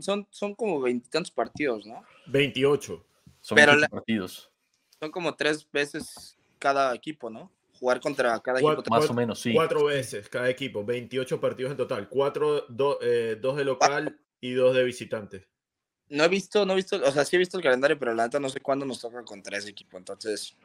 son, 0.00 0.26
son 0.30 0.54
como 0.54 0.80
veintitantos 0.80 1.30
partidos, 1.30 1.84
¿no? 1.84 2.02
28. 2.26 3.06
Son 3.40 3.56
Pero 3.56 3.74
partidos. 3.90 4.50
Son 4.98 5.10
como 5.10 5.34
tres 5.34 5.70
veces 5.70 6.38
cada 6.58 6.94
equipo, 6.94 7.28
¿no? 7.28 7.50
Jugar 7.84 8.00
contra 8.00 8.40
cada 8.40 8.60
equipo. 8.60 8.82
Más 8.88 9.10
o 9.10 9.12
menos, 9.12 9.38
sí. 9.38 9.52
Cuatro 9.52 9.84
veces 9.84 10.30
cada 10.30 10.48
equipo, 10.48 10.82
28 10.86 11.38
partidos 11.38 11.72
en 11.72 11.76
total. 11.76 12.08
Cuatro, 12.08 12.64
eh, 13.02 13.36
dos 13.38 13.58
de 13.58 13.64
local 13.66 14.18
y 14.40 14.54
dos 14.54 14.74
de 14.74 14.84
visitante. 14.84 15.46
No 16.08 16.24
he 16.24 16.28
visto, 16.28 16.64
no 16.64 16.72
he 16.72 16.76
visto, 16.76 16.96
o 16.96 17.10
sea, 17.10 17.26
sí 17.26 17.36
he 17.36 17.38
visto 17.38 17.58
el 17.58 17.62
calendario, 17.62 17.98
pero 17.98 18.14
la 18.14 18.24
neta 18.24 18.40
no 18.40 18.48
sé 18.48 18.60
cuándo 18.60 18.86
nos 18.86 19.02
toca 19.02 19.22
contra 19.22 19.58
ese 19.58 19.68
equipo, 19.68 19.98
entonces... 19.98 20.56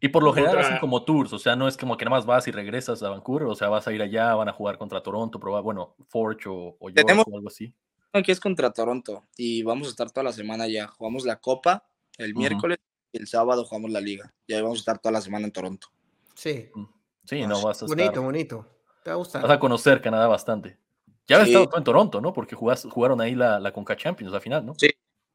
Y 0.00 0.08
por 0.08 0.22
lo 0.22 0.32
general 0.32 0.56
hacen 0.56 0.78
como 0.78 1.04
tours, 1.04 1.34
o 1.34 1.38
sea, 1.38 1.54
no 1.54 1.68
es 1.68 1.76
como 1.76 1.98
que 1.98 2.06
nada 2.06 2.16
más 2.16 2.24
vas 2.24 2.48
y 2.48 2.50
regresas 2.50 3.02
a 3.02 3.10
Vancouver, 3.10 3.46
o 3.46 3.54
sea, 3.54 3.68
vas 3.68 3.86
a 3.86 3.92
ir 3.92 4.00
allá, 4.00 4.34
van 4.34 4.48
a 4.48 4.52
jugar 4.54 4.78
contra 4.78 5.02
Toronto, 5.02 5.38
probar, 5.38 5.62
bueno, 5.62 5.94
Forge 6.08 6.48
o, 6.48 6.78
o, 6.78 6.88
York, 6.88 7.28
o 7.28 7.36
algo 7.36 7.48
así. 7.48 7.74
Aquí 8.14 8.32
es 8.32 8.40
contra 8.40 8.70
Toronto 8.70 9.22
y 9.36 9.62
vamos 9.64 9.88
a 9.88 9.90
estar 9.90 10.10
toda 10.10 10.24
la 10.24 10.32
semana 10.32 10.66
ya. 10.66 10.86
Jugamos 10.86 11.26
la 11.26 11.36
Copa 11.36 11.84
el 12.16 12.34
miércoles 12.34 12.78
y 13.12 13.18
el 13.18 13.26
sábado 13.26 13.66
jugamos 13.66 13.90
la 13.90 14.00
Liga. 14.00 14.32
Y 14.46 14.54
ahí 14.54 14.62
vamos 14.62 14.78
a 14.78 14.80
estar 14.80 14.98
toda 14.98 15.12
la 15.12 15.20
semana 15.20 15.46
en 15.46 15.52
Toronto. 15.52 15.88
Sí. 16.34 16.70
Mm. 16.74 16.84
Sí, 17.24 17.46
no 17.46 17.62
vas 17.62 17.82
a 17.82 17.86
estar... 17.86 17.88
Bonito, 17.88 18.22
bonito. 18.22 18.66
Te 19.02 19.10
va 19.10 19.14
a 19.14 19.18
gustar. 19.18 19.42
Vas 19.42 19.50
a 19.50 19.58
conocer 19.58 20.00
Canadá 20.00 20.26
bastante. 20.26 20.78
Ya 21.26 21.36
habías 21.36 21.48
estado 21.48 21.78
en 21.78 21.84
Toronto, 21.84 22.20
¿no? 22.20 22.32
Porque 22.32 22.54
jugaron 22.54 23.20
ahí 23.20 23.34
la, 23.34 23.58
la 23.58 23.72
Conca 23.72 23.96
Champions, 23.96 24.32
la 24.32 24.40
final, 24.40 24.64
¿no? 24.64 24.74
Sí, 24.76 24.90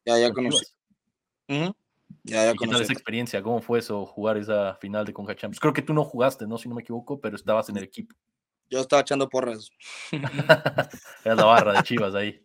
ya, 0.06 0.20
ya 0.20 0.32
conocí. 0.32 0.66
ya, 1.48 1.74
ya 2.24 2.54
¿Qué 2.54 2.68
tal 2.68 2.82
esa 2.82 2.94
experiencia? 2.94 3.42
¿Cómo 3.42 3.60
fue 3.60 3.80
eso, 3.80 4.06
jugar 4.06 4.38
esa 4.38 4.76
final 4.76 5.06
de 5.06 5.14
Conca 5.14 5.36
Champions? 5.36 5.60
Creo 5.60 5.74
que 5.74 5.82
tú 5.82 5.94
no 5.94 6.04
jugaste, 6.04 6.46
¿no? 6.46 6.58
Si 6.58 6.70
no 6.70 6.76
me 6.76 6.82
equivoco, 6.82 7.20
pero 7.20 7.36
estabas 7.36 7.70
en 7.70 7.78
el 7.78 7.84
equipo. 7.84 8.16
Yo 8.70 8.80
estaba 8.82 9.02
echando 9.02 9.28
porras. 9.28 9.72
Era 11.24 11.36
la 11.36 11.46
barra 11.46 11.74
de 11.74 11.84
Chivas 11.84 12.14
ahí. 12.14 12.44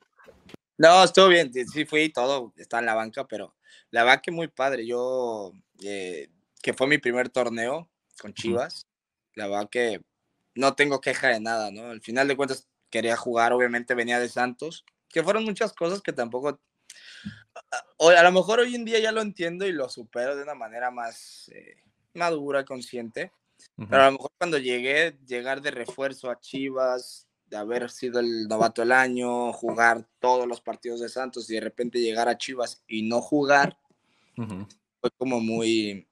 No, 0.79 1.05
estuvo 1.05 1.29
bien, 1.29 1.53
sí 1.53 1.85
fui 1.85 2.11
todo, 2.11 2.53
estaba 2.57 2.81
en 2.81 2.87
la 2.87 2.95
banca, 2.95 3.27
pero 3.27 3.55
la 3.91 4.05
verdad 4.05 4.23
que 4.23 4.31
muy 4.31 4.49
padre. 4.49 4.87
Yo, 4.87 5.53
eh, 5.83 6.31
que 6.63 6.73
fue 6.73 6.87
mi 6.87 6.99
primer 6.99 7.29
torneo 7.29 7.89
con 8.21 8.35
Chivas, 8.35 8.87
la 9.35 9.49
verdad 9.49 9.69
que 9.71 10.01
no 10.55 10.75
tengo 10.75 11.01
queja 11.01 11.29
de 11.29 11.41
nada, 11.41 11.71
¿no? 11.71 11.87
Al 11.87 12.01
final 12.01 12.29
de 12.29 12.37
cuentas 12.37 12.69
quería 12.91 13.17
jugar, 13.17 13.53
obviamente 13.53 13.95
venía 13.95 14.21
de 14.21 14.29
Santos, 14.29 14.85
que 15.09 15.23
fueron 15.23 15.45
muchas 15.45 15.73
cosas 15.73 16.01
que 16.01 16.13
tampoco, 16.13 16.61
a, 17.99 18.23
lo 18.23 18.33
mejor 18.33 18.61
hoy 18.61 18.75
en 18.75 18.85
día 18.85 19.01
ya 19.01 19.13
lo 19.13 19.21
entiendo 19.21 19.67
y 19.67 19.73
lo 19.73 19.89
supero 19.89 20.37
de 20.37 20.43
una 20.43 20.55
manera 20.55 20.91
más 20.91 21.49
eh, 21.55 21.83
madura, 22.15 22.65
consciente, 22.65 23.33
pero 23.77 24.03
a 24.03 24.07
lo 24.07 24.13
mejor 24.13 24.31
cuando 24.39 24.59
llegué, 24.59 25.19
llegar 25.27 25.61
de 25.61 25.71
refuerzo 25.71 26.31
a 26.31 26.39
Chivas, 26.39 27.27
de 27.47 27.57
haber 27.57 27.91
sido 27.91 28.21
el 28.21 28.49
novato 28.49 28.83
del 28.83 28.93
año, 28.93 29.53
jugar 29.53 30.07
todos 30.21 30.47
los 30.47 30.61
partidos 30.61 31.01
de 31.01 31.09
Santos 31.09 31.51
y 31.51 31.55
de 31.55 31.61
repente 31.61 32.01
llegar 32.01 32.29
a 32.29 32.39
Chivas 32.39 32.83
y 32.87 33.03
no 33.03 33.21
jugar, 33.21 33.79
fue 34.37 35.11
como 35.19 35.41
muy, 35.41 36.09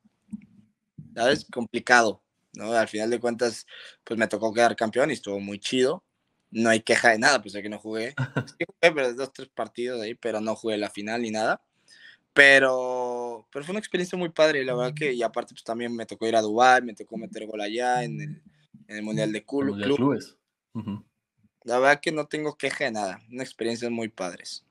¿sabes? 1.15 1.47
Complicado, 1.51 2.23
¿no? 2.55 2.73
Al 2.73 2.89
final 2.89 3.11
de 3.11 3.21
cuentas, 3.21 3.67
pues 4.05 4.19
me 4.19 4.29
tocó 4.29 4.53
quedar 4.53 4.77
campeón 4.77 5.11
y 5.11 5.15
estuvo 5.15 5.41
muy 5.41 5.59
chido. 5.59 6.05
No 6.51 6.71
hay 6.71 6.81
queja 6.81 7.11
de 7.11 7.19
nada, 7.19 7.41
pues 7.41 7.55
de 7.55 7.63
que 7.63 7.69
no 7.69 7.79
jugué. 7.79 8.15
Sí 8.59 8.65
jugué, 8.67 8.95
pero 8.95 9.15
dos, 9.15 9.33
tres 9.33 9.49
partidos 9.49 10.03
ahí, 10.03 10.15
pero 10.15 10.41
no 10.41 10.55
jugué 10.55 10.77
la 10.77 10.91
final 10.91 11.23
ni 11.23 11.31
nada. 11.31 11.63
Pero, 12.35 13.47
pero 13.53 13.65
fue 13.65 13.73
una 13.73 13.79
experiencia 13.79 14.17
muy 14.17 14.31
padre, 14.31 14.65
la 14.65 14.75
verdad 14.75 14.95
que, 14.95 15.13
y 15.13 15.23
aparte, 15.23 15.55
pues 15.55 15.65
también 15.65 15.95
me 15.95 16.07
tocó 16.07 16.27
ir 16.27 16.37
a 16.37 16.41
Dubái, 16.41 16.83
me 16.83 16.95
tocó 16.95 17.19
meter 17.19 17.47
gol 17.47 17.61
allá 17.61 18.05
en 18.05 18.21
el, 18.21 18.43
en 18.89 18.97
el 18.97 19.03
Mundial 19.03 19.33
de 19.33 19.45
Clubes. 19.45 20.37
La 21.65 21.79
verdad 21.79 22.01
que 22.01 22.11
no 22.11 22.27
tengo 22.27 22.57
queja 22.57 22.85
de 22.85 22.93
nada. 22.93 23.21
Una 23.31 23.43
experiencia 23.43 23.89
muy 23.91 24.09
padres. 24.09 24.65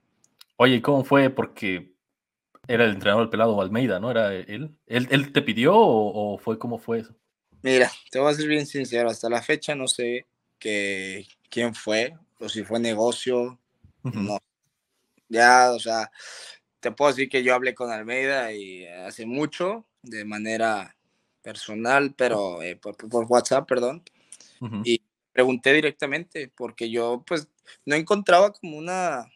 Oye, 0.57 0.81
¿cómo 0.81 1.03
fue? 1.03 1.29
Porque 1.29 1.93
era 2.67 2.85
el 2.85 2.91
entrenador 2.91 3.23
del 3.23 3.29
pelado 3.29 3.59
Almeida, 3.61 3.99
¿no? 3.99 4.11
¿Era 4.11 4.33
él? 4.33 4.75
¿Él, 4.87 5.31
te 5.31 5.41
pidió 5.41 5.73
o, 5.75 6.37
fue 6.37 6.57
cómo 6.59 6.77
fue 6.77 6.99
eso? 6.99 7.15
Mira, 7.61 7.91
te 8.11 8.19
voy 8.19 8.31
a 8.31 8.35
ser 8.35 8.47
bien 8.47 8.65
sincero. 8.65 9.09
Hasta 9.09 9.29
la 9.29 9.41
fecha 9.41 9.75
no 9.75 9.87
sé 9.87 10.25
que, 10.59 11.25
quién 11.49 11.75
fue 11.75 12.15
o 12.39 12.49
si 12.49 12.63
fue 12.63 12.79
negocio. 12.79 13.59
No. 14.03 14.37
Ya, 15.29 15.71
o 15.71 15.79
sea, 15.79 16.11
te 16.79 16.91
puedo 16.91 17.11
decir 17.11 17.29
que 17.29 17.43
yo 17.43 17.53
hablé 17.53 17.73
con 17.73 17.91
Almeida 17.91 18.51
y 18.51 18.85
hace 18.85 19.25
mucho, 19.25 19.85
de 20.01 20.25
manera 20.25 20.95
personal, 21.41 22.13
pero 22.15 22.61
eh, 22.61 22.75
por, 22.75 22.95
WhatsApp, 23.29 23.67
perdón. 23.67 24.03
Y 24.83 25.01
pregunté 25.31 25.73
directamente 25.73 26.51
porque 26.55 26.89
yo 26.89 27.23
pues 27.25 27.47
no 27.85 27.95
encontraba 27.95 28.51
como 28.53 28.77
una, 28.77 29.27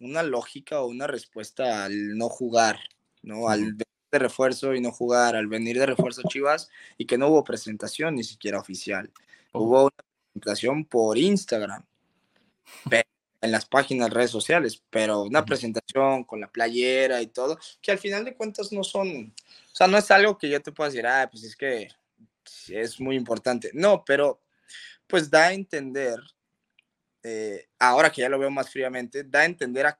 una 0.00 0.22
lógica 0.22 0.80
o 0.80 0.86
una 0.86 1.06
respuesta 1.06 1.84
al 1.84 2.16
no 2.16 2.28
jugar, 2.28 2.78
¿no? 3.22 3.48
Al 3.48 3.60
venir 3.60 3.86
de 4.10 4.18
refuerzo 4.18 4.74
y 4.74 4.80
no 4.80 4.92
jugar, 4.92 5.36
al 5.36 5.46
venir 5.46 5.78
de 5.78 5.86
refuerzo 5.86 6.22
Chivas 6.28 6.68
y 6.96 7.06
que 7.06 7.18
no 7.18 7.28
hubo 7.28 7.44
presentación 7.44 8.14
ni 8.14 8.24
siquiera 8.24 8.58
oficial. 8.58 9.10
Oh. 9.52 9.62
Hubo 9.62 9.82
una 9.84 10.04
presentación 10.32 10.84
por 10.84 11.18
Instagram, 11.18 11.84
en 13.42 13.52
las 13.52 13.66
páginas, 13.66 14.10
redes 14.10 14.30
sociales, 14.30 14.82
pero 14.90 15.22
una 15.22 15.44
presentación 15.44 16.24
con 16.24 16.40
la 16.40 16.50
playera 16.50 17.22
y 17.22 17.28
todo, 17.28 17.58
que 17.80 17.92
al 17.92 17.98
final 17.98 18.24
de 18.24 18.34
cuentas 18.34 18.72
no 18.72 18.82
son, 18.82 19.34
o 19.72 19.74
sea, 19.74 19.86
no 19.86 19.98
es 19.98 20.10
algo 20.10 20.36
que 20.36 20.48
yo 20.48 20.60
te 20.60 20.72
pueda 20.72 20.90
decir, 20.90 21.06
ah, 21.06 21.28
pues 21.30 21.44
es 21.44 21.56
que 21.56 21.88
es 22.68 23.00
muy 23.00 23.16
importante. 23.16 23.70
No, 23.74 24.04
pero 24.04 24.40
pues 25.06 25.30
da 25.30 25.46
a 25.46 25.52
entender, 25.52 26.18
eh, 27.28 27.66
ahora 27.80 28.12
que 28.12 28.20
ya 28.20 28.28
lo 28.28 28.38
veo 28.38 28.50
más 28.50 28.70
fríamente, 28.70 29.24
da 29.24 29.40
a 29.40 29.44
entender 29.46 29.96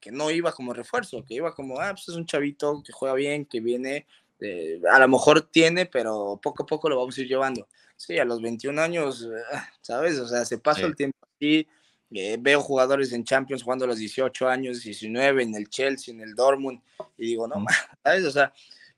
que 0.00 0.10
no 0.10 0.30
iba 0.30 0.52
como 0.52 0.72
refuerzo, 0.72 1.22
que 1.22 1.34
iba 1.34 1.54
como, 1.54 1.78
ah, 1.78 1.90
pues 1.92 2.08
es 2.08 2.14
un 2.14 2.24
chavito 2.24 2.82
que 2.82 2.92
juega 2.92 3.14
bien, 3.14 3.44
que 3.44 3.60
viene 3.60 4.06
eh, 4.40 4.80
a 4.90 4.98
lo 4.98 5.06
mejor 5.06 5.42
tiene, 5.42 5.86
pero 5.86 6.40
poco 6.42 6.64
a 6.64 6.66
poco 6.66 6.88
lo 6.88 6.96
vamos 6.96 7.16
a 7.16 7.20
ir 7.20 7.28
llevando. 7.28 7.68
Sí, 7.96 8.18
a 8.18 8.24
los 8.24 8.40
21 8.40 8.80
años, 8.80 9.28
¿sabes? 9.82 10.18
O 10.18 10.26
sea, 10.26 10.46
se 10.46 10.58
pasa 10.58 10.86
el 10.86 10.96
tiempo 10.96 11.18
así. 11.36 11.68
Eh, 12.10 12.36
veo 12.40 12.60
jugadores 12.60 13.12
en 13.12 13.24
Champions 13.24 13.62
jugando 13.62 13.84
a 13.84 13.88
los 13.88 13.98
18 13.98 14.48
años, 14.48 14.82
19, 14.82 15.42
en 15.42 15.54
el 15.54 15.68
Chelsea, 15.68 16.12
en 16.12 16.20
el 16.20 16.34
Dortmund, 16.34 16.80
y 17.16 17.26
digo, 17.26 17.46
no, 17.46 17.64
¿sabes? 18.04 18.24
O 18.24 18.30
sea, 18.30 18.52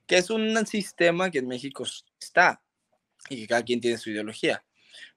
que 0.07 0.17
es 0.17 0.29
un 0.29 0.65
sistema 0.65 1.29
que 1.29 1.39
en 1.39 1.47
México 1.47 1.83
está 2.19 2.61
y 3.29 3.41
que 3.41 3.47
cada 3.47 3.63
quien 3.63 3.79
tiene 3.79 3.97
su 3.97 4.09
ideología. 4.09 4.64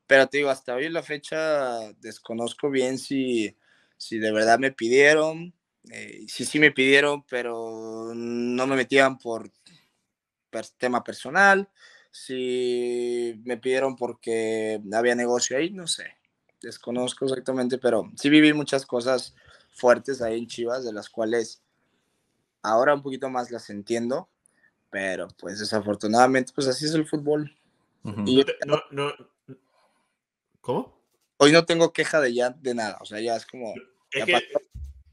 Pero 0.09 0.27
te 0.27 0.39
digo, 0.39 0.49
hasta 0.49 0.75
hoy 0.75 0.89
la 0.89 1.03
fecha 1.03 1.93
desconozco 2.01 2.71
bien 2.71 2.99
si, 2.99 3.55
si 3.99 4.19
de 4.19 4.33
verdad 4.33 4.59
me 4.59 4.73
pidieron, 4.73 5.53
eh, 5.91 6.25
sí, 6.27 6.47
sí 6.47 6.59
me 6.59 6.73
pidieron, 6.73 7.25
pero 7.25 8.13
no 8.15 8.67
me 8.67 8.75
metían 8.75 9.19
por, 9.19 9.53
tema 10.79 11.05
personal, 11.05 11.69
si 12.11 13.39
me 13.45 13.59
pidieron 13.59 13.97
porque 13.97 14.81
había 14.95 15.15
negocio 15.15 15.59
ahí, 15.59 15.71
no 15.71 15.87
sé, 15.87 16.15
desconozco 16.63 17.27
exactamente, 17.27 17.77
pero 17.77 18.11
sí 18.17 18.31
viví 18.31 18.55
muchas 18.55 18.87
cosas 18.87 19.35
fuertes 19.75 20.23
ahí 20.23 20.39
en 20.39 20.47
Chivas, 20.47 20.87
de 20.87 20.95
las 20.95 21.11
cuales 21.11 21.63
ahora 22.63 22.95
un 22.95 23.03
poquito 23.03 23.29
más 23.29 23.51
las 23.51 23.69
entiendo, 23.69 24.31
pero 24.89 25.29
pues 25.39 25.59
desafortunadamente, 25.59 26.53
pues 26.55 26.67
así 26.67 26.87
es 26.87 26.95
el 26.95 27.07
fútbol. 27.07 27.55
y 28.25 28.43
no, 28.67 28.83
no, 28.91 29.13
¿Cómo? 30.69 31.03
Hoy 31.39 31.51
no 31.51 31.65
tengo 31.65 31.95
queja 31.95 32.21
de 32.21 32.35
ya 32.35 32.51
de 32.51 32.75
nada, 32.75 32.99
o 33.01 33.07
sea, 33.07 33.19
ya 33.21 33.37
es 33.37 33.47
como 33.47 33.73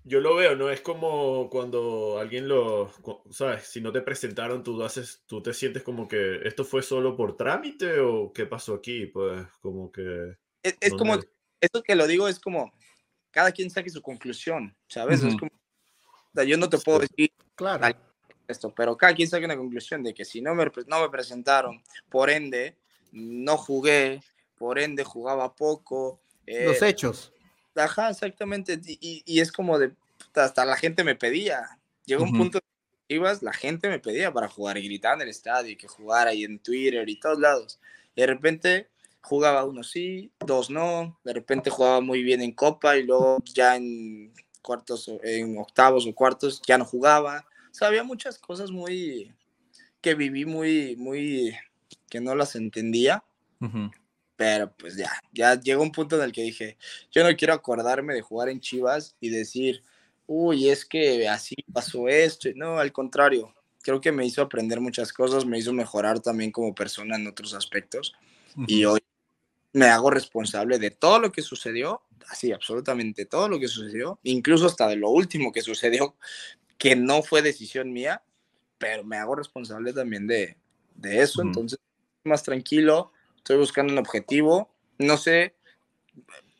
yo 0.03 0.19
lo 0.19 0.35
veo, 0.35 0.53
¿no? 0.57 0.69
Es 0.69 0.81
como 0.81 1.49
cuando 1.49 2.19
alguien 2.19 2.49
lo, 2.49 2.91
¿sabes? 3.31 3.65
Si 3.65 3.79
no 3.79 3.93
te 3.93 4.01
presentaron, 4.01 4.63
tú, 4.63 4.83
haces, 4.83 5.23
tú 5.25 5.41
te 5.41 5.53
sientes 5.53 5.81
como 5.81 6.09
que 6.09 6.45
esto 6.45 6.65
fue 6.65 6.83
solo 6.83 7.15
por 7.15 7.37
trámite 7.37 8.01
o 8.01 8.33
qué 8.33 8.45
pasó 8.45 8.73
aquí, 8.73 9.05
pues 9.05 9.47
como 9.61 9.93
que... 9.93 10.35
Es, 10.61 10.91
como, 10.91 11.17
esto 11.61 11.81
que 11.81 11.95
lo 11.95 12.05
digo 12.05 12.27
es 12.27 12.37
como, 12.37 12.73
cada 13.31 13.53
quien 13.53 13.69
saque 13.69 13.89
su 13.89 14.01
conclusión, 14.01 14.75
¿sabes? 14.89 15.23
Es 15.23 15.37
como, 15.37 15.51
o 15.53 16.31
sea, 16.35 16.43
yo 16.43 16.57
no 16.57 16.67
te 16.67 16.79
puedo 16.79 16.99
decir 16.99 17.31
claro. 17.55 17.97
esto, 18.49 18.73
pero 18.75 18.97
cada 18.97 19.15
quien 19.15 19.29
saque 19.29 19.45
una 19.45 19.55
conclusión 19.55 20.03
de 20.03 20.13
que 20.13 20.25
si 20.25 20.41
no 20.41 20.53
me, 20.53 20.69
no 20.87 20.99
me 20.99 21.09
presentaron, 21.09 21.81
por 22.09 22.29
ende, 22.29 22.75
no 23.13 23.55
jugué, 23.55 24.19
por 24.57 24.79
ende 24.79 25.03
jugaba 25.03 25.55
poco. 25.55 26.19
Los 26.45 26.81
eh, 26.81 26.89
hechos. 26.89 27.31
Ajá, 27.75 28.09
exactamente. 28.09 28.79
Y, 28.85 29.23
y, 29.25 29.39
es 29.39 29.51
como 29.51 29.77
de, 29.77 29.91
hasta 30.33 30.65
la 30.65 30.77
gente 30.77 31.03
me 31.03 31.15
pedía. 31.15 31.79
Llegó 32.05 32.23
un 32.23 32.37
punto 32.37 32.59
que 32.59 33.15
ibas, 33.15 33.41
la 33.41 33.53
gente 33.53 33.89
me 33.89 33.99
pedía 33.99 34.31
para 34.31 34.47
jugar 34.47 34.77
y 34.77 34.85
gritaba 34.85 35.15
en 35.15 35.21
el 35.21 35.29
estadio 35.29 35.71
y 35.71 35.75
que 35.75 35.87
jugara 35.87 36.33
y 36.33 36.43
en 36.43 36.59
Twitter 36.59 37.07
y 37.09 37.19
todos 37.19 37.39
lados. 37.39 37.79
Y 38.15 38.21
de 38.21 38.27
repente 38.27 38.89
jugaba 39.21 39.65
uno 39.65 39.83
sí, 39.83 40.31
dos 40.39 40.69
no. 40.69 41.19
De 41.23 41.33
repente 41.33 41.69
jugaba 41.69 41.99
muy 42.01 42.23
bien 42.23 42.41
en 42.41 42.51
Copa 42.51 42.97
y 42.97 43.03
luego 43.03 43.43
ya 43.53 43.75
en 43.75 44.31
cuartos, 44.61 45.11
en 45.23 45.57
octavos 45.57 46.07
o 46.07 46.13
cuartos 46.13 46.61
ya 46.65 46.77
no 46.77 46.85
jugaba. 46.85 47.45
O 47.71 47.73
sea, 47.73 47.87
había 47.87 48.03
muchas 48.03 48.37
cosas 48.37 48.71
muy 48.71 49.33
que 50.05 50.13
viví 50.13 50.45
muy, 50.45 50.95
muy, 50.97 51.57
que 52.09 52.21
no 52.21 52.35
las 52.35 52.55
entendía. 52.55 53.23
Pero 54.35 54.73
pues 54.75 54.97
ya, 54.97 55.11
ya 55.31 55.59
llegó 55.59 55.81
un 55.81 55.91
punto 55.91 56.17
en 56.17 56.23
el 56.23 56.31
que 56.31 56.43
dije, 56.43 56.77
yo 57.11 57.23
no 57.23 57.35
quiero 57.35 57.53
acordarme 57.53 58.13
de 58.13 58.21
jugar 58.21 58.49
en 58.49 58.59
Chivas 58.59 59.15
y 59.19 59.29
decir, 59.29 59.81
uy, 60.27 60.69
es 60.69 60.85
que 60.85 61.27
así 61.29 61.55
pasó 61.71 62.07
esto. 62.07 62.49
No, 62.55 62.79
al 62.79 62.91
contrario, 62.91 63.53
creo 63.81 64.01
que 64.01 64.11
me 64.11 64.25
hizo 64.25 64.41
aprender 64.41 64.81
muchas 64.81 65.13
cosas, 65.13 65.45
me 65.45 65.57
hizo 65.57 65.71
mejorar 65.71 66.19
también 66.19 66.51
como 66.51 66.75
persona 66.75 67.15
en 67.15 67.27
otros 67.27 67.53
aspectos. 67.53 68.13
Y 68.67 68.85
hoy 68.85 69.01
me 69.73 69.87
hago 69.87 70.09
responsable 70.09 70.79
de 70.79 70.91
todo 70.91 71.19
lo 71.19 71.31
que 71.31 71.41
sucedió, 71.41 72.01
así, 72.29 72.51
absolutamente 72.51 73.25
todo 73.25 73.49
lo 73.49 73.59
que 73.59 73.67
sucedió, 73.67 74.19
incluso 74.23 74.67
hasta 74.67 74.87
de 74.87 74.95
lo 74.95 75.09
último 75.09 75.51
que 75.51 75.61
sucedió, 75.61 76.15
que 76.77 76.95
no 76.95 77.21
fue 77.21 77.41
decisión 77.41 77.91
mía, 77.91 78.23
pero 78.77 79.03
me 79.03 79.17
hago 79.17 79.35
responsable 79.35 79.93
también 79.93 80.27
de, 80.27 80.57
de 80.95 81.21
eso. 81.21 81.41
Entonces, 81.41 81.79
más 82.23 82.43
tranquilo, 82.43 83.11
estoy 83.45 83.57
buscando 83.57 83.93
un 83.93 83.99
objetivo. 83.99 84.71
No 84.97 85.17
sé, 85.17 85.53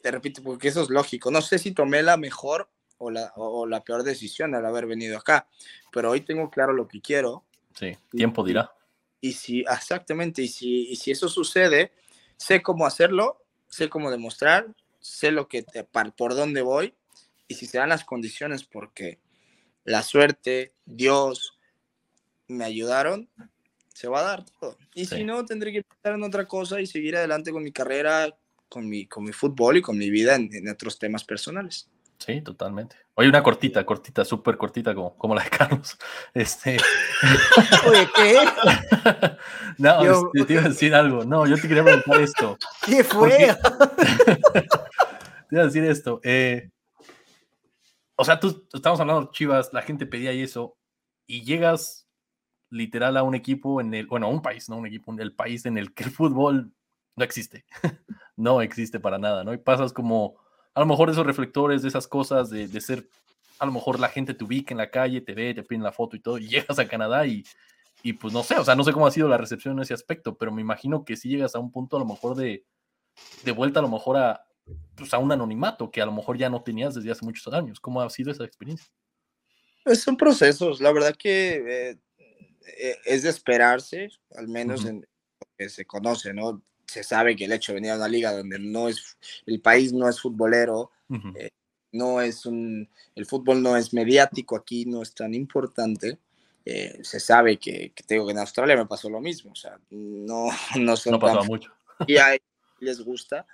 te 0.03 0.11
repito, 0.11 0.43
porque 0.43 0.67
eso 0.67 0.83
es 0.83 0.89
lógico. 0.91 1.31
No 1.31 1.41
sé 1.41 1.57
si 1.57 1.71
tomé 1.71 2.03
la 2.03 2.15
mejor 2.15 2.69
o 2.99 3.09
la, 3.09 3.33
o 3.36 3.65
la 3.65 3.83
peor 3.83 4.03
decisión 4.03 4.53
al 4.53 4.67
haber 4.67 4.86
venido 4.86 5.17
acá, 5.17 5.47
pero 5.91 6.11
hoy 6.11 6.21
tengo 6.21 6.51
claro 6.51 6.73
lo 6.73 6.88
que 6.88 7.01
quiero. 7.01 7.43
Sí, 7.73 7.97
tiempo 8.11 8.43
dirá. 8.43 8.71
Y, 9.19 9.33
si, 9.33 9.61
exactamente, 9.61 10.43
y 10.43 10.47
si, 10.47 10.91
y 10.91 10.95
si 10.95 11.09
eso 11.09 11.27
sucede, 11.27 11.91
sé 12.38 12.61
cómo 12.61 12.86
hacerlo, 12.86 13.43
sé 13.67 13.89
cómo 13.89 14.11
demostrar, 14.11 14.67
sé 14.99 15.31
lo 15.31 15.47
que 15.47 15.63
te, 15.63 15.83
por 15.83 16.36
dónde 16.36 16.61
voy, 16.61 16.93
y 17.47 17.55
si 17.55 17.65
se 17.65 17.79
dan 17.79 17.89
las 17.89 18.05
condiciones 18.05 18.63
porque 18.63 19.19
la 19.83 20.03
suerte, 20.03 20.75
Dios 20.86 21.57
me 22.47 22.63
ayudaron, 22.63 23.27
se 23.95 24.09
va 24.09 24.19
a 24.19 24.23
dar 24.23 24.45
todo. 24.59 24.77
Y 24.93 25.05
si 25.05 25.23
no, 25.23 25.45
tendré 25.45 25.71
que 25.71 25.79
estar 25.79 26.13
en 26.13 26.23
otra 26.23 26.45
cosa 26.45 26.81
y 26.81 26.85
seguir 26.85 27.15
adelante 27.15 27.53
con 27.53 27.63
mi 27.63 27.71
carrera, 27.71 28.27
con 28.67 28.89
mi, 28.89 29.07
con 29.07 29.23
mi 29.23 29.31
fútbol 29.31 29.77
y 29.77 29.81
con 29.81 29.97
mi 29.97 30.09
vida 30.09 30.35
en, 30.35 30.67
otros 30.67 30.99
temas 30.99 31.23
personales. 31.23 31.89
Sí, 32.17 32.41
totalmente. 32.41 32.97
Oye, 33.13 33.29
una 33.29 33.41
cortita, 33.41 33.85
cortita, 33.85 34.25
súper 34.25 34.57
cortita, 34.57 34.93
como, 34.93 35.17
como 35.17 35.33
la 35.33 35.43
de 35.43 35.49
Carlos. 35.49 35.97
Este... 36.33 36.75
Oye, 37.87 38.09
¿qué? 38.13 38.37
no, 39.77 40.01
este, 40.01 40.45
te 40.45 40.53
iba 40.53 40.63
a 40.63 40.69
decir 40.69 40.93
algo. 40.93 41.23
No, 41.23 41.47
yo 41.47 41.55
te 41.55 41.67
quería 41.67 41.83
preguntar 41.83 42.19
esto. 42.19 42.57
¿Qué 42.85 43.01
fue? 43.01 43.29
te 43.29 43.45
iba 45.51 45.61
a 45.61 45.65
decir 45.65 45.85
esto. 45.85 46.19
Eh, 46.21 46.69
o 48.17 48.25
sea, 48.25 48.41
tú 48.41 48.67
estamos 48.73 48.99
hablando 48.99 49.21
de 49.21 49.31
Chivas, 49.31 49.71
la 49.71 49.81
gente 49.81 50.05
pedía 50.05 50.33
y 50.33 50.41
eso, 50.41 50.75
y 51.27 51.43
llegas 51.43 52.04
literal 52.76 53.17
a 53.17 53.23
un 53.23 53.36
equipo 53.36 53.80
en 53.80 53.93
el, 53.93 54.07
bueno, 54.07 54.28
a 54.28 54.30
un 54.30 54.41
país, 54.41 54.69
no 54.69 54.78
un 54.78 54.86
equipo, 54.86 55.13
el 55.17 55.34
país 55.34 55.65
en 55.65 55.78
el 55.78 55.93
que 55.93 56.03
el 56.03 56.11
fútbol 56.11 56.71
no 57.15 57.23
existe, 57.23 57.65
no 58.36 58.61
existe 58.61 58.99
para 58.99 59.17
nada, 59.17 59.43
¿no? 59.43 59.53
Y 59.53 59.57
pasas 59.57 59.93
como, 59.93 60.36
a 60.73 60.80
lo 60.82 60.86
mejor 60.86 61.09
esos 61.09 61.26
reflectores, 61.26 61.82
de 61.82 61.88
esas 61.88 62.07
cosas, 62.07 62.49
de, 62.49 62.67
de 62.67 62.82
ser, 62.82 63.07
a 63.59 63.65
lo 63.65 63.71
mejor 63.71 63.99
la 63.99 64.09
gente 64.09 64.34
te 64.34 64.43
ubica 64.43 64.73
en 64.73 64.78
la 64.78 64.91
calle, 64.91 65.21
te 65.21 65.34
ve, 65.34 65.53
te 65.53 65.63
piden 65.63 65.84
la 65.84 65.93
foto 65.93 66.15
y 66.15 66.19
todo, 66.19 66.38
y 66.38 66.47
llegas 66.49 66.78
a 66.78 66.88
Canadá 66.88 67.26
y, 67.26 67.43
y 68.03 68.13
pues 68.13 68.34
no 68.34 68.43
sé, 68.43 68.55
o 68.55 68.65
sea, 68.65 68.76
no 68.76 68.84
sé 68.84 68.91
cómo 68.91 69.07
ha 69.07 69.11
sido 69.11 69.30
la 69.30 69.38
recepción 69.38 69.76
en 69.76 69.84
ese 69.84 69.93
aspecto, 69.93 70.38
pero 70.38 70.51
me 70.51 70.61
imagino 70.61 71.05
que 71.05 71.15
si 71.15 71.30
llegas 71.30 71.55
a 71.55 71.59
un 71.59 71.71
punto 71.71 71.95
a 71.95 71.99
lo 71.99 72.05
mejor 72.05 72.36
de, 72.36 72.65
de 73.43 73.51
vuelta 73.51 73.80
a 73.80 73.84
lo 73.84 73.89
mejor 73.89 74.17
a, 74.17 74.45
pues 74.95 75.13
a 75.13 75.17
un 75.17 75.32
anonimato 75.32 75.91
que 75.91 76.01
a 76.01 76.05
lo 76.05 76.11
mejor 76.11 76.38
ya 76.38 76.49
no 76.49 76.61
tenías 76.61 76.95
desde 76.95 77.11
hace 77.11 77.26
muchos 77.26 77.53
años. 77.53 77.80
¿Cómo 77.80 78.01
ha 78.01 78.09
sido 78.09 78.32
esa 78.32 78.43
experiencia? 78.43 78.88
Pues 79.84 80.01
son 80.01 80.17
procesos, 80.17 80.82
la 80.82 80.91
verdad 80.91 81.15
que 81.15 81.91
eh, 81.91 81.97
es 83.05 83.24
de 83.24 83.30
esperarse, 83.30 84.09
al 84.36 84.47
menos 84.47 84.86
en 84.86 85.01
lo 85.01 85.47
que 85.57 85.70
se 85.70 85.86
conoce, 85.86 86.34
¿no? 86.34 86.61
Se 86.86 87.03
sabe 87.03 87.36
que 87.36 87.45
el 87.45 87.51
hecho 87.51 87.72
de 87.72 87.76
venir 87.76 87.91
a 87.91 87.97
una 87.97 88.07
liga 88.07 88.32
donde 88.32 88.59
no 88.59 88.88
es, 88.88 89.18
el 89.45 89.61
país 89.61 89.93
no 89.93 90.07
es 90.07 90.20
futbolero, 90.20 90.91
eh, 91.36 91.49
no 91.91 92.22
es 92.22 92.45
un, 92.45 92.89
el 93.16 93.26
fútbol 93.26 93.61
no 93.61 93.76
es 93.78 93.93
mediático 93.93 94.55
aquí, 94.55 94.86
no 94.86 95.01
es 95.01 95.13
tan 95.13 95.34
importante. 95.34 96.20
Eh, 96.66 96.99
se 97.03 97.20
sabe 97.20 97.57
que, 97.57 97.91
que, 97.93 98.03
tengo 98.03 98.26
que 98.26 98.32
en 98.32 98.39
Australia 98.39 98.76
me 98.76 98.88
pasó 98.88 99.07
lo 99.09 99.22
mismo, 99.22 99.51
o 99.51 99.55
sea, 99.55 99.80
no, 99.91 100.47
no 100.80 100.97
son 100.97 101.20
no 101.20 101.43
mucho. 101.45 101.72
Y 102.07 102.18
a 102.18 102.38
les 102.80 102.99
gusta, 103.01 103.45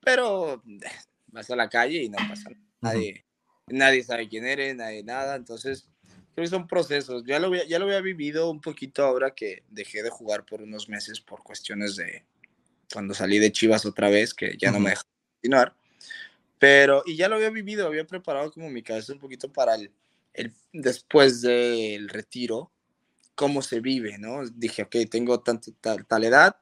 pero 0.00 0.62
vas 1.26 1.50
a 1.50 1.56
la 1.56 1.68
calle 1.68 2.02
y 2.02 2.08
no 2.08 2.16
pasa 2.16 2.48
nada. 2.48 2.64
Nadie, 2.80 3.26
nadie 3.66 4.02
sabe 4.02 4.28
quién 4.28 4.46
eres, 4.46 4.74
nadie 4.74 5.02
nada, 5.02 5.36
entonces 5.36 5.89
creo 6.34 6.44
que 6.44 6.50
son 6.50 6.66
procesos. 6.66 7.24
Ya 7.26 7.38
lo, 7.38 7.48
había, 7.48 7.64
ya 7.64 7.78
lo 7.78 7.86
había 7.86 8.00
vivido 8.00 8.50
un 8.50 8.60
poquito 8.60 9.04
ahora 9.04 9.34
que 9.34 9.62
dejé 9.68 10.02
de 10.02 10.10
jugar 10.10 10.44
por 10.44 10.62
unos 10.62 10.88
meses 10.88 11.20
por 11.20 11.42
cuestiones 11.42 11.96
de 11.96 12.24
cuando 12.92 13.14
salí 13.14 13.38
de 13.38 13.52
Chivas 13.52 13.86
otra 13.86 14.08
vez, 14.08 14.34
que 14.34 14.56
ya 14.58 14.72
no 14.72 14.80
me 14.80 14.90
dejó 14.90 15.04
continuar. 15.34 15.74
Pero, 16.58 17.02
y 17.06 17.16
ya 17.16 17.28
lo 17.28 17.36
había 17.36 17.50
vivido, 17.50 17.86
había 17.86 18.06
preparado 18.06 18.52
como 18.52 18.68
mi 18.68 18.82
cabeza 18.82 19.12
un 19.12 19.20
poquito 19.20 19.52
para 19.52 19.76
el, 19.76 19.90
el 20.34 20.52
después 20.72 21.40
del 21.40 22.08
retiro, 22.08 22.70
cómo 23.34 23.62
se 23.62 23.80
vive, 23.80 24.18
¿no? 24.18 24.46
Dije, 24.46 24.82
ok, 24.82 24.96
tengo 25.10 25.40
tanto, 25.40 25.72
tal, 25.80 26.04
tal, 26.06 26.24
edad 26.24 26.56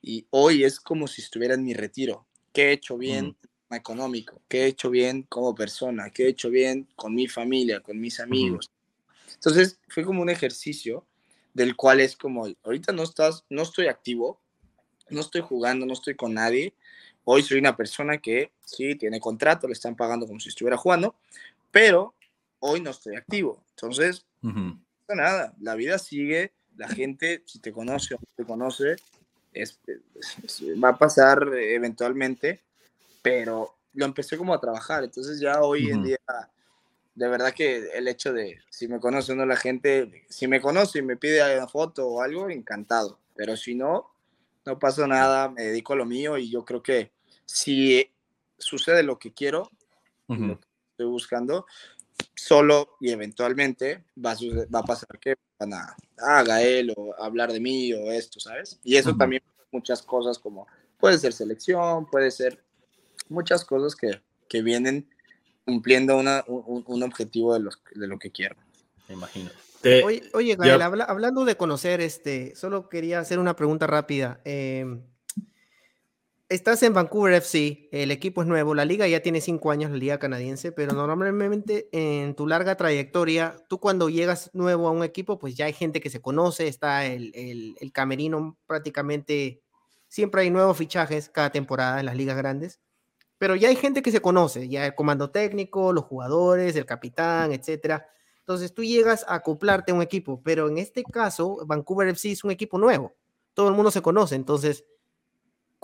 y 0.00 0.26
hoy 0.30 0.64
es 0.64 0.80
como 0.80 1.06
si 1.08 1.22
estuviera 1.22 1.54
en 1.54 1.64
mi 1.64 1.74
retiro. 1.74 2.26
¿Qué 2.52 2.68
he 2.68 2.72
hecho 2.72 2.96
bien? 2.96 3.36
económico, 3.76 4.42
qué 4.48 4.62
he 4.62 4.66
hecho 4.66 4.90
bien 4.90 5.24
como 5.24 5.54
persona, 5.54 6.10
qué 6.10 6.24
he 6.24 6.28
hecho 6.28 6.50
bien 6.50 6.88
con 6.96 7.14
mi 7.14 7.26
familia, 7.26 7.80
con 7.80 7.98
mis 8.00 8.20
amigos, 8.20 8.70
entonces 9.44 9.78
fue 9.88 10.04
como 10.04 10.22
un 10.22 10.30
ejercicio 10.30 11.04
del 11.52 11.76
cual 11.76 12.00
es 12.00 12.16
como, 12.16 12.46
ahorita 12.62 12.92
no 12.92 13.02
estás, 13.02 13.44
no 13.50 13.60
estoy 13.60 13.88
activo, 13.88 14.40
no 15.10 15.20
estoy 15.20 15.42
jugando, 15.42 15.84
no 15.84 15.92
estoy 15.92 16.14
con 16.14 16.32
nadie. 16.32 16.72
Hoy 17.24 17.42
soy 17.42 17.58
una 17.58 17.76
persona 17.76 18.16
que 18.16 18.52
sí 18.64 18.94
tiene 18.94 19.20
contrato, 19.20 19.66
le 19.66 19.74
están 19.74 19.96
pagando 19.96 20.26
como 20.26 20.40
si 20.40 20.48
estuviera 20.48 20.78
jugando, 20.78 21.14
pero 21.70 22.14
hoy 22.60 22.80
no 22.80 22.90
estoy 22.90 23.16
activo. 23.16 23.62
Entonces, 23.70 24.24
nada, 25.08 25.54
la 25.60 25.74
vida 25.74 25.98
sigue, 25.98 26.52
la 26.78 26.88
gente, 26.88 27.42
si 27.44 27.58
te 27.58 27.70
conoce 27.70 28.14
o 28.14 28.18
no 28.18 28.26
te 28.34 28.44
conoce, 28.44 28.96
es, 29.52 29.78
va 30.82 30.88
a 30.88 30.98
pasar 30.98 31.46
eventualmente, 31.54 32.62
pero 33.20 33.76
lo 33.92 34.06
empecé 34.06 34.38
como 34.38 34.54
a 34.54 34.60
trabajar, 34.60 35.04
entonces 35.04 35.38
ya 35.38 35.60
hoy 35.60 35.90
en 35.90 36.02
día, 36.02 36.18
de 37.14 37.28
verdad 37.28 37.54
que 37.54 37.90
el 37.94 38.08
hecho 38.08 38.32
de 38.32 38.58
si 38.70 38.88
me 38.88 39.00
conoce 39.00 39.32
o 39.32 39.36
no 39.36 39.46
la 39.46 39.56
gente, 39.56 40.24
si 40.28 40.48
me 40.48 40.60
conoce 40.60 40.98
y 40.98 41.02
me 41.02 41.16
pide 41.16 41.56
una 41.56 41.68
foto 41.68 42.06
o 42.08 42.22
algo, 42.22 42.50
encantado, 42.50 43.20
pero 43.34 43.56
si 43.56 43.74
no, 43.74 44.10
no 44.64 44.78
pasa 44.78 45.06
nada, 45.06 45.48
me 45.48 45.62
dedico 45.62 45.92
a 45.92 45.96
lo 45.96 46.06
mío 46.06 46.38
y 46.38 46.50
yo 46.50 46.64
creo 46.64 46.82
que 46.82 47.12
si 47.44 48.10
sucede 48.58 49.02
lo 49.02 49.18
que 49.18 49.32
quiero, 49.32 49.70
lo 50.28 50.58
que 50.58 50.66
estoy 50.90 51.06
buscando, 51.06 51.66
solo 52.34 52.96
y 53.00 53.10
eventualmente 53.10 54.04
va 54.24 54.32
a, 54.32 54.36
va 54.74 54.80
a 54.80 54.84
pasar 54.84 55.18
que 55.20 55.36
van 55.58 55.74
a, 55.74 55.96
haga 56.18 56.62
él 56.62 56.92
o 56.96 57.14
hablar 57.22 57.52
de 57.52 57.60
mí 57.60 57.92
o 57.92 58.10
esto, 58.10 58.40
¿sabes? 58.40 58.80
Y 58.82 58.96
eso 58.96 59.14
también 59.16 59.42
muchas 59.70 60.02
cosas 60.02 60.38
como 60.38 60.66
puede 60.98 61.18
ser 61.18 61.32
selección, 61.32 62.06
puede 62.06 62.30
ser 62.30 62.64
muchas 63.28 63.64
cosas 63.64 63.94
que, 63.94 64.20
que 64.48 64.62
vienen 64.62 65.08
cumpliendo 65.64 66.16
una, 66.16 66.44
un, 66.46 66.84
un, 66.86 67.02
objetivo 67.02 67.54
de, 67.54 67.60
los, 67.60 67.80
de 67.94 68.06
lo 68.06 68.18
que 68.18 68.30
quiero. 68.30 68.56
Me 69.08 69.14
imagino. 69.14 69.50
oye, 70.04 70.22
oye 70.32 70.56
Gael, 70.56 70.82
hablando 70.82 71.44
de 71.44 71.56
conocer, 71.56 72.00
este, 72.00 72.54
solo 72.54 72.88
quería 72.88 73.20
hacer 73.20 73.38
una 73.38 73.56
pregunta 73.56 73.86
rápida. 73.86 74.40
Eh, 74.44 74.84
estás 76.48 76.82
en 76.82 76.94
Vancouver 76.94 77.34
FC, 77.34 77.88
el 77.90 78.10
equipo 78.10 78.42
es 78.42 78.48
nuevo, 78.48 78.74
la 78.74 78.84
liga 78.84 79.08
ya 79.08 79.20
tiene 79.20 79.40
cinco 79.40 79.70
años, 79.70 79.90
la 79.90 79.96
liga 79.96 80.18
canadiense, 80.18 80.72
pero 80.72 80.92
normalmente 80.92 81.88
en 81.92 82.34
tu 82.34 82.46
larga 82.46 82.76
trayectoria, 82.76 83.56
tú 83.68 83.80
cuando 83.80 84.08
llegas 84.08 84.50
nuevo 84.52 84.88
a 84.88 84.90
un 84.90 85.04
equipo, 85.04 85.38
pues 85.38 85.54
ya 85.54 85.66
hay 85.66 85.72
gente 85.72 86.00
que 86.00 86.10
se 86.10 86.20
conoce, 86.20 86.68
está 86.68 87.06
el, 87.06 87.32
el, 87.80 87.92
camerino 87.92 88.56
prácticamente, 88.66 89.62
siempre 90.08 90.42
hay 90.42 90.50
nuevos 90.50 90.76
fichajes 90.76 91.28
cada 91.28 91.50
temporada 91.50 92.00
en 92.00 92.06
las 92.06 92.16
ligas 92.16 92.36
grandes, 92.36 92.80
pero 93.38 93.56
ya 93.56 93.68
hay 93.68 93.76
gente 93.76 94.02
que 94.02 94.10
se 94.10 94.20
conoce, 94.20 94.68
ya 94.68 94.86
el 94.86 94.94
comando 94.94 95.30
técnico, 95.30 95.92
los 95.92 96.04
jugadores, 96.04 96.76
el 96.76 96.86
capitán, 96.86 97.52
etcétera. 97.52 98.08
Entonces 98.40 98.74
tú 98.74 98.84
llegas 98.84 99.24
a 99.28 99.36
acoplarte 99.36 99.92
a 99.92 99.94
un 99.94 100.02
equipo, 100.02 100.40
pero 100.42 100.68
en 100.68 100.78
este 100.78 101.02
caso, 101.02 101.58
Vancouver 101.66 102.08
FC 102.08 102.32
es 102.32 102.44
un 102.44 102.50
equipo 102.50 102.78
nuevo, 102.78 103.14
todo 103.54 103.68
el 103.68 103.74
mundo 103.74 103.90
se 103.90 104.02
conoce, 104.02 104.34
entonces 104.34 104.84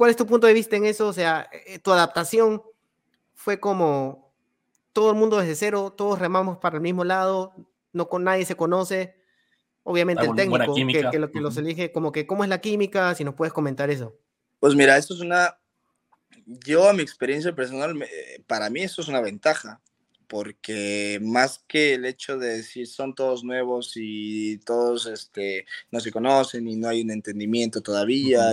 ¿Cuál 0.01 0.09
es 0.09 0.17
tu 0.17 0.25
punto 0.25 0.47
de 0.47 0.55
vista 0.55 0.77
en 0.77 0.87
eso? 0.87 1.09
O 1.09 1.13
sea, 1.13 1.51
eh, 1.53 1.79
tu 1.79 1.93
adaptación 1.93 2.63
fue 3.35 3.61
como 3.61 4.33
todo 4.95 5.11
el 5.11 5.17
mundo 5.19 5.37
desde 5.37 5.55
cero, 5.55 5.93
todos 5.95 6.19
remamos 6.19 6.57
para 6.57 6.77
el 6.77 6.81
mismo 6.81 7.05
lado, 7.05 7.53
no 7.93 8.09
con 8.09 8.25
nadie 8.25 8.47
se 8.47 8.57
conoce. 8.57 9.15
Obviamente 9.83 10.25
el 10.25 10.35
técnico 10.35 10.75
que, 10.75 11.19
lo, 11.19 11.31
que 11.31 11.41
los 11.43 11.55
elige, 11.59 11.93
como 11.93 12.13
que 12.13 12.27
cómo 12.27 12.45
es 12.45 12.49
la 12.49 12.63
química, 12.63 13.15
si 13.15 13.25
nos 13.25 13.35
puedes 13.35 13.53
comentar 13.53 13.91
eso. 13.91 14.17
Pues 14.59 14.75
mira, 14.75 14.97
esto 14.97 15.13
es 15.13 15.21
una, 15.21 15.60
yo 16.65 16.89
a 16.89 16.93
mi 16.93 17.03
experiencia 17.03 17.55
personal, 17.55 17.95
para 18.47 18.71
mí 18.71 18.83
esto 18.83 19.03
es 19.03 19.09
una 19.09 19.21
ventaja, 19.21 19.81
porque 20.27 21.19
más 21.23 21.65
que 21.67 21.95
el 21.95 22.05
hecho 22.05 22.39
de 22.39 22.59
decir 22.59 22.87
son 22.87 23.15
todos 23.15 23.45
nuevos 23.45 23.93
y 23.97 24.59
todos 24.59 25.07
este, 25.07 25.67
no 25.91 26.01
se 26.01 26.13
conocen 26.13 26.69
y 26.69 26.77
no 26.77 26.89
hay 26.89 27.03
un 27.03 27.11
entendimiento 27.11 27.81
todavía, 27.81 28.53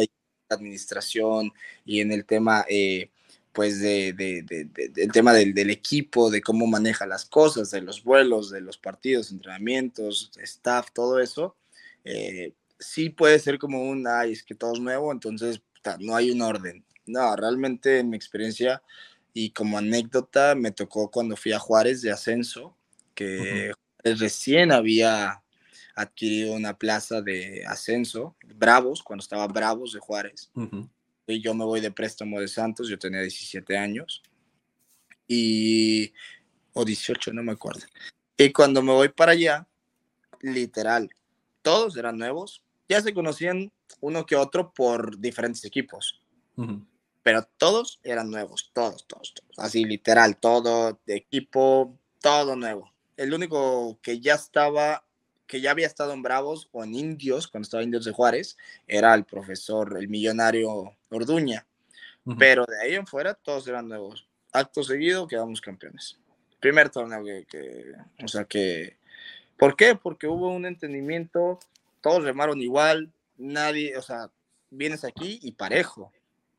administración 0.49 1.51
y 1.85 2.01
en 2.01 2.11
el 2.11 2.25
tema, 2.25 2.65
eh, 2.69 3.09
pues, 3.51 3.79
de, 3.79 4.13
del 4.13 5.11
tema 5.11 5.33
del, 5.33 5.69
equipo, 5.69 6.29
de 6.29 6.41
cómo 6.41 6.67
maneja 6.67 7.05
las 7.07 7.25
cosas, 7.25 7.71
de 7.71 7.81
los 7.81 8.03
vuelos, 8.03 8.49
de 8.51 8.61
los 8.61 8.77
partidos, 8.77 9.31
entrenamientos, 9.31 10.31
staff, 10.41 10.91
todo 10.93 11.19
eso, 11.19 11.55
eh, 12.03 12.53
sí 12.79 13.09
puede 13.09 13.39
ser 13.39 13.57
como 13.57 13.83
un, 13.89 14.07
ay, 14.07 14.33
es 14.33 14.43
que 14.43 14.55
todo 14.55 14.73
es 14.73 14.79
nuevo, 14.79 15.11
entonces 15.11 15.61
no 15.99 16.15
hay 16.15 16.31
un 16.31 16.41
orden. 16.41 16.83
No, 17.07 17.35
realmente 17.35 17.99
en 17.99 18.09
mi 18.09 18.17
experiencia 18.17 18.83
y 19.33 19.51
como 19.51 19.77
anécdota 19.77 20.55
me 20.55 20.71
tocó 20.71 21.11
cuando 21.11 21.35
fui 21.35 21.51
a 21.53 21.59
Juárez 21.59 22.01
de 22.01 22.11
ascenso, 22.11 22.75
que 23.13 23.71
recién 24.03 24.71
había 24.71 25.43
adquirido 25.95 26.53
una 26.53 26.77
plaza 26.77 27.21
de 27.21 27.63
ascenso, 27.65 28.35
Bravos, 28.55 29.03
cuando 29.03 29.21
estaba 29.21 29.47
Bravos 29.47 29.93
de 29.93 29.99
Juárez. 29.99 30.51
Y 31.27 31.41
yo 31.41 31.53
me 31.53 31.65
voy 31.65 31.81
de 31.81 31.91
préstamo 31.91 32.39
de 32.39 32.47
Santos, 32.47 32.87
yo 32.87 32.97
tenía 32.97 33.21
17 33.21 33.77
años. 33.77 34.21
Y, 35.27 36.13
o 36.73 36.85
18, 36.85 37.33
no 37.33 37.43
me 37.43 37.51
acuerdo. 37.51 37.81
Y 38.37 38.51
cuando 38.51 38.81
me 38.81 38.93
voy 38.93 39.09
para 39.09 39.33
allá, 39.33 39.67
literal, 40.41 41.09
todos 41.61 41.97
eran 41.97 42.17
nuevos, 42.17 42.63
ya 42.87 43.01
se 43.01 43.13
conocían 43.13 43.71
uno 43.99 44.25
que 44.25 44.35
otro 44.35 44.71
por 44.73 45.19
diferentes 45.19 45.65
equipos. 45.65 46.21
Pero 47.27 47.43
todos 47.57 47.99
eran 48.03 48.31
nuevos, 48.31 48.71
todos, 48.71 49.05
todos, 49.05 49.33
todos. 49.33 49.59
Así 49.59 49.83
literal, 49.83 50.37
todo 50.37 50.97
de 51.05 51.17
equipo, 51.17 51.99
todo 52.21 52.55
nuevo. 52.55 52.93
El 53.17 53.33
único 53.33 53.99
que 54.01 54.21
ya 54.21 54.35
estaba 54.35 55.03
que 55.45 55.59
ya 55.59 55.71
había 55.71 55.87
estado 55.87 56.13
en 56.13 56.21
Bravos 56.21 56.69
o 56.71 56.85
en 56.85 56.95
Indios, 56.95 57.49
cuando 57.49 57.65
estaba 57.65 57.83
en 57.83 57.89
Indios 57.89 58.05
de 58.05 58.13
Juárez, 58.13 58.55
era 58.87 59.13
el 59.13 59.25
profesor, 59.25 59.97
el 59.99 60.07
millonario 60.07 60.95
Orduña. 61.09 61.67
Pero 62.39 62.65
de 62.65 62.81
ahí 62.81 62.95
en 62.95 63.05
fuera 63.05 63.33
todos 63.33 63.67
eran 63.67 63.89
nuevos. 63.89 64.25
Acto 64.53 64.81
seguido 64.81 65.27
quedamos 65.27 65.59
campeones. 65.59 66.17
Primer 66.61 66.89
torneo 66.89 67.25
que, 67.25 67.91
o 68.23 68.27
sea 68.29 68.45
que, 68.45 68.99
¿por 69.57 69.75
qué? 69.75 69.95
Porque 69.95 70.27
hubo 70.27 70.47
un 70.47 70.65
entendimiento, 70.65 71.59
todos 71.99 72.23
remaron 72.23 72.61
igual, 72.61 73.11
nadie, 73.35 73.97
o 73.97 74.01
sea, 74.01 74.31
vienes 74.69 75.03
aquí 75.03 75.39
y 75.41 75.51
parejo. 75.51 76.13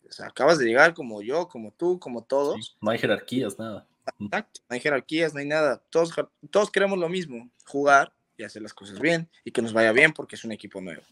O 0.09 0.13
sea, 0.13 0.27
acabas 0.27 0.59
de 0.59 0.65
llegar 0.65 0.95
como 0.95 1.23
yo, 1.23 1.49
como 1.49 1.73
tú, 1.73 1.99
como 1.99 2.23
todos. 2.23 2.77
no 2.81 2.91
hay 2.91 2.99
jerarquías, 2.99 3.59
nada. 3.59 3.87
Exacto, 4.19 4.61
no 4.69 4.75
hay 4.75 4.81
jerarquías, 4.81 5.35
no 5.35 5.41
hay 5.41 5.47
nada. 5.47 5.83
Todos, 5.91 6.13
todos 6.51 6.71
queremos 6.71 6.99
lo 6.99 7.09
mismo, 7.09 7.51
jugar 7.67 8.13
y 8.37 8.45
hacer 8.45 8.63
las 8.63 8.73
cosas 8.73 8.99
bien 9.01 9.29
y 9.45 9.51
que 9.51 9.61
nos 9.61 9.73
vaya 9.73 9.93
bien 9.93 10.13
porque 10.13 10.37
es 10.37 10.45
un 10.45 10.53
equipo 10.53 10.81
nuevo. 10.81 11.03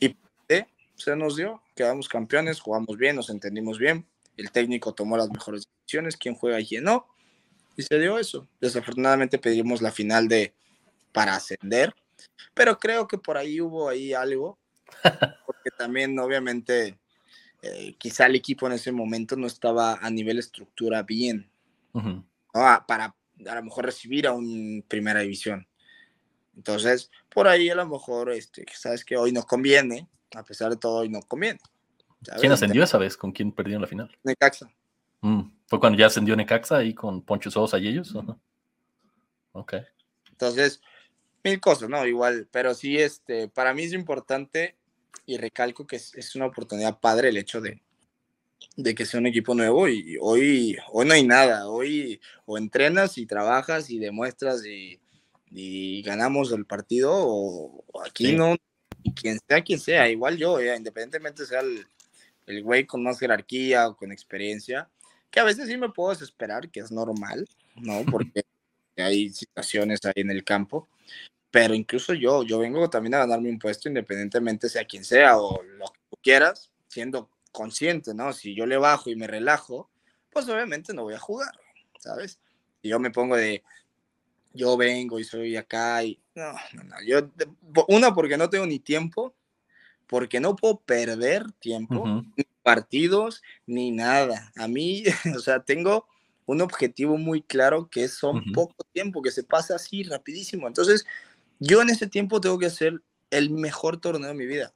Y 0.00 0.16
se 0.98 1.14
nos 1.14 1.36
dio, 1.36 1.62
quedamos 1.76 2.08
campeones, 2.08 2.60
jugamos 2.60 2.96
bien, 2.96 3.16
nos 3.16 3.30
entendimos 3.30 3.78
bien, 3.78 4.04
el 4.36 4.50
técnico 4.50 4.92
tomó 4.92 5.16
las 5.16 5.30
mejores 5.30 5.68
decisiones, 5.68 6.16
quién 6.16 6.34
juega 6.34 6.60
y 6.60 6.66
quién 6.66 6.84
no, 6.84 7.06
y 7.76 7.82
se 7.82 7.98
dio 7.98 8.18
eso. 8.18 8.48
Desafortunadamente 8.60 9.38
pedimos 9.38 9.80
la 9.80 9.92
final 9.92 10.26
de 10.26 10.54
para 11.12 11.36
ascender, 11.36 11.94
pero 12.52 12.78
creo 12.78 13.06
que 13.06 13.16
por 13.16 13.36
ahí 13.36 13.60
hubo 13.60 13.88
ahí 13.88 14.12
algo, 14.12 14.58
porque 15.46 15.70
también 15.76 16.18
obviamente 16.18 16.98
eh, 17.62 17.96
quizá 17.98 18.26
el 18.26 18.36
equipo 18.36 18.66
en 18.66 18.74
ese 18.74 18.92
momento 18.92 19.36
no 19.36 19.46
estaba 19.46 19.94
a 19.94 20.10
nivel 20.10 20.38
estructura 20.38 21.02
bien, 21.02 21.50
ah, 22.54 22.84
para 22.86 23.14
a 23.46 23.54
lo 23.54 23.62
mejor 23.62 23.84
recibir 23.84 24.26
a 24.26 24.32
un 24.32 24.84
primera 24.88 25.20
división. 25.20 25.66
Entonces, 26.56 27.10
por 27.28 27.46
ahí 27.46 27.70
a 27.70 27.74
lo 27.74 27.86
mejor, 27.86 28.32
este, 28.32 28.64
sabes 28.74 29.04
que 29.04 29.16
hoy 29.16 29.32
nos 29.32 29.46
conviene, 29.46 30.08
a 30.34 30.42
pesar 30.42 30.70
de 30.70 30.76
todo, 30.76 30.98
hoy 30.98 31.08
nos 31.08 31.24
conviene. 31.24 31.60
¿Quién 32.40 32.52
ascendió 32.52 32.82
esa 32.82 32.98
vez? 32.98 33.16
¿Con 33.16 33.30
quién 33.30 33.52
perdieron 33.52 33.82
la 33.82 33.88
final? 33.88 34.16
Necaxa. 34.24 34.68
Mm, 35.20 35.42
¿Fue 35.66 35.78
cuando 35.78 35.98
ya 35.98 36.06
ascendió 36.06 36.34
Necaxa 36.34 36.78
ahí 36.78 36.94
con 36.94 37.22
Poncho 37.22 37.50
Sosa 37.50 37.78
y 37.78 37.88
ellos? 37.88 38.14
Ok. 39.52 39.74
Entonces, 40.30 40.80
mil 41.44 41.60
cosas, 41.60 41.88
¿no? 41.88 42.04
Igual, 42.06 42.48
pero 42.50 42.74
sí, 42.74 42.98
este, 42.98 43.48
para 43.48 43.72
mí 43.74 43.84
es 43.84 43.92
importante 43.92 44.77
y 45.26 45.36
recalco 45.36 45.86
que 45.86 45.96
es, 45.96 46.34
una 46.34 46.46
oportunidad 46.46 47.00
padre 47.00 47.28
el 47.28 47.36
hecho 47.36 47.60
de, 47.60 47.80
de 48.76 48.94
que 48.94 49.06
sea 49.06 49.20
un 49.20 49.26
equipo 49.26 49.54
nuevo 49.54 49.88
y 49.88 50.16
hoy, 50.20 50.76
hoy 50.92 51.06
no 51.06 51.14
hay 51.14 51.26
nada, 51.26 51.68
hoy 51.68 52.20
o 52.46 52.58
entrenas 52.58 53.18
y 53.18 53.26
trabajas 53.26 53.90
y 53.90 53.98
demuestras 53.98 54.64
y 54.66 55.00
y 55.50 56.02
ganamos 56.02 56.52
el 56.52 56.66
partido, 56.66 57.12
o 57.14 57.84
aquí 58.04 58.32
no, 58.32 58.56
y 59.02 59.12
quien 59.14 59.38
sea 59.46 59.62
quien 59.62 59.78
sea, 59.78 60.08
igual 60.08 60.36
yo, 60.36 60.60
independientemente 60.60 61.46
sea 61.46 61.60
el, 61.60 61.86
el 62.46 62.62
güey 62.62 62.86
con 62.86 63.02
más 63.02 63.18
jerarquía 63.18 63.88
o 63.88 63.96
con 63.96 64.12
experiencia, 64.12 64.88
que 65.30 65.40
a 65.40 65.44
veces 65.44 65.68
sí 65.68 65.76
me 65.76 65.90
puedo 65.90 66.10
desesperar, 66.10 66.70
que 66.70 66.80
es 66.80 66.90
normal, 66.90 67.46
¿no? 67.76 68.04
Porque 68.22 68.42
hay 68.96 69.30
situaciones 69.30 70.00
ahí 70.04 70.14
en 70.16 70.30
el 70.30 70.44
campo, 70.44 70.88
pero 71.50 71.74
incluso 71.74 72.14
yo, 72.14 72.42
yo 72.42 72.58
vengo 72.58 72.90
también 72.90 73.14
a 73.14 73.18
ganarme 73.18 73.50
un 73.50 73.58
puesto 73.58 73.88
independientemente 73.88 74.68
sea 74.68 74.84
quien 74.84 75.04
sea 75.04 75.38
o 75.38 75.62
lo 75.62 75.86
que 75.86 76.00
tú 76.10 76.18
quieras, 76.22 76.70
siendo 76.88 77.30
consciente, 77.52 78.14
¿no? 78.14 78.32
Si 78.32 78.54
yo 78.54 78.66
le 78.66 78.76
bajo 78.76 79.10
y 79.10 79.16
me 79.16 79.26
relajo, 79.26 79.90
pues 80.30 80.48
obviamente 80.48 80.92
no 80.92 81.04
voy 81.04 81.14
a 81.14 81.18
jugar, 81.18 81.52
¿sabes? 81.98 82.38
Si 82.82 82.88
yo 82.88 82.98
me 82.98 83.10
pongo 83.10 83.36
de, 83.36 83.62
yo 84.52 84.76
vengo 84.76 85.18
y 85.18 85.24
soy 85.24 85.56
acá 85.56 86.02
y 86.04 86.20
no, 86.34 86.52
no, 86.74 86.84
no, 86.84 86.96
yo, 87.04 87.30
una 87.88 88.14
porque 88.14 88.36
no 88.36 88.50
tengo 88.50 88.66
ni 88.66 88.78
tiempo, 88.78 89.34
porque 90.06 90.40
no 90.40 90.56
puedo 90.56 90.80
perder 90.80 91.50
tiempo, 91.52 92.22
ni 92.36 92.44
partidos, 92.62 93.42
ni 93.66 93.90
nada. 93.90 94.52
A 94.56 94.68
mí, 94.68 95.04
o 95.36 95.38
sea, 95.40 95.60
tengo 95.60 96.06
un 96.46 96.62
objetivo 96.62 97.18
muy 97.18 97.42
claro 97.42 97.88
que 97.90 98.08
son 98.08 98.52
poco 98.52 98.84
tiempo, 98.92 99.20
que 99.20 99.30
se 99.30 99.42
pasa 99.42 99.74
así 99.74 100.02
rapidísimo. 100.02 100.66
Entonces, 100.66 101.04
yo 101.58 101.82
en 101.82 101.90
ese 101.90 102.06
tiempo 102.06 102.40
tengo 102.40 102.58
que 102.58 102.66
hacer 102.66 103.02
el 103.30 103.50
mejor 103.50 104.00
torneo 104.00 104.28
de 104.28 104.34
mi 104.34 104.46
vida. 104.46 104.72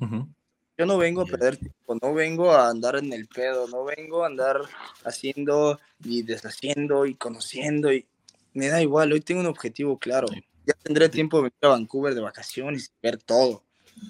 Ujú. 0.00 0.28
Yo 0.76 0.86
no 0.86 0.96
vengo 0.96 1.22
a 1.22 1.26
perder 1.26 1.56
tiempo, 1.56 1.98
no 2.00 2.14
vengo 2.14 2.52
a 2.52 2.68
andar 2.68 2.96
en 2.96 3.12
el 3.12 3.26
pedo, 3.26 3.66
no 3.66 3.84
vengo 3.84 4.22
a 4.22 4.28
andar 4.28 4.60
haciendo 5.04 5.80
y 6.04 6.22
deshaciendo 6.22 7.04
y 7.04 7.14
conociendo 7.14 7.92
y 7.92 8.06
me 8.52 8.68
da 8.68 8.80
igual, 8.80 9.12
hoy 9.12 9.20
tengo 9.20 9.40
un 9.40 9.46
objetivo 9.46 9.98
claro. 9.98 10.28
Sí. 10.28 10.44
Ya 10.66 10.74
tendré 10.82 11.08
tiempo 11.08 11.38
de 11.38 11.44
venir 11.44 11.58
a 11.62 11.68
Vancouver 11.68 12.14
de 12.14 12.20
vacaciones 12.20 12.92
y 12.92 13.06
ver 13.06 13.18
todo. 13.18 13.64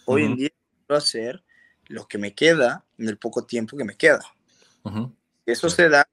Hoy 0.04 0.24
en 0.24 0.32
Ujú. 0.32 0.40
día 0.40 0.50
quiero 0.86 0.98
hacer 0.98 1.44
lo 1.86 2.06
que 2.06 2.18
me 2.18 2.34
queda 2.34 2.84
en 2.98 3.08
el 3.08 3.16
poco 3.16 3.46
tiempo 3.46 3.76
que 3.76 3.84
me 3.84 3.96
queda. 3.96 4.20
Ujú. 4.82 5.14
Eso 5.46 5.70
se 5.70 5.88
da, 5.88 6.06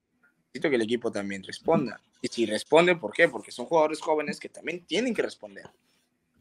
necesito 0.48 0.70
que 0.70 0.76
el 0.76 0.84
equipo 0.84 1.12
también 1.12 1.44
responda. 1.44 2.00
Y 2.22 2.28
si 2.28 2.46
responde, 2.46 2.96
¿por 2.96 3.12
qué? 3.14 3.30
Porque 3.30 3.52
son 3.52 3.66
jugadores 3.66 4.02
jóvenes 4.02 4.40
que 4.40 4.50
también 4.50 4.86
tienen 4.86 5.14
que 5.14 5.22
responder. 5.22 5.66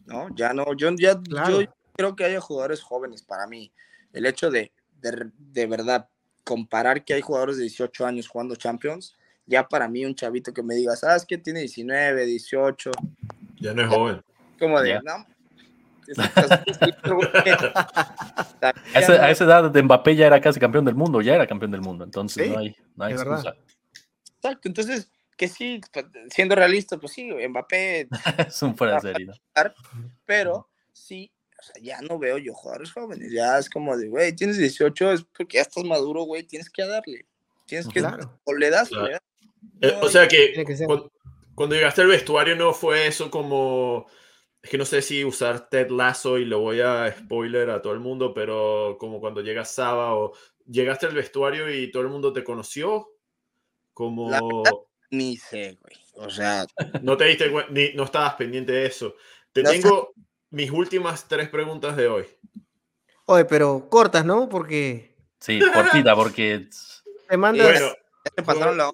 ¿No? 0.06 0.28
Ya 0.34 0.52
no, 0.52 0.74
yo 0.74 0.90
ya 0.98 1.20
Claro. 1.20 1.60
yo 1.62 1.66
creo 1.94 2.14
que 2.16 2.24
haya 2.24 2.40
jugadores 2.40 2.82
jóvenes 2.82 3.22
para 3.22 3.46
mí. 3.46 3.72
El 4.12 4.26
hecho 4.26 4.50
de, 4.50 4.72
de, 5.00 5.30
de 5.38 5.66
verdad 5.66 6.08
comparar 6.44 7.04
que 7.04 7.14
hay 7.14 7.20
jugadores 7.22 7.56
de 7.56 7.62
18 7.62 8.04
años 8.06 8.28
jugando 8.28 8.54
Champions, 8.56 9.16
ya 9.46 9.66
para 9.66 9.88
mí 9.88 10.04
un 10.04 10.14
chavito 10.14 10.52
que 10.52 10.62
me 10.62 10.74
diga, 10.74 10.94
¿sabes 10.96 11.24
qué? 11.26 11.38
Tiene 11.38 11.60
19, 11.60 12.24
18, 12.26 12.90
Ya 13.60 13.72
no 13.74 13.82
es 13.82 13.88
joven. 13.88 14.22
como 14.58 14.80
de, 14.80 15.00
no. 15.02 15.26
A 18.94 19.00
esa, 19.00 19.12
a 19.24 19.30
esa 19.30 19.44
edad 19.44 19.70
de 19.70 19.82
Mbappé 19.82 20.16
ya 20.16 20.26
era 20.26 20.40
casi 20.40 20.60
campeón 20.60 20.84
del 20.84 20.94
mundo, 20.94 21.20
ya 21.22 21.34
era 21.34 21.46
campeón 21.46 21.70
del 21.70 21.80
mundo, 21.80 22.04
entonces 22.04 22.44
Sí, 22.46 22.50
no 22.52 22.58
hay, 22.58 22.76
no 22.96 23.04
hay 23.04 23.12
excusa. 23.14 23.54
Exacto, 24.36 24.68
entonces, 24.68 25.10
que 25.36 25.48
sí, 25.48 25.80
pues, 25.92 26.06
siendo 26.30 26.54
realista, 26.54 26.96
pues 26.98 27.12
sí, 27.12 27.30
Mbappé 27.32 28.08
es 28.48 28.62
un 28.62 28.76
fuera 28.76 28.94
de 28.94 29.00
serie. 29.12 29.26
¿no? 29.26 29.34
pero 30.24 30.68
sí, 30.92 31.30
o 31.58 31.62
sea, 31.62 31.74
ya 31.82 32.00
no 32.02 32.18
veo 32.18 32.38
yo 32.38 32.52
jugadores 32.54 32.92
jóvenes, 32.92 33.32
ya 33.32 33.58
es 33.58 33.68
como 33.70 33.96
de, 33.96 34.08
güey, 34.08 34.34
tienes 34.34 34.58
18, 34.58 35.12
es 35.12 35.24
porque 35.24 35.56
ya 35.56 35.62
estás 35.62 35.84
maduro, 35.84 36.22
güey, 36.22 36.42
tienes 36.44 36.68
que 36.70 36.86
darle, 36.86 37.26
tienes 37.66 37.86
que, 37.88 38.00
Claro. 38.00 38.40
o 38.44 38.54
le 38.54 38.70
das, 38.70 38.88
o 38.92 38.96
Claro. 38.96 39.06
le 39.06 39.12
das. 39.12 39.22
Eh, 39.80 39.98
o 40.02 40.08
sea 40.08 40.28
que, 40.28 40.52
que 40.52 40.64
cuando, 40.86 41.10
cuando 41.54 41.74
llegaste 41.74 42.02
al 42.02 42.08
vestuario 42.08 42.54
no 42.56 42.72
fue 42.74 43.06
eso 43.06 43.30
como... 43.30 44.06
Es 44.62 44.70
que 44.70 44.78
no 44.78 44.86
sé 44.86 45.02
si 45.02 45.22
usar 45.26 45.68
Ted 45.68 45.90
Lasso 45.90 46.38
y 46.38 46.46
lo 46.46 46.58
voy 46.60 46.80
a 46.80 47.14
spoiler 47.18 47.68
a 47.68 47.82
todo 47.82 47.92
el 47.92 48.00
mundo, 48.00 48.32
pero 48.32 48.96
como 48.98 49.20
cuando 49.20 49.42
llegas 49.42 49.70
Saba 49.74 50.14
o 50.16 50.32
llegaste 50.66 51.04
al 51.04 51.14
vestuario 51.14 51.70
y 51.74 51.90
todo 51.90 52.02
el 52.02 52.08
mundo 52.08 52.32
te 52.32 52.42
conoció, 52.44 53.10
como 53.92 54.30
La 54.30 54.40
verdad- 54.40 54.72
Ni 55.10 55.36
sé, 55.36 55.78
güey, 55.80 55.96
o 56.14 56.30
sea, 56.30 56.66
no 57.02 57.16
te 57.16 57.24
diste 57.24 57.52
ni 57.70 57.92
no 57.94 58.04
estabas 58.04 58.34
pendiente 58.34 58.72
de 58.72 58.86
eso. 58.86 59.14
Te 59.52 59.62
No 59.62 59.70
tengo 59.70 60.14
mis 60.50 60.70
últimas 60.70 61.28
tres 61.28 61.48
preguntas 61.48 61.96
de 61.96 62.08
hoy. 62.08 62.26
Oye, 63.26 63.44
pero 63.44 63.88
cortas, 63.88 64.24
¿no? 64.24 64.48
Porque 64.48 65.14
Sí, 65.40 65.60
cortita, 65.72 66.14
porque 66.14 66.68
te 67.28 67.36
mandas. 67.36 67.66
Bueno, 67.80 67.94
te 68.34 68.42
pasaron 68.42 68.76
la 68.76 68.90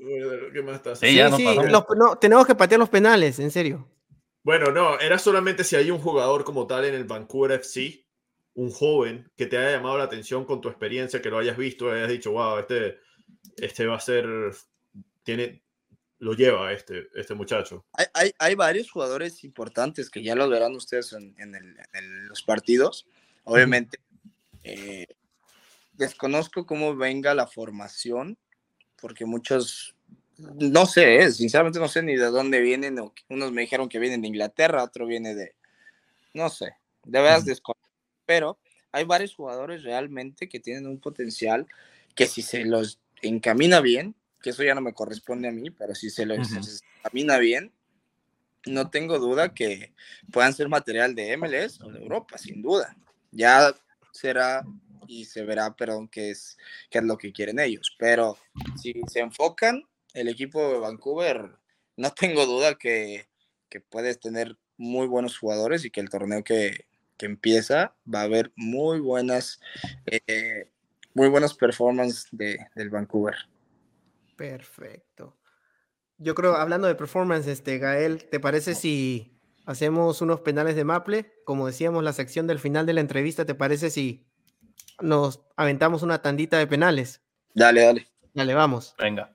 ¿qué 0.53 0.63
más 0.63 0.77
estás? 0.77 0.99
Sí, 0.99 1.15
ya 1.15 1.31
sí, 1.31 1.45
pasamos. 1.45 1.71
los- 1.71 1.85
no, 1.97 2.17
tenemos 2.19 2.47
que 2.47 2.55
patear 2.55 2.79
los 2.79 2.89
penales, 2.89 3.39
en 3.39 3.51
serio. 3.51 3.89
Bueno, 4.43 4.73
no, 4.73 4.99
era 4.99 5.19
solamente 5.19 5.65
si 5.65 5.77
hay 5.77 5.91
un 5.91 5.99
jugador 5.99 6.45
como 6.45 6.67
tal 6.67 6.85
en 6.87 6.95
el 6.95 7.05
Vancouver 7.05 7.53
FC, 7.53 8.07
un 8.55 8.71
joven 8.71 9.31
que 9.37 9.47
te 9.47 9.59
haya 9.59 9.73
llamado 9.77 9.99
la 9.99 10.05
atención 10.05 10.45
con 10.45 10.61
tu 10.61 10.69
experiencia, 10.69 11.21
que 11.21 11.31
lo 11.31 11.39
hayas 11.39 11.57
visto, 11.57 11.91
hayas 11.91 12.09
dicho, 12.09 12.33
wow, 12.33 12.59
este, 12.59 12.99
este 13.57 13.87
va 13.87 13.97
a 13.97 14.01
ser, 14.01 14.27
tiene, 15.23 15.63
lo 16.21 16.35
lleva 16.35 16.73
este, 16.73 17.09
este 17.15 17.35
muchacho. 17.35 17.85
Hay, 17.95 18.07
hay, 18.15 18.33
hay 18.39 18.55
varios 18.55 18.91
jugadores 18.91 19.43
importantes 19.43 20.09
que 20.09 20.23
ya 20.23 20.35
los 20.35 20.49
verán 20.49 20.75
ustedes 20.77 21.13
en, 21.13 21.35
en 21.39 21.55
el- 21.55 21.77
en 21.95 22.29
los 22.29 22.43
partidos. 22.43 23.07
Obviamente, 23.45 23.99
eh, 24.63 25.07
desconozco 25.95 26.67
cómo 26.67 26.95
venga 26.95 27.35
la 27.35 27.47
formación, 27.47 28.39
porque 29.01 29.25
muchos, 29.25 29.97
no 30.39 30.87
sé, 30.87 31.23
eh, 31.23 31.31
sinceramente 31.31 31.79
no 31.79 31.89
sé 31.89 32.03
ni 32.03 32.17
de 32.17 32.27
dónde 32.27 32.61
vienen. 32.61 32.99
o 32.99 33.15
unos 33.29 33.51
me 33.53 33.63
dijeron 33.63 33.89
que 33.89 33.99
vienen 33.99 34.21
de 34.23 34.29
Inglaterra, 34.29 34.85
otro 34.85 35.07
viene 35.07 35.35
de, 35.35 35.55
no 36.35 36.49
sé, 36.51 36.75
de 37.05 37.21
veras 37.21 37.41
Ujú. 37.41 37.49
desconozco. 37.51 37.89
Pero 38.27 38.59
hay 38.93 39.05
varios 39.05 39.35
jugadores 39.35 39.83
realmente 39.83 40.49
que 40.49 40.61
tienen 40.61 40.87
un 40.87 41.01
potencial 41.01 41.67
que 42.15 42.27
si 42.27 42.43
se 42.43 42.65
los 42.65 43.01
encamina 43.23 43.81
bien, 43.81 44.15
que 44.43 44.51
eso 44.51 44.63
ya 44.63 44.75
no 44.75 44.81
me 44.81 44.95
corresponde 44.95 45.49
a 45.49 45.53
mí, 45.53 45.71
pero 45.71 45.95
si 45.95 46.11
se 46.11 46.27
los 46.27 46.39
Ujú. 46.39 46.63
se 46.63 46.85
encamina 46.99 47.39
bien, 47.39 47.73
no 48.67 48.91
tengo 48.91 49.19
duda 49.19 49.55
que 49.55 49.93
puedan 50.33 50.53
ser 50.53 50.69
material 50.69 51.15
de 51.15 51.33
MLS 51.37 51.81
o 51.83 51.91
de 51.91 52.01
Europa, 52.01 52.39
sin 52.39 52.63
duda. 52.63 52.97
Ya 53.31 53.75
será 54.13 54.65
y 55.07 55.25
se 55.25 55.43
verá, 55.45 55.75
perdón, 55.75 56.09
qué 56.09 56.31
es, 56.31 56.59
qué 56.91 56.99
es 56.99 57.05
lo 57.05 57.19
que 57.19 57.33
quieren 57.33 57.59
ellos. 57.59 57.95
Pero 57.99 58.39
si 58.77 58.95
se 59.07 59.21
enfocan, 59.21 59.85
el 60.15 60.29
equipo 60.29 60.61
de 60.73 60.79
Vancouver, 60.79 61.57
no 61.97 62.13
tengo 62.13 62.47
duda 62.47 62.77
que, 62.77 63.29
que 63.69 63.81
puedes 63.81 64.21
tener 64.21 64.57
muy 64.77 65.07
buenos 65.07 65.39
jugadores 65.39 65.85
y 65.85 65.91
que 65.91 66.01
el 66.01 66.11
torneo 66.11 66.43
que, 66.43 66.87
que 67.17 67.27
empieza 67.27 67.95
va 68.13 68.21
a 68.21 68.25
haber 68.25 68.53
muy 68.57 69.01
buenas, 69.01 69.61
eh, 70.07 70.69
muy 71.15 71.29
buenas 71.29 71.55
performances 71.55 72.27
de, 72.31 72.59
del 72.75 72.91
Vancouver. 72.91 73.37
Perfecto. 74.41 75.37
Yo 76.17 76.35
creo, 76.35 76.57
hablando 76.57 76.89
de 76.89 76.95
performance, 76.95 77.47
este, 77.47 77.77
Gael, 77.77 78.25
¿te 78.25 78.41
parece 78.41 78.75
si 78.75 79.39
hacemos 79.67 80.23
unos 80.23 80.41
penales 80.41 80.77
de 80.77 80.85
Maple? 80.85 81.31
Como 81.45 81.67
decíamos, 81.67 82.03
la 82.03 82.15
sección 82.15 82.47
del 82.47 82.59
final 82.59 82.87
de 82.87 82.95
la 82.95 83.03
entrevista, 83.03 83.45
¿te 83.45 83.55
parece 83.55 83.91
si 83.91 84.27
nos 85.03 85.43
aventamos 85.57 86.03
una 86.03 86.23
tandita 86.23 86.57
de 86.57 86.67
penales? 86.67 87.21
Dale, 87.53 87.83
dale. 87.83 88.09
Dale, 88.33 88.55
vamos. 88.55 88.95
venga. 88.99 89.31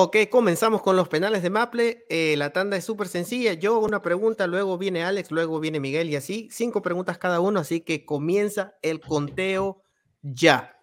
Ok, 0.00 0.16
comenzamos 0.30 0.80
con 0.80 0.94
los 0.94 1.08
penales 1.08 1.42
de 1.42 1.50
Maple. 1.50 2.06
Eh, 2.08 2.36
la 2.36 2.52
tanda 2.52 2.76
es 2.76 2.84
súper 2.84 3.08
sencilla. 3.08 3.54
Yo 3.54 3.74
hago 3.74 3.84
una 3.84 4.00
pregunta, 4.00 4.46
luego 4.46 4.78
viene 4.78 5.02
Alex, 5.02 5.32
luego 5.32 5.58
viene 5.58 5.80
Miguel 5.80 6.08
y 6.08 6.14
así. 6.14 6.48
Cinco 6.52 6.82
preguntas 6.82 7.18
cada 7.18 7.40
uno, 7.40 7.58
así 7.58 7.80
que 7.80 8.06
comienza 8.06 8.74
el 8.82 9.00
conteo 9.00 9.82
ya. 10.22 10.78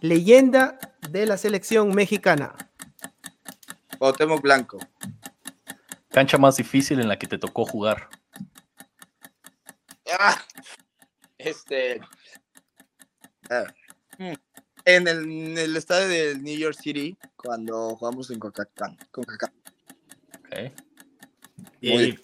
Leyenda 0.00 0.78
de 1.10 1.26
la 1.26 1.36
selección 1.36 1.94
mexicana. 1.94 2.54
Cuauhtémoc 3.98 4.40
Blanco. 4.40 4.78
Cancha 6.08 6.38
más 6.38 6.56
difícil 6.56 6.98
en 6.98 7.08
la 7.08 7.18
que 7.18 7.26
te 7.26 7.36
tocó 7.36 7.66
jugar. 7.66 8.08
Ah, 10.18 10.42
este. 11.36 12.00
ah, 13.50 13.66
mm, 14.16 14.32
en, 14.96 15.08
el, 15.08 15.18
en 15.24 15.58
el 15.58 15.76
estadio 15.76 16.08
del 16.08 16.42
New 16.42 16.56
York 16.58 16.76
City, 16.80 17.16
cuando 17.36 17.96
jugamos 17.96 18.30
en 18.30 18.38
CONCACAF. 18.38 18.96
CONCACAF. 19.10 19.50
Ok. 20.38 20.72
Y 21.80 22.18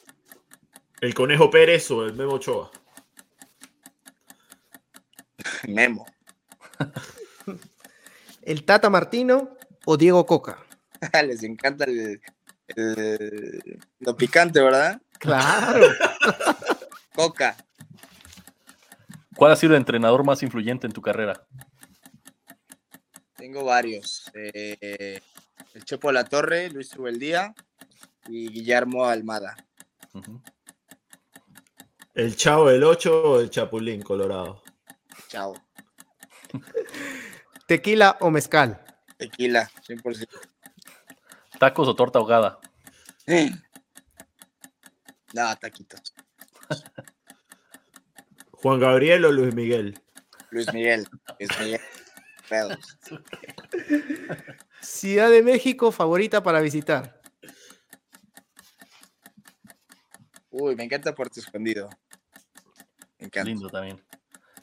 el 1.01 1.15
Conejo 1.15 1.51
Pérez 1.51 1.91
o 1.91 2.05
el 2.05 2.15
Memo 2.15 2.35
Ochoa. 2.35 2.71
Memo. 5.69 6.07
¿El 8.43 8.65
Tata 8.65 8.89
Martino 8.91 9.57
o 9.85 9.97
Diego 9.97 10.25
Coca? 10.27 10.65
Les 11.27 11.43
encanta 11.43 11.85
el- 11.85 12.21
el- 12.69 13.79
lo 14.01 14.17
picante, 14.17 14.61
¿verdad? 14.61 15.01
Claro. 15.19 15.87
Coca. 17.15 17.57
¿Cuál 19.37 19.53
ha 19.53 19.57
sido 19.57 19.75
el 19.75 19.79
entrenador 19.81 20.25
más 20.25 20.43
influyente 20.43 20.87
en 20.87 20.93
tu 20.93 21.03
carrera? 21.03 21.47
Tengo 23.47 23.63
varios. 23.63 24.29
eh, 24.35 25.21
el 25.73 25.85
Chepo 25.85 26.09
de 26.09 26.15
la 26.15 26.25
Torre, 26.25 26.69
Luis 26.69 26.93
Ubeldía 26.97 27.55
y 28.27 28.49
Guillermo 28.49 29.05
Almada. 29.05 29.55
El 32.13 32.35
Chavo 32.35 32.71
del 32.71 32.83
8 32.83 33.23
o 33.23 33.41
el 33.41 33.49
Chapulín 33.49 34.03
Colorado. 34.03 34.65
Chao. 35.29 35.55
¿Tequila 37.69 38.17
o 38.19 38.33
mezcal? 38.33 38.85
Tequila, 39.17 39.71
100%. 39.87 40.27
¿Tacos 41.61 41.87
o 41.87 41.95
torta 41.95 42.19
ahogada? 42.19 42.59
No, 45.35 45.57
taquitos. 45.61 46.17
Juan 48.51 48.81
Gabriel 48.81 49.25
o 49.25 49.31
Luis 49.31 49.55
Miguel. 49.55 50.03
Luis 50.51 50.75
Miguel. 50.75 51.09
Luis 51.39 51.61
Miguel. 51.61 51.81
Pedos. 52.49 52.99
Ciudad 54.81 55.31
de 55.31 55.43
México 55.43 55.91
favorita 55.93 56.43
para 56.43 56.61
visitar. 56.61 57.21
Uy, 60.51 60.75
me 60.77 60.85
encanta 60.85 61.15
Puerto 61.15 61.41
Escondido. 61.41 61.89
Me 63.19 63.27
encanta. 63.27 63.49
Lindo 63.49 63.69
también. 63.69 64.03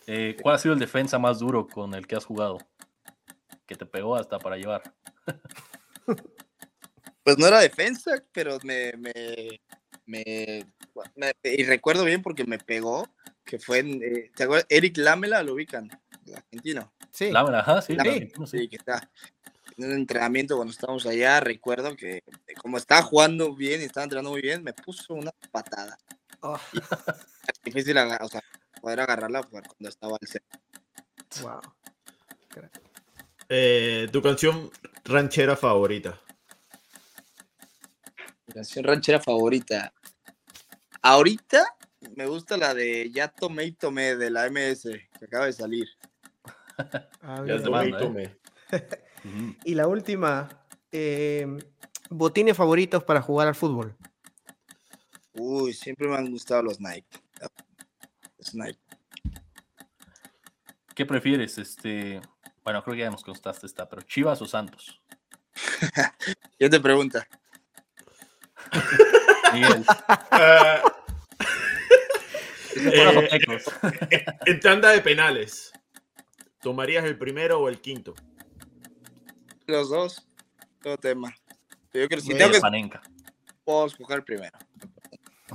Eh, 0.08 0.36
¿Cuál 0.42 0.56
ha 0.56 0.60
sido 0.60 0.74
el 0.74 0.80
defensa 0.80 1.18
más 1.20 1.40
duro 1.40 1.68
con 1.68 1.94
el 1.94 2.08
que 2.08 2.16
has 2.16 2.26
jugado? 2.26 2.58
Que 3.66 3.76
te 3.76 3.86
pegó 3.86 4.16
hasta 4.16 4.40
para 4.40 4.58
llevar. 4.58 4.82
Pues 7.26 7.38
no 7.38 7.48
era 7.48 7.60
defensa, 7.62 8.22
pero 8.34 8.58
me, 8.64 8.92
me, 8.98 9.62
me, 10.06 10.66
me- 11.16 11.34
y 11.44 11.64
recuerdo 11.64 12.04
bien 12.04 12.22
porque 12.22 12.44
me 12.44 12.58
pegó, 12.58 13.08
que 13.46 13.60
fue 13.60 13.80
en, 13.80 14.04
eh, 14.04 14.30
¿te 14.36 14.44
acuerdas? 14.44 14.66
Eric 14.68 14.98
Lamela, 14.98 15.42
lo 15.42 15.54
ubican, 15.54 15.90
el 16.26 16.36
argentino. 16.36 16.92
Sí. 17.14 17.32
Lámina, 17.32 17.60
ajá, 17.60 17.82
sí. 17.82 17.96
Sí, 18.46 18.58
el 18.58 18.70
que 18.70 18.76
está 18.76 19.10
en 19.78 19.86
un 19.86 19.92
entrenamiento 19.94 20.56
cuando 20.56 20.72
estábamos 20.72 21.06
allá, 21.06 21.40
recuerdo 21.40 21.96
que 21.96 22.18
eh, 22.18 22.24
como 22.60 22.78
estaba 22.78 23.04
jugando 23.04 23.56
bien 23.56 23.82
y 23.82 23.86
estaba 23.86 24.04
entrenando 24.06 24.32
muy 24.32 24.42
bien, 24.42 24.64
me 24.64 24.74
puso 24.74 25.14
una 25.14 25.32
patada. 25.52 25.98
Oh, 26.42 26.60
Difícil 27.64 27.98
agar- 27.98 28.24
o 28.24 28.28
sea, 28.28 28.42
poder 28.82 29.00
agarrarla 29.00 29.44
cuando 29.44 29.70
estaba 29.88 30.18
al 30.20 30.28
centro. 30.28 30.60
wow. 31.44 31.62
Eh, 33.50 34.08
tu 34.12 34.22
canción 34.22 34.72
ranchera 35.04 35.56
favorita. 35.56 36.20
Mi 38.48 38.54
canción 38.56 38.84
ranchera 38.86 39.20
favorita. 39.20 39.94
Ahorita 41.02 41.66
me 42.16 42.26
gusta 42.26 42.58
la 42.58 42.74
de 42.74 43.12
Ya 43.12 43.28
tomé 43.28 43.66
y 43.66 43.72
tomé 43.74 44.16
de 44.16 44.30
la 44.30 44.48
MS, 44.50 44.84
que 45.20 45.26
acaba 45.26 45.46
de 45.46 45.54
salir. 45.54 45.88
A 47.22 47.46
Ya 47.46 47.58
de 47.58 47.70
banda, 47.70 48.00
¿eh? 48.18 48.38
Y 49.64 49.76
la 49.76 49.88
última, 49.88 50.50
eh, 50.92 51.48
botines 52.10 52.58
favoritos 52.58 53.04
para 53.04 53.22
jugar 53.22 53.48
al 53.48 53.56
fútbol. 53.56 53.96
Uy, 55.34 55.74
siempre 55.74 56.08
me 56.08 56.16
han 56.16 56.30
gustado 56.30 56.64
los 56.64 56.80
Nike. 56.80 57.20
Los 58.38 58.54
Nike. 58.56 58.80
¿Qué 60.96 61.06
prefieres? 61.06 61.58
Este, 61.58 62.22
bueno, 62.64 62.84
creo 62.84 62.96
que 62.96 63.02
ya 63.02 63.10
nos 63.10 63.24
contaste 63.24 63.66
esta, 63.66 63.90
pero 63.90 64.02
Chivas 64.04 64.42
o 64.42 64.46
Santos. 64.46 65.02
¿Quién 66.58 66.72
te 66.72 66.80
pregunta? 66.80 67.28
Miguel. 69.54 69.86
Ah, 70.32 70.82
Eh, 72.76 73.28
tecos. 73.30 73.64
en 74.46 74.60
tanda 74.60 74.90
de 74.90 75.02
penales, 75.02 75.72
¿tomarías 76.64 77.06
el 77.06 77.18
primero 77.18 77.60
o 77.60 77.70
el 77.70 77.80
quinto? 77.80 78.16
Los 79.68 79.90
dos. 79.90 80.28
Todo 80.82 80.98
tema. 80.98 81.36
Yo 81.94 82.08
creo 82.08 82.10
que 82.10 82.22
si 82.22 82.34
tengo 82.34 82.52
que 82.52 82.60
Panenka. 82.60 83.02
puedo 83.64 83.86
escoger 83.86 84.18
el 84.18 84.24
primero. 84.24 84.58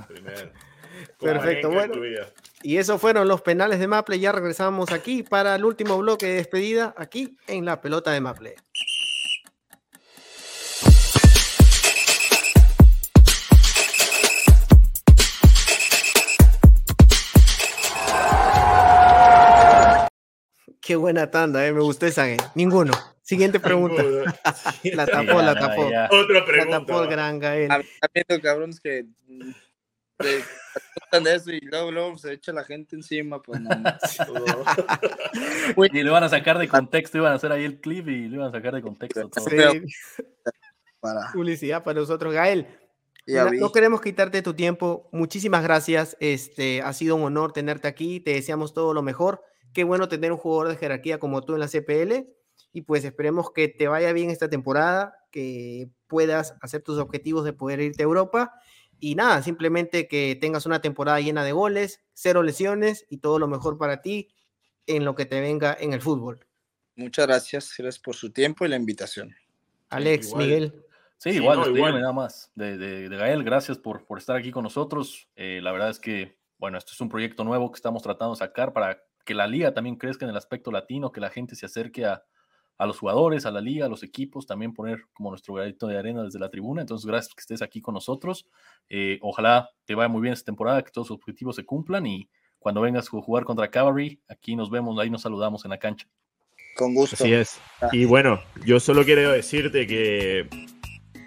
Primero. 0.07 0.51
Perfecto, 1.19 1.69
bueno. 1.69 1.93
Incluida. 1.93 2.29
Y 2.61 2.77
esos 2.77 2.99
fueron 2.99 3.27
los 3.27 3.41
penales 3.41 3.79
de 3.79 3.87
Maple. 3.87 4.19
Ya 4.19 4.31
regresamos 4.31 4.91
aquí 4.91 5.23
para 5.23 5.55
el 5.55 5.65
último 5.65 5.97
bloque 5.97 6.25
de 6.25 6.33
despedida, 6.35 6.93
aquí 6.97 7.37
en 7.47 7.65
la 7.65 7.81
pelota 7.81 8.11
de 8.11 8.21
Maple. 8.21 8.55
Qué 20.89 20.95
buena 20.95 21.29
tanda, 21.29 21.67
eh, 21.67 21.71
me 21.71 21.81
gustó 21.81 22.07
esa. 22.07 22.27
eh. 22.27 22.37
Pregunta. 22.55 23.15
Siguiente 23.21 23.59
pregunta. 23.69 24.01
La 24.95 25.05
tapó, 25.05 25.33
ya, 25.33 25.41
la 25.43 25.53
tapó. 25.53 25.87
ya. 25.87 26.09
Otra 26.11 26.39
La 26.39 26.45
pregunta. 26.45 26.79
tapó 26.79 27.03
el 27.03 27.09
gran 27.11 27.37
Gael. 27.37 27.71
A 27.71 27.83
también, 28.01 28.41
cabrones 28.41 28.79
que 28.79 29.05
mm, 29.27 29.51
de 30.17 31.33
eso 31.35 31.51
y 31.51 31.59
luego, 31.59 31.91
luego 31.91 32.17
se 32.17 32.33
echa 32.33 32.51
la 32.53 32.63
gente 32.63 32.95
encima, 32.95 33.39
pues 33.39 33.61
no. 33.61 33.69
Y 35.93 36.03
le 36.03 36.09
van 36.09 36.23
a 36.23 36.29
sacar 36.29 36.57
de 36.57 36.67
contexto, 36.67 37.19
iban 37.19 37.33
a 37.33 37.35
hacer 37.35 37.51
ahí 37.51 37.65
el 37.65 37.79
clip 37.79 38.07
y 38.07 38.27
le 38.27 38.37
iban 38.37 38.47
a 38.47 38.51
sacar 38.51 38.73
de 38.73 38.81
contexto 38.81 39.29
todo. 39.29 39.45
Sí, 39.47 39.57
Para, 40.99 41.31
publicidad 41.31 41.83
para 41.83 41.99
nosotros. 41.99 42.33
Gael, 42.33 42.65
vi. 43.27 43.59
No 43.59 43.71
queremos 43.71 44.01
quitarte 44.01 44.41
tu 44.41 44.55
tiempo. 44.55 45.07
Muchísimas 45.11 45.61
gracias. 45.61 46.17
Este 46.19 46.81
ha 46.81 46.93
sido 46.93 47.15
un 47.15 47.25
honor 47.25 47.53
tenerte 47.53 47.87
aquí. 47.87 48.21
Te 48.21 48.33
deseamos 48.33 48.73
todo 48.73 48.95
lo 48.95 49.03
mejor. 49.03 49.43
Qué 49.73 49.83
bueno 49.83 50.07
tener 50.07 50.31
un 50.31 50.37
jugador 50.37 50.69
de 50.69 50.77
jerarquía 50.77 51.19
como 51.19 51.41
tú 51.43 51.53
en 51.53 51.59
la 51.59 51.67
CPL. 51.67 52.27
Y 52.71 52.81
pues 52.81 53.03
esperemos 53.03 53.51
que 53.51 53.67
te 53.67 53.87
vaya 53.87 54.13
bien 54.13 54.29
esta 54.29 54.49
temporada, 54.49 55.15
que 55.31 55.89
puedas 56.07 56.55
hacer 56.61 56.81
tus 56.83 56.99
objetivos 56.99 57.43
de 57.45 57.53
poder 57.53 57.79
irte 57.79 58.03
a 58.03 58.05
Europa. 58.05 58.53
Y 58.99 59.15
nada, 59.15 59.41
simplemente 59.41 60.07
que 60.07 60.37
tengas 60.39 60.65
una 60.65 60.81
temporada 60.81 61.19
llena 61.21 61.43
de 61.43 61.51
goles, 61.53 62.03
cero 62.13 62.43
lesiones 62.43 63.05
y 63.09 63.17
todo 63.17 63.39
lo 63.39 63.47
mejor 63.47 63.77
para 63.77 64.01
ti 64.01 64.29
en 64.87 65.05
lo 65.05 65.15
que 65.15 65.25
te 65.25 65.39
venga 65.39 65.75
en 65.79 65.93
el 65.93 66.01
fútbol. 66.01 66.45
Muchas 66.95 67.25
gracias, 67.27 67.73
gracias 67.77 67.97
por 67.99 68.15
su 68.15 68.31
tiempo 68.31 68.65
y 68.65 68.69
la 68.69 68.75
invitación. 68.75 69.33
Alex, 69.89 70.27
igual. 70.27 70.43
Miguel. 70.45 70.73
Sí, 71.17 71.31
Sí, 71.31 71.37
igual, 71.37 71.57
no, 71.59 71.63
despedirme 71.65 71.89
igual. 71.89 72.01
nada 72.01 72.13
más 72.13 72.51
de, 72.55 72.77
de- 72.77 73.09
de 73.09 73.17
Gael. 73.17 73.43
Gracias 73.43 73.77
por, 73.77 74.05
por 74.05 74.17
estar 74.19 74.35
aquí 74.35 74.51
con 74.51 74.63
nosotros. 74.63 75.27
Eh, 75.35 75.59
la 75.63 75.71
verdad 75.71 75.89
es 75.89 75.99
que, 75.99 76.37
bueno, 76.57 76.77
esto 76.77 76.91
es 76.93 77.01
un 77.01 77.09
proyecto 77.09 77.43
nuevo 77.43 77.71
que 77.71 77.77
estamos 77.77 78.03
tratando 78.03 78.33
de 78.35 78.39
sacar 78.39 78.73
para 78.73 79.01
que 79.29 79.35
la 79.35 79.45
liga 79.45 79.75
también 79.75 79.95
crezca 79.95 80.25
en 80.25 80.31
el 80.31 80.37
aspecto 80.37 80.71
latino, 80.71 81.11
que 81.11 81.21
la 81.21 81.29
gente 81.29 81.53
se 81.53 81.67
acerque 81.67 82.03
a, 82.03 82.23
a 82.79 82.85
los 82.87 82.97
jugadores, 82.97 83.45
a 83.45 83.51
la 83.51 83.61
liga, 83.61 83.85
a 83.85 83.87
los 83.87 84.01
equipos, 84.01 84.47
también 84.47 84.73
poner 84.73 85.03
como 85.13 85.29
nuestro 85.29 85.53
granito 85.53 85.85
de 85.85 85.99
arena 85.99 86.23
desde 86.23 86.39
la 86.39 86.49
tribuna. 86.49 86.81
Entonces, 86.81 87.05
gracias 87.05 87.35
que 87.35 87.41
estés 87.41 87.61
aquí 87.61 87.79
con 87.79 87.93
nosotros. 87.93 88.47
Eh, 88.89 89.19
ojalá 89.21 89.69
te 89.85 89.93
vaya 89.93 90.07
muy 90.07 90.23
bien 90.23 90.33
esta 90.33 90.45
temporada, 90.45 90.81
que 90.81 90.89
todos 90.89 91.11
los 91.11 91.19
objetivos 91.19 91.57
se 91.57 91.63
cumplan 91.63 92.07
y 92.07 92.27
cuando 92.57 92.81
vengas 92.81 93.05
a 93.05 93.21
jugar 93.21 93.43
contra 93.43 93.69
Cavalry, 93.69 94.19
aquí 94.27 94.55
nos 94.55 94.71
vemos, 94.71 94.97
ahí 94.97 95.11
nos 95.11 95.21
saludamos 95.21 95.63
en 95.63 95.69
la 95.69 95.77
cancha. 95.77 96.07
Con 96.75 96.95
gusto. 96.95 97.15
Así 97.23 97.31
es. 97.31 97.61
Y 97.91 98.05
bueno, 98.05 98.39
yo 98.65 98.79
solo 98.79 99.05
quiero 99.05 99.31
decirte 99.31 99.85
que 99.85 100.49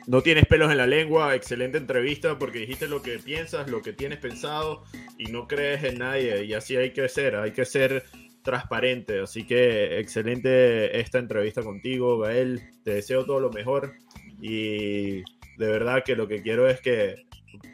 no 0.06 0.20
tienes 0.22 0.46
pelos 0.46 0.70
en 0.72 0.78
la 0.78 0.86
lengua, 0.86 1.34
excelente 1.34 1.78
entrevista 1.78 2.38
porque 2.38 2.58
dijiste 2.60 2.88
lo 2.88 3.02
que 3.02 3.18
piensas, 3.18 3.70
lo 3.70 3.82
que 3.82 3.92
tienes 3.92 4.18
pensado 4.18 4.84
y 5.18 5.24
no 5.30 5.46
crees 5.46 5.84
en 5.84 5.98
nadie 5.98 6.44
y 6.44 6.54
así 6.54 6.76
hay 6.76 6.92
que 6.92 7.08
ser, 7.08 7.36
hay 7.36 7.52
que 7.52 7.64
ser 7.64 8.04
transparente. 8.42 9.20
Así 9.20 9.46
que 9.46 9.98
excelente 10.00 10.98
esta 11.00 11.18
entrevista 11.18 11.62
contigo, 11.62 12.18
Gael. 12.18 12.60
Te 12.84 12.94
deseo 12.94 13.24
todo 13.24 13.38
lo 13.40 13.50
mejor 13.50 13.92
y 14.40 15.18
de 15.56 15.66
verdad 15.68 16.02
que 16.04 16.16
lo 16.16 16.26
que 16.26 16.42
quiero 16.42 16.68
es 16.68 16.80
que 16.80 17.14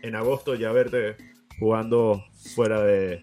en 0.03 0.15
agosto 0.15 0.55
ya 0.55 0.71
verte 0.73 1.17
jugando 1.59 2.25
fuera 2.55 2.83
de 2.83 3.23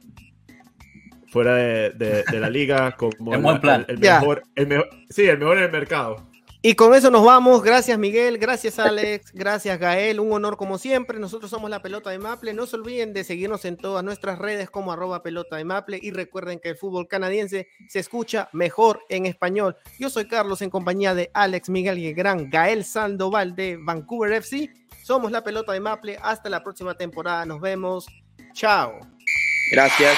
fuera 1.28 1.56
de, 1.56 1.90
de- 1.92 2.24
de 2.24 2.40
la 2.40 2.50
liga 2.50 2.96
como 2.96 3.12
En 3.34 3.40
el- 3.40 3.42
buen 3.44 3.62
plan. 3.62 3.86
el, 3.88 4.00
mejor, 4.00 4.44
el 4.56 4.68
mejor- 4.68 4.90
sí, 5.10 5.28
el 5.28 5.38
mejor 5.38 5.58
en 5.58 5.64
el 5.66 5.72
mercado. 5.72 6.28
Y 6.68 6.74
con 6.74 6.96
eso 6.96 7.12
nos 7.12 7.24
vamos. 7.24 7.62
Gracias 7.62 8.00
Miguel, 8.00 8.40
gracias 8.40 8.80
Alex, 8.80 9.32
gracias 9.36 9.78
Gael. 9.78 10.20
Un 10.20 10.32
honor 10.32 10.58
como 10.58 10.80
siempre. 10.80 11.20
Nosotros 11.20 11.52
somos 11.52 11.70
la 11.70 11.84
pelota 11.84 12.10
de 12.10 12.18
Maple. 12.18 12.56
No 12.56 12.66
se 12.66 12.76
olviden 12.76 13.14
de 13.14 13.24
seguirnos 13.24 13.66
en 13.66 13.78
todas 13.78 14.04
nuestras 14.04 14.40
redes 14.40 14.72
como 14.72 14.92
arroba 14.92 15.22
pelota 15.22 15.58
de 15.58 15.64
Maple. 15.64 16.00
Y 16.02 16.10
recuerden 16.10 16.60
que 16.60 16.70
el 16.70 16.76
fútbol 16.76 17.08
canadiense 17.08 17.68
se 17.88 18.00
escucha 18.00 18.50
mejor 18.52 19.02
en 19.10 19.28
español. 19.28 19.78
Yo 20.00 20.10
soy 20.10 20.28
Carlos 20.28 20.64
en 20.64 20.72
compañía 20.72 21.14
de 21.14 21.30
Alex 21.36 21.70
Miguel 21.70 22.00
y 22.00 22.08
el 22.08 22.16
gran 22.16 22.50
Gael 22.50 22.84
Sandoval 22.84 23.56
de 23.56 23.78
Vancouver 23.80 24.34
FC. 24.34 24.74
Somos 25.04 25.32
la 25.32 25.44
pelota 25.44 25.72
de 25.72 25.82
Maple. 25.82 26.18
Hasta 26.20 26.50
la 26.50 26.64
próxima 26.64 26.96
temporada. 26.96 27.46
Nos 27.46 27.62
vemos. 27.62 28.08
Chao. 28.54 28.98
Gracias. 29.72 30.18